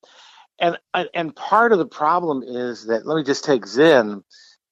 and 0.60 0.78
and 1.14 1.36
part 1.36 1.72
of 1.72 1.78
the 1.78 1.86
problem 1.86 2.44
is 2.44 2.88
that 2.88 3.06
let 3.06 3.18
me 3.18 3.24
just 3.24 3.44
take 3.44 3.66
Zinn. 3.66 4.24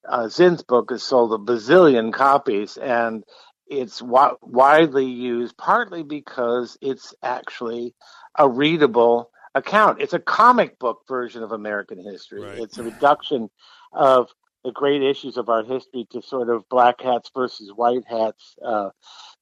Uh, 0.08 0.28
Zinn's 0.28 0.62
book 0.62 0.90
has 0.90 1.02
sold 1.02 1.32
a 1.32 1.38
bazillion 1.38 2.12
copies, 2.12 2.76
and 2.76 3.24
it's 3.66 3.98
wi- 3.98 4.36
widely 4.40 5.06
used 5.06 5.56
partly 5.56 6.02
because 6.02 6.78
it's 6.80 7.14
actually 7.22 7.94
a 8.38 8.48
readable 8.48 9.30
account. 9.54 10.00
It's 10.00 10.12
a 10.12 10.20
comic 10.20 10.78
book 10.78 11.02
version 11.08 11.42
of 11.42 11.52
American 11.52 11.98
history. 11.98 12.42
Right. 12.42 12.58
It's 12.62 12.78
a 12.78 12.84
reduction 12.84 13.50
of 13.92 14.28
the 14.64 14.72
great 14.72 15.02
issues 15.02 15.36
of 15.36 15.48
our 15.48 15.64
history 15.64 16.06
to 16.10 16.22
sort 16.22 16.50
of 16.50 16.68
black 16.68 17.00
hats 17.00 17.30
versus 17.34 17.72
white 17.74 18.04
hats 18.06 18.56
uh, 18.64 18.90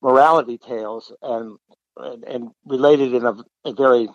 morality 0.02 0.58
tales, 0.58 1.12
and 1.22 1.58
and, 1.96 2.24
and 2.24 2.50
related 2.64 3.14
in 3.14 3.24
a, 3.24 3.36
a 3.64 3.72
very 3.72 4.08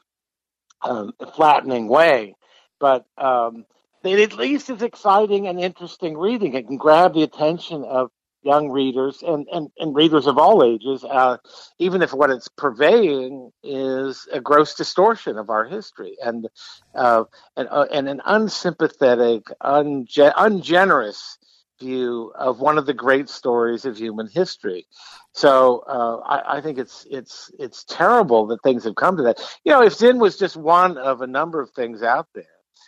um, 0.81 1.13
flattening 1.35 1.87
way. 1.87 2.35
But 2.79 3.05
um, 3.17 3.65
it 4.03 4.19
at 4.19 4.37
least 4.37 4.69
is 4.69 4.81
exciting 4.81 5.47
and 5.47 5.59
interesting 5.59 6.17
reading. 6.17 6.53
It 6.53 6.67
can 6.67 6.77
grab 6.77 7.13
the 7.13 7.23
attention 7.23 7.83
of 7.83 8.11
young 8.41 8.69
readers 8.69 9.21
and, 9.21 9.47
and, 9.51 9.69
and 9.77 9.95
readers 9.95 10.27
of 10.27 10.37
all 10.37 10.63
ages, 10.63 11.03
uh, 11.03 11.37
even 11.77 12.01
if 12.01 12.13
what 12.13 12.29
it's 12.29 12.47
purveying 12.47 13.51
is 13.63 14.27
a 14.31 14.39
gross 14.39 14.75
distortion 14.75 15.37
of 15.37 15.49
our 15.49 15.65
history 15.65 16.15
and 16.23 16.47
uh, 16.95 17.23
and, 17.57 17.67
uh, 17.69 17.85
and 17.91 18.07
an 18.07 18.21
unsympathetic, 18.25 19.43
unge- 19.61 20.33
ungenerous 20.37 21.37
view 21.79 22.31
of 22.35 22.59
one 22.59 22.77
of 22.77 22.85
the 22.85 22.93
great 22.93 23.29
stories 23.29 23.85
of 23.85 23.97
human 23.97 24.27
history. 24.27 24.87
So 25.33 25.79
uh, 25.87 26.17
I, 26.25 26.57
I 26.57 26.61
think 26.61 26.77
it's 26.77 27.05
it's 27.09 27.51
it's 27.59 27.83
terrible 27.85 28.47
that 28.47 28.61
things 28.63 28.83
have 28.83 28.95
come 28.95 29.17
to 29.17 29.23
that. 29.23 29.39
You 29.63 29.71
know, 29.71 29.83
if 29.83 29.93
Zinn 29.95 30.19
was 30.19 30.37
just 30.37 30.57
one 30.57 30.97
of 30.97 31.21
a 31.21 31.27
number 31.27 31.61
of 31.61 31.69
things 31.71 32.03
out 32.03 32.27
there, 32.33 32.43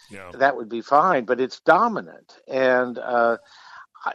Yeah. 0.10 0.32
that 0.38 0.56
would 0.56 0.70
be 0.70 0.82
fine. 0.82 1.26
But 1.26 1.40
it's 1.40 1.60
dominant, 1.62 2.40
and 2.48 2.98
uh, 2.98 3.38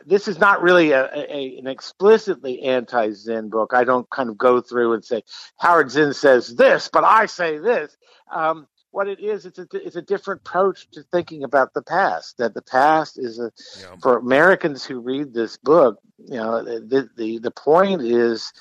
this 0.05 0.27
is 0.29 0.39
not 0.39 0.63
really 0.63 0.91
a, 0.93 1.05
a 1.15 1.59
an 1.59 1.67
explicitly 1.67 2.63
anti-Zinn 2.63 3.49
book. 3.51 3.73
I 3.73 3.85
don't 3.85 4.09
kind 4.11 4.29
of 4.29 4.37
go 4.37 4.61
through 4.61 4.95
and 4.95 5.05
say 5.05 5.23
Howard 5.59 5.91
Zinn 5.91 6.13
says 6.13 6.55
this, 6.57 6.91
but 6.93 7.05
I 7.05 7.27
say 7.27 7.59
this. 7.59 7.97
Um, 8.31 8.67
what 8.97 9.09
it 9.09 9.21
is, 9.21 9.45
it's 9.45 9.59
a, 9.59 9.67
it's 9.75 9.97
a 9.97 10.01
different 10.01 10.41
approach 10.41 10.89
to 10.93 11.03
thinking 11.13 11.45
about 11.45 11.75
the 11.75 11.83
past. 11.83 12.39
That 12.39 12.55
the 12.55 12.63
past 12.63 13.19
is 13.19 13.39
a 13.39 13.53
Yeah. 13.79 13.97
for 14.03 14.17
Americans 14.17 14.87
who 14.87 15.01
read 15.01 15.35
this 15.35 15.59
book, 15.59 15.99
you 16.17 16.39
know, 16.39 16.65
the 16.65 17.11
the, 17.15 17.39
the 17.39 17.51
point 17.51 18.01
is 18.01 18.55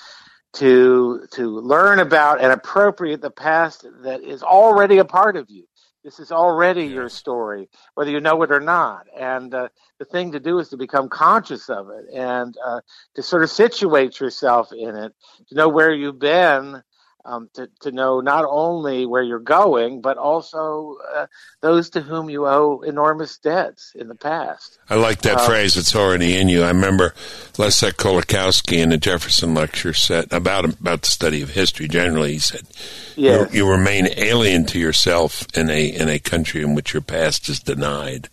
to 0.55 1.25
to 1.31 1.43
learn 1.61 1.99
about 1.99 2.41
and 2.41 2.51
appropriate 2.51 3.21
the 3.21 3.31
past 3.31 3.87
that 4.03 4.23
is 4.23 4.43
already 4.43 4.97
a 4.97 5.05
part 5.05 5.37
of 5.37 5.49
you. 5.49 5.65
This 6.03 6.19
is 6.19 6.33
already 6.33 6.85
your 6.85 7.09
story, 7.09 7.69
whether 7.95 8.11
you 8.11 8.19
know 8.19 8.43
it 8.43 8.51
or 8.51 8.59
not. 8.59 9.07
And 9.17 9.53
uh, 9.53 9.69
the 9.99 10.05
thing 10.05 10.33
to 10.33 10.39
do 10.41 10.59
is 10.59 10.67
to 10.69 10.77
become 10.77 11.07
conscious 11.07 11.69
of 11.69 11.89
it 11.89 12.05
and 12.13 12.55
uh, 12.63 12.81
to 13.15 13.23
sort 13.23 13.43
of 13.43 13.49
situate 13.49 14.19
yourself 14.19 14.73
in 14.73 14.95
it, 14.97 15.13
to 15.47 15.55
know 15.55 15.69
where 15.69 15.93
you've 15.93 16.19
been, 16.19 16.83
um, 17.25 17.49
to, 17.53 17.67
to 17.81 17.91
know 17.91 18.21
not 18.21 18.45
only 18.47 19.05
where 19.05 19.23
you're 19.23 19.39
going, 19.39 20.01
but 20.01 20.17
also 20.17 20.97
uh, 21.15 21.25
those 21.61 21.89
to 21.91 22.01
whom 22.01 22.29
you 22.29 22.45
owe 22.45 22.81
enormous 22.81 23.37
debts 23.37 23.93
in 23.95 24.07
the 24.07 24.15
past. 24.15 24.77
I 24.89 24.95
like 24.95 25.21
that 25.23 25.37
Uh, 25.37 25.47
phrase. 25.47 25.75
It's 25.75 25.95
already 25.95 26.37
in 26.37 26.47
you. 26.47 26.63
I 26.63 26.67
remember 26.67 27.13
Leszek 27.57 27.93
Kolakowski 27.93 28.77
in 28.77 28.91
a 28.91 28.97
Jefferson 28.97 29.53
lecture 29.53 29.93
said 29.93 30.31
about 30.31 30.65
about 30.65 31.01
the 31.01 31.09
study 31.09 31.41
of 31.41 31.49
history. 31.49 31.87
Generally, 31.87 32.33
he 32.33 32.39
said, 32.39 32.61
Yes. 33.15 33.51
you, 33.51 33.65
"You 33.65 33.71
remain 33.71 34.07
alien 34.17 34.65
to 34.67 34.79
yourself 34.79 35.47
in 35.55 35.69
a 35.69 35.85
in 35.87 36.07
a 36.07 36.19
country 36.19 36.61
in 36.61 36.75
which 36.75 36.93
your 36.93 37.01
past 37.01 37.49
is 37.49 37.59
denied." 37.59 38.29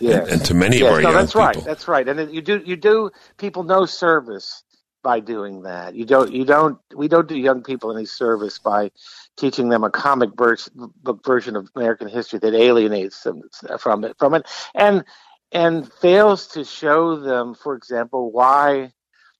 Yes. 0.00 0.24
And, 0.24 0.32
and 0.32 0.44
to 0.46 0.54
many 0.54 0.78
yes, 0.78 0.86
of 0.86 0.92
our 0.92 1.02
no, 1.02 1.08
young 1.08 1.18
that's 1.18 1.32
people, 1.32 1.44
right. 1.44 1.64
That's 1.64 1.88
right. 1.88 2.08
And 2.08 2.34
you 2.34 2.42
do 2.42 2.62
you 2.64 2.76
do 2.76 3.10
people 3.38 3.62
no 3.62 3.86
service 3.86 4.62
by 5.06 5.20
doing 5.20 5.62
that. 5.62 5.94
You 5.94 6.04
don't 6.04 6.32
you 6.32 6.44
don't 6.44 6.80
we 6.92 7.06
don't 7.06 7.28
do 7.28 7.38
young 7.38 7.62
people 7.62 7.96
any 7.96 8.06
service 8.06 8.58
by 8.58 8.90
teaching 9.36 9.68
them 9.68 9.84
a 9.84 9.90
comic 9.90 10.30
book 10.34 11.24
version 11.24 11.54
of 11.54 11.70
American 11.76 12.08
history 12.08 12.40
that 12.40 12.54
alienates 12.54 13.22
them 13.22 13.42
from 13.78 14.02
it 14.02 14.16
from 14.18 14.34
it 14.34 14.46
and 14.74 15.04
and 15.52 15.92
fails 15.92 16.48
to 16.48 16.64
show 16.64 17.20
them, 17.20 17.54
for 17.54 17.76
example, 17.76 18.32
why 18.32 18.90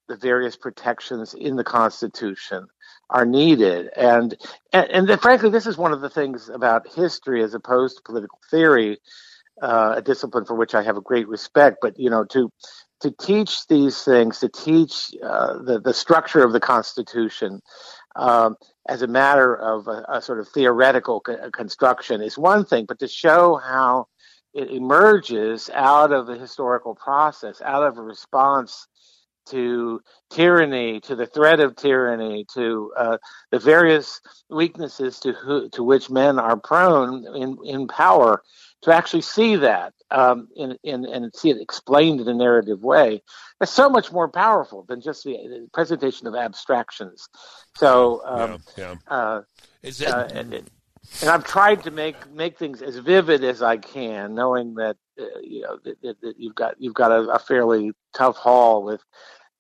the 0.07 0.17
various 0.17 0.55
protections 0.55 1.35
in 1.35 1.57
the 1.57 1.65
Constitution 1.65 2.69
are 3.11 3.27
needed. 3.27 3.91
And 3.97 4.37
and, 4.73 5.11
and 5.11 5.21
frankly, 5.21 5.51
this 5.51 5.67
is 5.67 5.77
one 5.77 5.93
of 5.93 6.01
the 6.01 6.11
things 6.11 6.49
about 6.49 6.95
history 6.95 7.43
as 7.43 7.55
opposed 7.55 7.97
to 7.97 8.03
political 8.05 8.39
theory, 8.53 8.99
uh, 9.63 9.95
a 9.97 10.03
discipline 10.03 10.45
for 10.45 10.55
which 10.55 10.75
I 10.75 10.83
have 10.83 10.97
a 10.97 11.03
great 11.03 11.29
respect. 11.29 11.79
But 11.81 11.99
you 11.99 12.11
know, 12.11 12.25
to 12.27 12.51
to 13.01 13.11
teach 13.11 13.67
these 13.67 14.03
things, 14.03 14.41
to 14.41 14.49
teach 14.49 15.11
uh, 15.23 15.63
the 15.63 15.81
the 15.81 15.95
structure 15.95 16.45
of 16.45 16.53
the 16.53 16.61
Constitution. 16.61 17.61
Um, 18.15 18.57
as 18.89 19.03
a 19.03 19.07
matter 19.07 19.55
of 19.55 19.89
a, 19.89 20.05
a 20.09 20.23
sort 20.23 20.39
of 20.39 20.49
theoretical 20.49 21.21
co- 21.21 21.51
construction 21.51 22.23
is 22.23 22.39
one 22.39 22.65
thing, 22.65 22.87
but 22.87 22.99
to 23.01 23.09
show 23.09 23.57
how 23.57 24.07
it 24.55 24.71
emerges 24.71 25.69
out 25.75 26.13
of 26.13 26.27
the 26.27 26.39
historical 26.39 26.95
process, 26.95 27.61
out 27.61 27.83
of 27.83 27.99
a 27.99 28.03
response 28.03 28.87
to 29.47 30.01
tyranny, 30.31 31.01
to 31.01 31.17
the 31.17 31.27
threat 31.27 31.61
of 31.61 31.77
tyranny, 31.77 32.47
to 32.55 32.93
uh, 32.97 33.19
the 33.51 33.59
various 33.59 34.21
weaknesses 34.51 35.21
to 35.21 35.33
who, 35.33 35.69
to 35.71 35.83
which 35.83 36.11
men 36.11 36.39
are 36.39 36.57
prone 36.57 37.27
in, 37.37 37.59
in 37.65 37.89
power, 37.89 38.43
to 38.83 38.93
actually 38.93 39.23
see 39.23 39.57
that 39.57 39.95
um, 40.11 40.49
in, 40.57 40.77
in, 40.83 41.05
and 41.07 41.35
see 41.35 41.51
it 41.51 41.61
explained 41.61 42.21
in 42.21 42.29
a 42.29 42.35
narrative 42.35 42.83
way, 42.83 43.23
that's 43.59 43.73
so 43.73 43.89
much 43.89 44.13
more 44.13 44.29
powerful 44.29 44.85
than 44.89 45.01
just 45.01 45.25
the, 45.25 45.69
presentation 45.73 46.27
of 46.27 46.35
abstractions. 46.35 47.29
So, 47.77 48.23
um, 48.25 48.63
yeah, 48.77 48.95
yeah. 49.09 49.15
uh, 49.15 49.43
Is 49.83 50.01
it, 50.01 50.09
uh, 50.09 50.29
and, 50.33 50.69
and 51.21 51.31
I've 51.31 51.45
tried 51.45 51.85
to 51.85 51.91
make 51.91 52.31
make 52.33 52.59
things 52.59 52.83
as 52.83 52.97
vivid 52.97 53.45
as 53.45 53.63
I 53.63 53.77
can, 53.77 54.35
knowing 54.35 54.75
that 54.75 54.97
uh, 55.19 55.25
you 55.43 55.63
know 55.63 55.79
that, 55.85 56.01
that, 56.03 56.21
that 56.21 56.35
you've 56.39 56.55
got 56.55 56.75
you've 56.79 56.95
got 56.95 57.13
a, 57.13 57.31
a 57.31 57.39
fairly 57.39 57.93
tough 58.15 58.37
haul 58.37 58.83
with 58.83 59.03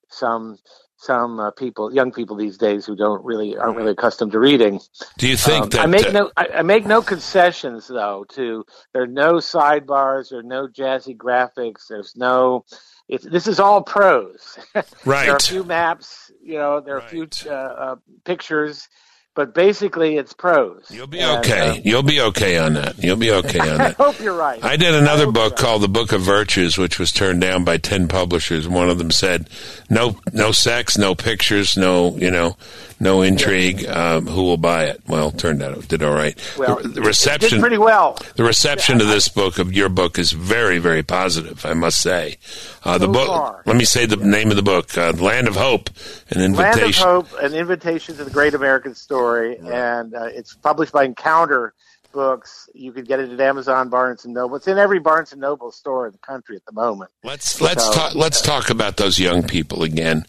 some 0.08 0.58
some 0.98 1.38
uh, 1.38 1.50
people, 1.50 1.92
young 1.92 2.10
people 2.10 2.36
these 2.36 2.56
days 2.56 2.86
who 2.86 2.96
don't 2.96 3.24
really 3.24 3.56
aren't 3.56 3.76
really 3.76 3.92
accustomed 3.92 4.32
to 4.32 4.38
reading. 4.38 4.80
do 5.18 5.28
you 5.28 5.36
think 5.36 5.64
Um, 5.64 5.68
that 5.70 5.80
I 5.80 5.86
make 5.86 6.06
uh, 6.06 6.12
no 6.12 6.30
I, 6.36 6.48
I 6.56 6.62
make 6.62 6.86
no 6.86 7.02
concessions 7.02 7.86
though. 7.86 8.24
To 8.30 8.64
there 8.92 9.02
are 9.02 9.06
no 9.06 9.34
sidebars, 9.34 10.30
there 10.30 10.40
are 10.40 10.42
no 10.42 10.66
jazzy 10.68 11.16
graphics, 11.16 11.88
there's 11.88 12.16
no. 12.16 12.64
It's, 13.08 13.24
this 13.24 13.46
is 13.46 13.60
all 13.60 13.82
prose. 13.82 14.58
right? 14.74 14.84
There 15.04 15.34
are 15.34 15.36
a 15.36 15.40
few 15.40 15.62
maps, 15.62 16.32
you 16.42 16.58
know, 16.58 16.80
there 16.80 16.96
are 16.96 17.06
a 17.06 17.08
few 17.08 17.28
uh, 17.46 17.52
uh, 17.52 17.96
pictures, 18.24 18.88
but 19.36 19.54
basically 19.54 20.16
it's 20.16 20.32
prose. 20.32 20.84
You'll 20.90 21.06
be 21.06 21.20
And, 21.20 21.38
okay. 21.44 21.68
uh, 21.68 21.80
You'll 21.84 22.02
be 22.02 22.20
okay 22.20 22.58
on 22.58 22.74
that. 22.74 22.98
You'll 22.98 23.14
be 23.16 23.30
okay 23.30 23.60
on 23.60 23.66
that. 23.78 24.00
I 24.00 24.02
hope 24.02 24.18
you're 24.18 24.34
right. 24.36 24.62
I 24.64 24.76
did 24.76 24.94
another 24.94 25.26
hope 25.26 25.34
book 25.34 25.58
so. 25.58 25.64
called 25.64 25.82
The 25.82 25.88
Book 25.88 26.10
of 26.10 26.22
Virtues, 26.22 26.76
which 26.76 26.98
was 26.98 27.12
turned 27.12 27.40
down 27.40 27.62
by 27.62 27.76
ten 27.76 28.08
publishers. 28.08 28.66
One 28.66 28.90
of 28.90 28.98
them 28.98 29.12
said, 29.12 29.48
"No, 29.88 30.18
no 30.32 30.50
sex, 30.50 30.98
no 30.98 31.14
pictures, 31.14 31.76
no, 31.76 32.16
you 32.16 32.30
know, 32.32 32.56
no 32.98 33.22
intrigue. 33.22 33.86
Um, 33.86 34.26
who 34.26 34.42
will 34.42 34.56
buy 34.56 34.84
it?" 34.86 35.02
Well, 35.06 35.30
turned 35.30 35.62
out 35.62 35.76
it 35.78 35.86
did 35.88 36.02
all 36.02 36.14
right. 36.14 36.34
well, 36.58 36.76
the, 36.76 36.82
the 36.82 36.88
it 36.88 36.94
did 36.94 37.06
reception, 37.06 37.60
pretty 37.60 37.78
well. 37.78 38.18
the 38.36 38.42
reception 38.44 38.98
to 38.98 39.04
this 39.04 39.28
book 39.28 39.58
of 39.58 39.72
your 39.72 39.88
book 39.90 40.18
is 40.18 40.32
very, 40.32 40.78
very 40.78 41.02
positive. 41.02 41.64
I 41.66 41.74
must 41.74 42.00
say. 42.00 42.38
Uh, 42.84 42.98
the 42.98 43.06
So 43.06 43.12
book. 43.12 43.26
far. 43.28 43.62
Let 43.66 43.76
me 43.76 43.84
say 43.84 44.06
the 44.06 44.16
name 44.16 44.50
of 44.50 44.56
the 44.56 44.62
book: 44.62 44.96
uh, 44.96 45.12
"Land 45.12 45.46
of 45.48 45.56
Hope," 45.56 45.90
an 46.30 46.40
invitation. 46.40 47.04
Land 47.06 47.26
of. 47.26 47.30
Hope, 47.30 47.42
an 47.42 47.52
invitation 47.54 48.16
to 48.16 48.24
the 48.24 48.30
great 48.30 48.54
American 48.54 48.94
story, 48.94 49.25
and 49.34 50.14
uh, 50.14 50.24
it's 50.26 50.54
published 50.54 50.92
by 50.92 51.04
Encounter 51.04 51.74
Books. 52.12 52.68
You 52.74 52.92
could 52.92 53.06
get 53.06 53.20
it 53.20 53.30
at 53.30 53.40
Amazon, 53.40 53.88
Barnes 53.88 54.24
and 54.24 54.32
Noble. 54.34 54.56
It's 54.56 54.66
in 54.68 54.78
every 54.78 54.98
Barnes 55.00 55.32
and 55.32 55.40
Noble 55.40 55.70
store 55.72 56.06
in 56.06 56.12
the 56.12 56.18
country 56.18 56.56
at 56.56 56.64
the 56.64 56.72
moment. 56.72 57.10
Let's 57.24 57.60
let's 57.60 57.84
So- 57.84 57.92
talk 57.92 58.14
let's 58.14 58.40
talk 58.40 58.70
about 58.70 58.96
those 58.96 59.18
young 59.18 59.42
people 59.42 59.82
again. 59.82 60.24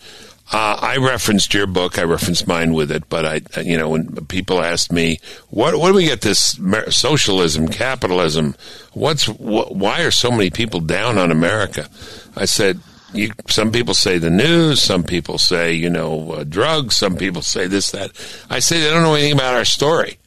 Uh, 0.50 0.78
I 0.82 0.96
referenced 0.96 1.54
your 1.54 1.68
book. 1.68 2.00
I 2.00 2.04
referenced 2.04 2.48
mine 2.48 2.74
with 2.74 2.90
it, 2.90 3.10
but 3.10 3.26
I, 3.26 3.42
you 3.62 3.78
know, 3.78 3.90
when 3.90 4.08
people 4.28 4.62
asked 4.62 4.94
me, 4.94 5.20
"What? 5.50 5.76
What 5.76 5.90
do 5.90 5.96
we 5.96 6.06
get 6.06 6.22
this 6.22 6.58
socialism, 6.90 7.68
capitalism? 7.68 8.56
What's? 8.94 9.26
Wh- 9.26 9.72
why 9.72 10.04
are 10.04 10.12
so 10.12 10.32
many 10.32 10.50
people 10.50 10.80
down 10.80 11.18
on 11.18 11.32
America?" 11.32 11.90
I 12.38 12.46
said, 12.46 12.80
you, 13.14 13.32
"Some 13.48 13.72
people 13.72 13.94
say 13.94 14.18
the 14.18 14.30
news. 14.30 14.82
Some 14.82 15.04
people 15.04 15.38
say, 15.38 15.74
you 15.74 15.90
know, 15.90 16.32
uh, 16.34 16.44
drugs. 16.44 16.96
Some 16.98 17.16
people 17.16 17.42
say 17.42 17.68
this, 17.68 17.92
that." 17.92 18.12
I 18.50 18.60
say 18.60 18.80
they 18.82 18.90
don't 18.90 19.04
know 19.04 19.16
anything 19.16 19.34
about 19.34 19.56
our 19.56 19.66
story. 19.66 20.18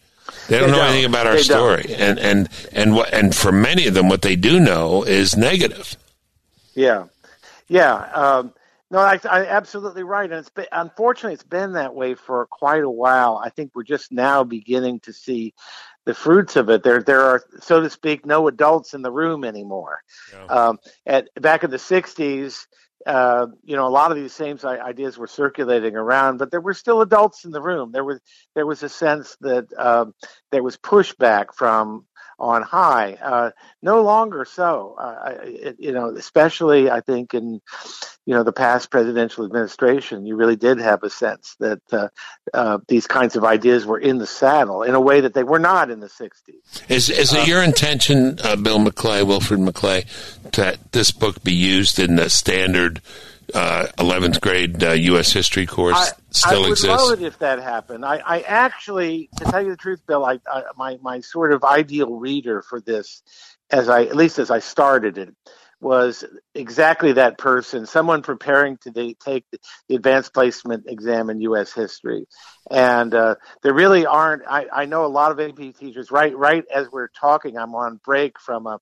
They 0.49 0.59
don't 0.59 0.68
They 0.68 0.72
know 0.72 0.78
don't. 0.83 0.89
anything 0.91 1.05
about 1.11 1.26
our 1.26 1.35
They 1.37 1.43
don't. 1.43 1.45
story, 1.45 1.95
and 1.95 2.18
and 2.18 2.49
and 2.72 2.95
what? 2.95 3.12
And 3.12 3.35
for 3.35 3.53
many 3.53 3.87
of 3.87 3.95
them, 3.95 4.09
what 4.09 4.22
they 4.22 4.37
do 4.37 4.59
know 4.59 5.03
is 5.05 5.37
negative. 5.37 5.97
Yeah, 6.74 7.05
yeah. 7.68 7.95
Um, 7.95 8.53
no, 8.91 8.99
I, 8.99 9.20
I 9.31 9.47
absolutely 9.47 10.03
right, 10.03 10.28
and 10.28 10.41
it's 10.41 10.49
been, 10.49 10.66
unfortunately 10.72 11.35
it's 11.35 11.45
been 11.45 11.74
that 11.74 11.95
way 11.95 12.14
for 12.14 12.47
quite 12.47 12.83
a 12.83 12.91
while. 12.91 13.41
I 13.45 13.51
think 13.51 13.70
we're 13.74 13.85
just 13.85 14.11
now 14.11 14.43
beginning 14.43 14.99
to 15.01 15.12
see 15.12 15.55
the 16.07 16.14
fruits 16.14 16.57
of 16.57 16.70
it. 16.70 16.82
There, 16.82 17.03
there 17.03 17.22
are, 17.22 17.42
so 17.61 17.80
to 17.80 17.90
speak, 17.90 18.24
no 18.24 18.48
adults 18.48 18.94
in 18.94 19.03
the 19.03 19.12
room 19.12 19.44
anymore. 19.44 20.01
Um, 20.48 20.78
at 21.07 21.28
back 21.40 21.64
in 21.64 21.70
the 21.70 21.76
'60s, 21.76 22.66
uh, 23.07 23.46
you 23.64 23.76
know, 23.76 23.86
a 23.86 23.88
lot 23.88 24.11
of 24.11 24.16
these 24.16 24.32
same 24.32 24.59
ideas 24.64 25.16
were 25.16 25.26
circulating 25.26 25.96
around, 25.96 26.38
but 26.38 26.51
there 26.51 26.61
were 26.61 26.74
still 26.74 27.01
adults 27.01 27.44
in 27.44 27.51
the 27.51 27.62
room. 27.62 27.92
There 27.92 28.05
was 28.05 28.20
there 28.55 28.66
was 28.66 28.82
a 28.82 28.88
sense 28.88 29.36
that 29.40 29.66
um, 29.78 30.14
there 30.53 30.62
was 30.62 30.76
pushback 30.76 31.55
from 31.55 32.05
on 32.41 32.62
high. 32.62 33.14
Uh, 33.22 33.51
no 33.82 34.03
longer 34.03 34.45
so. 34.45 34.97
Uh, 34.99 35.34
it, 35.43 35.76
you 35.78 35.93
know, 35.93 36.14
especially 36.16 36.91
I 36.91 37.01
think 37.01 37.34
in 37.34 37.61
you 38.26 38.34
know 38.34 38.43
the 38.43 38.53
past 38.53 38.91
presidential 38.91 39.45
administration, 39.45 40.26
you 40.26 40.36
really 40.36 40.57
did 40.57 40.78
have 40.78 41.03
a 41.03 41.11
sense 41.11 41.57
that 41.61 41.80
uh, 41.93 42.09
uh, 42.55 42.78
these 42.88 43.07
kinds 43.07 43.36
of 43.36 43.45
ideas 43.45 43.86
were 43.86 43.99
in 43.99 44.18
the 44.18 44.26
saddle 44.26 44.82
in 44.82 44.95
a 44.95 45.01
way 45.01 45.20
that 45.20 45.34
they 45.34 45.45
were 45.45 45.59
not 45.59 45.91
in 45.91 46.01
the 46.01 46.09
'60s. 46.09 46.91
Is 46.91 47.11
is 47.11 47.32
it 47.32 47.47
your 47.47 47.62
intention, 47.62 48.38
uh, 48.43 48.57
Bill 48.57 48.78
McClay, 48.78 49.26
Wilfred 49.26 49.61
McClay, 49.61 50.07
that 50.53 50.93
this 50.93 51.11
book 51.11 51.43
be 51.43 51.55
used 51.55 51.99
in 51.99 52.16
the 52.16 52.30
standard 52.30 53.01
uh, 53.55 53.86
eleventh 53.98 54.40
grade 54.40 54.82
uh, 54.82 54.92
U.S. 54.92 55.32
history 55.32 55.66
course? 55.66 55.96
I, 55.96 56.11
still 56.30 56.59
I 56.59 56.61
would 56.61 56.70
exists. 56.70 56.86
love 56.88 57.20
it 57.20 57.24
if 57.24 57.38
that 57.40 57.61
happened. 57.61 58.05
I, 58.05 58.22
I 58.24 58.40
actually, 58.42 59.28
to 59.36 59.44
tell 59.44 59.62
you 59.62 59.70
the 59.70 59.76
truth, 59.76 60.01
Bill, 60.07 60.24
I, 60.24 60.40
I 60.46 60.62
my 60.76 60.98
my 61.03 61.20
sort 61.20 61.53
of 61.53 61.64
ideal 61.64 62.14
reader 62.14 62.62
for 62.62 62.80
this, 62.80 63.22
as 63.70 63.88
I 63.88 64.05
at 64.05 64.16
least 64.16 64.38
as 64.38 64.51
I 64.51 64.59
started 64.59 65.18
it, 65.18 65.34
was 65.80 66.24
exactly 66.55 67.12
that 67.14 67.38
person, 67.38 67.86
someone 67.86 68.22
preparing 68.22 68.76
to 68.78 68.90
de- 68.90 69.14
take 69.14 69.44
the 69.88 69.94
advanced 69.94 70.34
placement 70.34 70.84
exam 70.86 71.30
in 71.30 71.40
U.S. 71.42 71.72
history. 71.72 72.26
And 72.70 73.14
uh, 73.14 73.36
there 73.62 73.72
really 73.72 74.05
aren't. 74.05 74.42
I, 74.46 74.66
I 74.72 74.84
know 74.84 75.07
a 75.07 75.09
lot 75.09 75.32
of 75.32 75.40
AP 75.40 75.76
teachers. 75.76 76.11
Right, 76.11 76.36
right 76.36 76.64
as 76.74 76.88
we're 76.92 77.09
talking, 77.09 77.57
I'm 77.57 77.74
on 77.74 78.01
break 78.05 78.38
from 78.38 78.66
a 78.66 78.78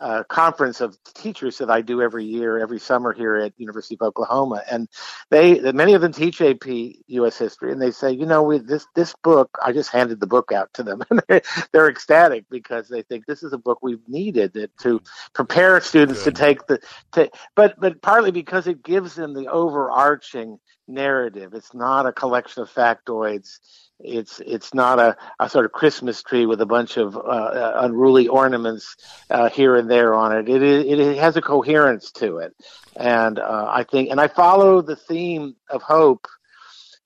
uh, 0.00 0.24
conference 0.24 0.80
of 0.80 0.96
teachers 1.14 1.58
that 1.58 1.70
I 1.70 1.80
do 1.80 2.02
every 2.02 2.24
year, 2.24 2.58
every 2.58 2.80
summer 2.80 3.12
here 3.12 3.36
at 3.36 3.52
University 3.56 3.94
of 3.94 4.02
Oklahoma, 4.02 4.62
and 4.70 4.88
they 5.30 5.60
many 5.72 5.94
of 5.94 6.02
them 6.02 6.12
teach 6.12 6.40
AP 6.40 6.66
U.S. 7.06 7.38
history, 7.38 7.72
and 7.72 7.80
they 7.80 7.90
say, 7.90 8.10
you 8.10 8.26
know, 8.26 8.42
we, 8.42 8.58
this 8.58 8.86
this 8.94 9.14
book, 9.22 9.56
I 9.64 9.72
just 9.72 9.90
handed 9.90 10.20
the 10.20 10.26
book 10.26 10.52
out 10.52 10.72
to 10.74 10.82
them, 10.82 11.02
and 11.10 11.22
they're, 11.28 11.42
they're 11.72 11.90
ecstatic 11.90 12.44
because 12.50 12.88
they 12.88 13.02
think 13.02 13.26
this 13.26 13.42
is 13.42 13.52
a 13.52 13.58
book 13.58 13.78
we've 13.82 14.08
needed 14.08 14.70
to 14.80 15.00
prepare 15.32 15.80
students 15.80 16.24
Good. 16.24 16.34
to 16.34 16.40
take 16.40 16.66
the, 16.66 16.80
to, 17.12 17.30
but 17.54 17.78
but 17.78 18.02
partly 18.02 18.30
because 18.30 18.66
it 18.66 18.82
gives 18.82 19.14
them 19.14 19.32
the 19.32 19.48
overarching 19.48 20.58
narrative. 20.88 21.54
It's 21.54 21.74
not 21.74 22.06
a 22.06 22.12
collection 22.12 22.62
of 22.62 22.70
factoids 22.72 23.58
it's 24.00 24.40
it's 24.40 24.74
not 24.74 24.98
a, 24.98 25.16
a 25.38 25.48
sort 25.48 25.64
of 25.64 25.72
Christmas 25.72 26.22
tree 26.22 26.46
with 26.46 26.60
a 26.60 26.66
bunch 26.66 26.96
of 26.96 27.16
uh, 27.16 27.20
uh, 27.20 27.78
unruly 27.82 28.28
ornaments 28.28 28.96
uh, 29.30 29.48
here 29.48 29.76
and 29.76 29.90
there 29.90 30.14
on 30.14 30.36
it. 30.36 30.48
It, 30.48 30.62
it. 30.62 31.00
it 31.00 31.18
has 31.18 31.36
a 31.36 31.42
coherence 31.42 32.10
to 32.12 32.38
it, 32.38 32.54
and 32.96 33.38
uh, 33.38 33.66
I 33.68 33.84
think 33.84 34.10
and 34.10 34.20
I 34.20 34.28
follow 34.28 34.82
the 34.82 34.96
theme 34.96 35.56
of 35.70 35.82
hope 35.82 36.26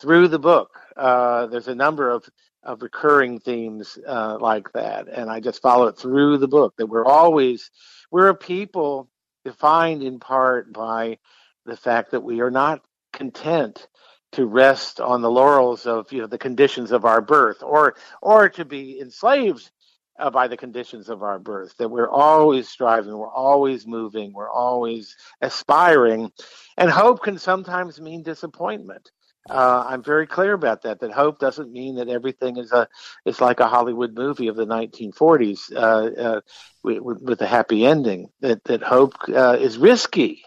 through 0.01 0.29
the 0.29 0.39
book. 0.39 0.71
Uh, 0.97 1.47
there's 1.47 1.69
a 1.69 1.75
number 1.75 2.11
of 2.11 2.29
of 2.63 2.83
recurring 2.83 3.41
themes 3.41 3.99
uh, 4.07 4.39
like 4.41 4.73
that, 4.73 5.09
and 5.09 5.31
I 5.31 5.41
just 5.41 5.63
follow 5.63 5.87
it 5.87 5.99
through 5.99 6.39
the 6.39 6.49
book. 6.49 6.75
That 6.79 6.87
we're 6.87 7.07
always 7.07 7.71
we're 8.11 8.29
a 8.29 8.35
people 8.35 9.09
defined 9.45 10.03
in 10.03 10.19
part 10.21 10.73
by 10.73 11.19
the 11.67 11.77
fact 11.77 12.13
that 12.13 12.23
we 12.23 12.41
are 12.41 12.51
not 12.51 12.83
content 13.13 13.87
to 14.33 14.47
rest 14.47 15.01
on 15.01 15.23
the 15.23 15.31
laurels 15.31 15.87
of 15.87 16.11
you 16.13 16.21
know 16.21 16.27
the 16.27 16.39
conditions 16.39 16.93
of 16.93 17.05
our 17.05 17.21
birth 17.21 17.63
or 17.63 17.95
or 18.23 18.49
to 18.49 18.65
be 18.65 19.01
enslaved 19.01 19.71
uh, 20.19 20.31
by 20.31 20.49
the 20.49 20.57
conditions 20.57 21.09
of 21.09 21.23
our 21.23 21.39
birth 21.39 21.77
that 21.79 21.89
we're 21.89 22.11
always 22.11 22.69
striving 22.69 23.17
we're 23.17 23.33
always 23.33 23.87
moving 23.87 24.33
we're 24.33 24.51
always 24.51 25.17
aspiring 25.41 26.31
and 26.77 26.91
hope 26.91 27.23
can 27.23 27.39
sometimes 27.39 28.01
mean 28.01 28.23
disappointment 28.23 29.11
uh, 29.49 29.85
I'm 29.89 30.03
very 30.03 30.27
clear 30.27 30.53
about 30.53 30.83
that. 30.83 31.01
That 31.01 31.13
hope 31.13 31.39
doesn't 31.39 31.73
mean 31.73 31.95
that 31.97 32.09
everything 32.09 32.59
is 32.59 32.73
a 32.73 32.87
is 33.25 33.41
like 33.41 33.61
a 33.61 33.69
Hollywood 33.69 34.15
movie 34.15 34.49
of 34.49 34.57
the 34.57 34.67
1940s 34.67 35.73
uh, 35.75 35.79
uh, 36.21 36.41
with, 36.83 37.23
with, 37.23 37.41
a 37.41 37.47
happy 37.47 37.87
ending. 37.87 38.29
That 38.41 38.63
that 38.65 38.83
hope 38.83 39.15
uh, 39.29 39.57
is 39.59 39.79
risky 39.79 40.43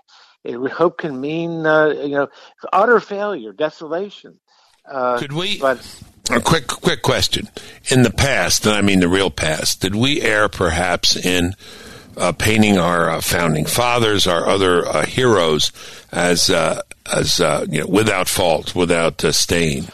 hope 0.46 0.98
can 0.98 1.20
mean 1.20 1.66
uh, 1.66 1.88
you 1.88 2.16
know 2.16 2.30
utter 2.72 3.00
failure, 3.00 3.54
desolation. 3.54 4.39
Uh, 4.89 5.18
Could 5.20 5.34
we? 5.34 5.60
But, 5.60 5.86
a 6.30 6.39
quick, 6.39 6.68
quick 6.68 7.02
question. 7.02 7.50
In 7.89 8.04
the 8.04 8.12
past, 8.12 8.66
and 8.66 8.76
I 8.76 8.82
mean 8.82 9.00
the 9.00 9.10
real 9.10 9.32
past, 9.32 9.82
did 9.82 9.96
we 9.96 10.22
err 10.22 10.48
perhaps 10.50 11.16
in 11.16 11.56
uh, 12.18 12.32
painting 12.32 12.78
our 12.78 13.10
uh, 13.10 13.22
founding 13.22 13.66
fathers, 13.66 14.28
our 14.28 14.48
other 14.48 14.88
uh, 14.88 15.06
heroes, 15.06 15.72
as 16.12 16.50
uh, 16.50 16.82
as 17.12 17.39
you 17.70 17.82
know, 17.82 17.88
without 17.88 18.28
fault, 18.28 18.76
without 18.76 19.22
stain? 19.22 19.88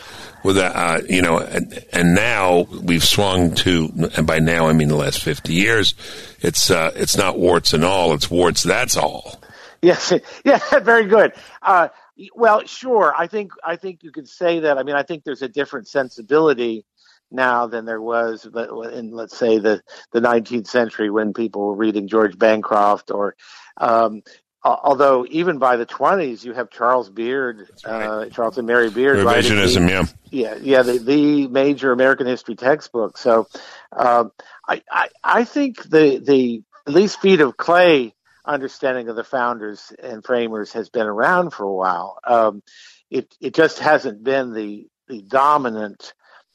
Without, 0.43 1.10
you 1.10 1.22
know, 1.22 1.39
and, 1.39 1.84
and, 1.91 2.16
now 2.16 2.68
we've 2.82 3.04
swung 3.04 3.54
to, 3.56 3.89
and 4.16 4.26
by 4.26 4.39
now 4.39 4.68
I 4.68 4.74
mean 4.74 4.88
the 4.88 4.95
last 4.95 5.22
fifty 5.22 5.54
years. 5.54 5.93
It's 6.39 6.70
it's 6.70 7.18
not 7.18 7.38
warts 7.38 7.74
and 7.74 7.84
all; 7.84 8.14
it's 8.14 8.32
warts. 8.32 8.64
That's 8.64 8.95
all. 8.95 9.41
Yes, 9.82 10.14
yeah, 10.46 10.60
very 10.80 11.06
good. 11.06 11.34
Uh, 11.62 11.90
well, 12.36 12.66
sure. 12.66 13.14
I 13.16 13.28
think 13.28 13.52
I 13.64 13.76
think 13.76 14.04
you 14.04 14.12
could 14.12 14.28
say 14.28 14.62
that. 14.62 14.78
I 14.78 14.84
mean, 14.84 14.96
I 14.96 15.04
think 15.04 15.24
there's 15.24 15.42
a 15.42 15.50
different 15.50 15.88
sensibility 15.88 16.86
now 17.30 17.68
than 17.68 17.86
there 17.86 18.02
was 18.02 18.46
in, 18.46 19.12
let's 19.12 19.38
say, 19.38 19.60
the 19.60 19.82
the 20.12 20.20
19th 20.20 20.68
century 20.68 21.10
when 21.10 21.34
people 21.34 21.68
were 21.68 21.76
reading 21.76 22.08
George 22.08 22.38
Bancroft 22.38 23.12
or. 23.12 23.36
Um, 23.80 24.24
although 24.64 25.26
even 25.30 25.60
by 25.60 25.78
the 25.78 25.86
20s, 25.86 26.44
you 26.44 26.52
have 26.52 26.70
Charles 26.70 27.10
Beard, 27.10 27.70
right. 27.86 28.04
uh, 28.04 28.30
Charles 28.30 28.58
and 28.58 28.68
Mary 28.68 28.90
Beard, 28.90 29.20
revisionism, 29.20 29.88
the, 29.88 29.92
yeah, 30.36 30.56
yeah, 30.56 30.58
yeah, 30.62 30.82
the, 30.82 30.98
the 30.98 31.48
major 31.48 31.92
American 31.94 32.28
history 32.28 32.56
textbook. 32.56 33.18
So, 33.18 33.48
um, 33.96 34.32
I, 34.68 34.82
I, 34.92 35.10
I 35.24 35.44
think 35.46 35.84
the 35.84 36.18
the 36.18 36.64
at 36.86 36.94
least 36.94 37.22
feet 37.22 37.40
of 37.40 37.56
clay 37.56 38.14
understanding 38.48 39.10
of 39.10 39.16
the 39.16 39.24
founders 39.24 39.93
and 40.02 40.24
framers 40.24 40.74
has 40.74 40.89
been 40.89 41.08
around 41.08 41.52
for 41.52 41.66
a 41.66 41.74
while. 41.74 42.20
Um, 42.26 42.64
it 43.10 43.36
it 43.39 43.54
just 43.54 43.80
hasn't 43.80 44.24
been 44.24 44.54
the 44.54 44.88
the 45.08 45.22
dominant 45.22 46.14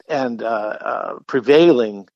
and 0.09 0.43
uh, 0.43 0.47
uh, 0.80 1.18
prevailing 1.26 2.09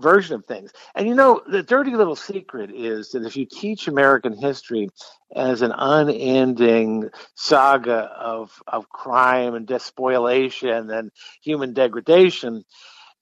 version 0.00 0.34
of 0.34 0.44
things. 0.46 0.72
And 0.94 1.08
you 1.08 1.14
know, 1.14 1.42
the 1.46 1.62
dirty 1.62 1.94
little 1.96 2.16
secret 2.16 2.70
is 2.72 3.10
that 3.10 3.24
if 3.24 3.36
you 3.36 3.46
teach 3.46 3.88
American 3.88 4.36
history 4.36 4.88
as 5.34 5.62
an 5.62 5.72
unending 5.76 7.10
saga 7.34 8.10
of 8.18 8.62
of 8.66 8.88
crime 8.88 9.54
and 9.54 9.66
despoliation 9.66 10.90
and 10.90 11.10
human 11.42 11.72
degradation, 11.72 12.64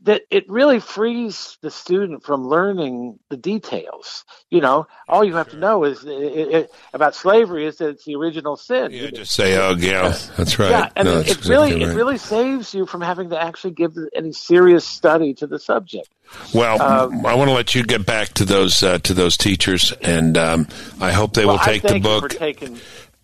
that 0.02 0.22
it 0.30 0.48
really 0.48 0.78
frees 0.78 1.56
the 1.62 1.70
student 1.70 2.22
from 2.22 2.46
learning 2.46 3.18
the 3.30 3.36
details. 3.36 4.24
You 4.50 4.60
know, 4.60 4.86
all 5.08 5.24
you 5.24 5.34
have 5.36 5.46
sure. 5.46 5.54
to 5.54 5.60
know 5.60 5.84
is 5.84 6.04
it, 6.04 6.10
it, 6.10 6.70
about 6.92 7.14
slavery 7.14 7.66
is 7.66 7.78
that 7.78 7.88
it's 7.88 8.04
the 8.04 8.14
original 8.16 8.56
sin. 8.56 8.92
Yeah, 8.92 9.10
just 9.10 9.32
say, 9.32 9.56
"Oh, 9.56 9.74
yeah, 9.76 10.16
that's 10.36 10.58
right." 10.58 10.70
Yeah, 10.70 10.90
and 10.94 11.06
no, 11.06 11.18
it, 11.18 11.30
it 11.30 11.44
really 11.46 11.72
right. 11.72 11.82
it 11.82 11.94
really 11.94 12.18
saves 12.18 12.74
you 12.74 12.86
from 12.86 13.00
having 13.00 13.30
to 13.30 13.42
actually 13.42 13.72
give 13.72 13.96
any 14.14 14.32
serious 14.32 14.84
study 14.84 15.34
to 15.34 15.46
the 15.46 15.58
subject. 15.58 16.08
Well, 16.54 16.82
um, 16.82 17.24
I 17.24 17.34
want 17.34 17.48
to 17.48 17.54
let 17.54 17.74
you 17.74 17.84
get 17.84 18.04
back 18.04 18.28
to 18.34 18.44
those 18.44 18.82
uh, 18.82 18.98
to 18.98 19.14
those 19.14 19.36
teachers, 19.36 19.92
and 20.02 20.36
um, 20.36 20.68
I 21.00 21.12
hope 21.12 21.34
they 21.34 21.46
well, 21.46 21.54
will 21.54 21.64
take 21.64 21.82
the 21.82 22.00
book. 22.00 22.34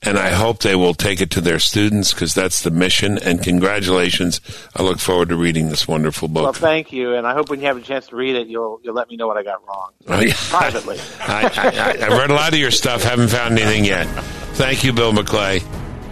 And 0.05 0.18
I 0.18 0.30
hope 0.30 0.59
they 0.59 0.74
will 0.74 0.94
take 0.94 1.20
it 1.20 1.30
to 1.30 1.40
their 1.40 1.61
students 1.61 2.12
because 2.12 2.34
that's 2.34 2.62
the 2.62 2.72
mission. 2.72 3.18
And 3.18 3.40
congratulations! 3.40 4.40
I 4.74 4.82
look 4.82 4.98
forward 4.98 5.28
to 5.28 5.36
reading 5.36 5.68
this 5.68 5.86
wonderful 5.86 6.26
book. 6.26 6.42
Well, 6.42 6.53
thank 6.53 6.92
you, 6.92 7.14
and 7.14 7.24
I 7.24 7.34
hope 7.34 7.50
when 7.50 7.61
you 7.61 7.66
have 7.66 7.76
a 7.76 7.82
chance 7.82 8.09
to 8.09 8.16
read 8.16 8.34
it, 8.34 8.48
you'll 8.48 8.80
you'll 8.82 8.94
let 8.94 9.09
me 9.09 9.16
know 9.16 9.28
what 9.28 9.36
I 9.36 9.44
got 9.44 9.64
wrong 9.66 9.92
oh, 10.09 10.48
privately. 10.50 10.98
I, 11.20 11.44
I, 11.57 11.96
I, 12.05 12.09
read 12.18 12.30
a 12.30 12.34
lot 12.34 12.53
of 12.53 12.59
your 12.59 12.72
stuff. 12.72 13.05
Haven't 13.05 13.28
found 13.28 13.57
anything 13.59 13.84
yet. 13.84 14.07
Thank 14.55 14.82
you, 14.82 14.92
Bill 14.92 15.12
McClay. 15.12 15.61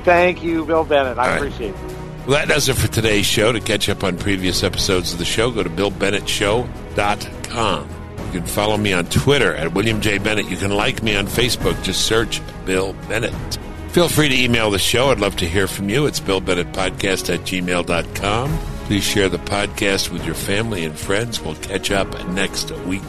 Thank 0.04 0.40
you, 0.42 0.64
Bill 0.64 0.84
Bennett. 0.84 1.18
I 1.18 1.36
appreciate 1.36 1.74
it. 1.74 1.80
Well, 2.26 2.38
that 2.38 2.48
does 2.48 2.68
it 2.68 2.74
for 2.74 2.86
today's 2.86 3.26
show. 3.26 3.50
To 3.50 3.58
catch 3.60 3.88
up 3.88 4.04
on 4.04 4.18
previous 4.18 4.62
episodes 4.62 5.12
of 5.12 5.18
the 5.18 5.24
show, 5.24 5.50
go 5.50 5.64
to 5.64 5.70
BillBennettShow.com. 5.70 7.88
You 8.32 8.38
can 8.38 8.46
follow 8.46 8.76
me 8.76 8.92
on 8.92 9.06
Twitter 9.06 9.52
at 9.56 9.74
William 9.74 10.00
J. 10.00 10.18
Bennett. 10.18 10.48
You 10.48 10.56
can 10.56 10.70
like 10.70 11.02
me 11.02 11.16
on 11.16 11.26
Facebook. 11.26 11.82
Just 11.82 12.06
search 12.06 12.40
Bill 12.64 12.92
Bennett. 13.08 13.32
Feel 13.92 14.08
free 14.08 14.28
to 14.28 14.40
email 14.40 14.70
the 14.70 14.78
show. 14.78 15.10
I'd 15.10 15.18
love 15.18 15.36
to 15.38 15.48
hear 15.48 15.66
from 15.66 15.88
you. 15.88 16.06
It's 16.06 16.20
BillBennettPodcast 16.20 17.34
at 17.34 17.40
gmail.com. 17.40 18.58
Please 18.84 19.02
share 19.02 19.28
the 19.28 19.38
podcast 19.38 20.12
with 20.12 20.24
your 20.24 20.36
family 20.36 20.84
and 20.84 20.96
friends. 20.96 21.40
We'll 21.40 21.56
catch 21.56 21.90
up 21.90 22.08
next 22.28 22.70
week. 22.86 23.02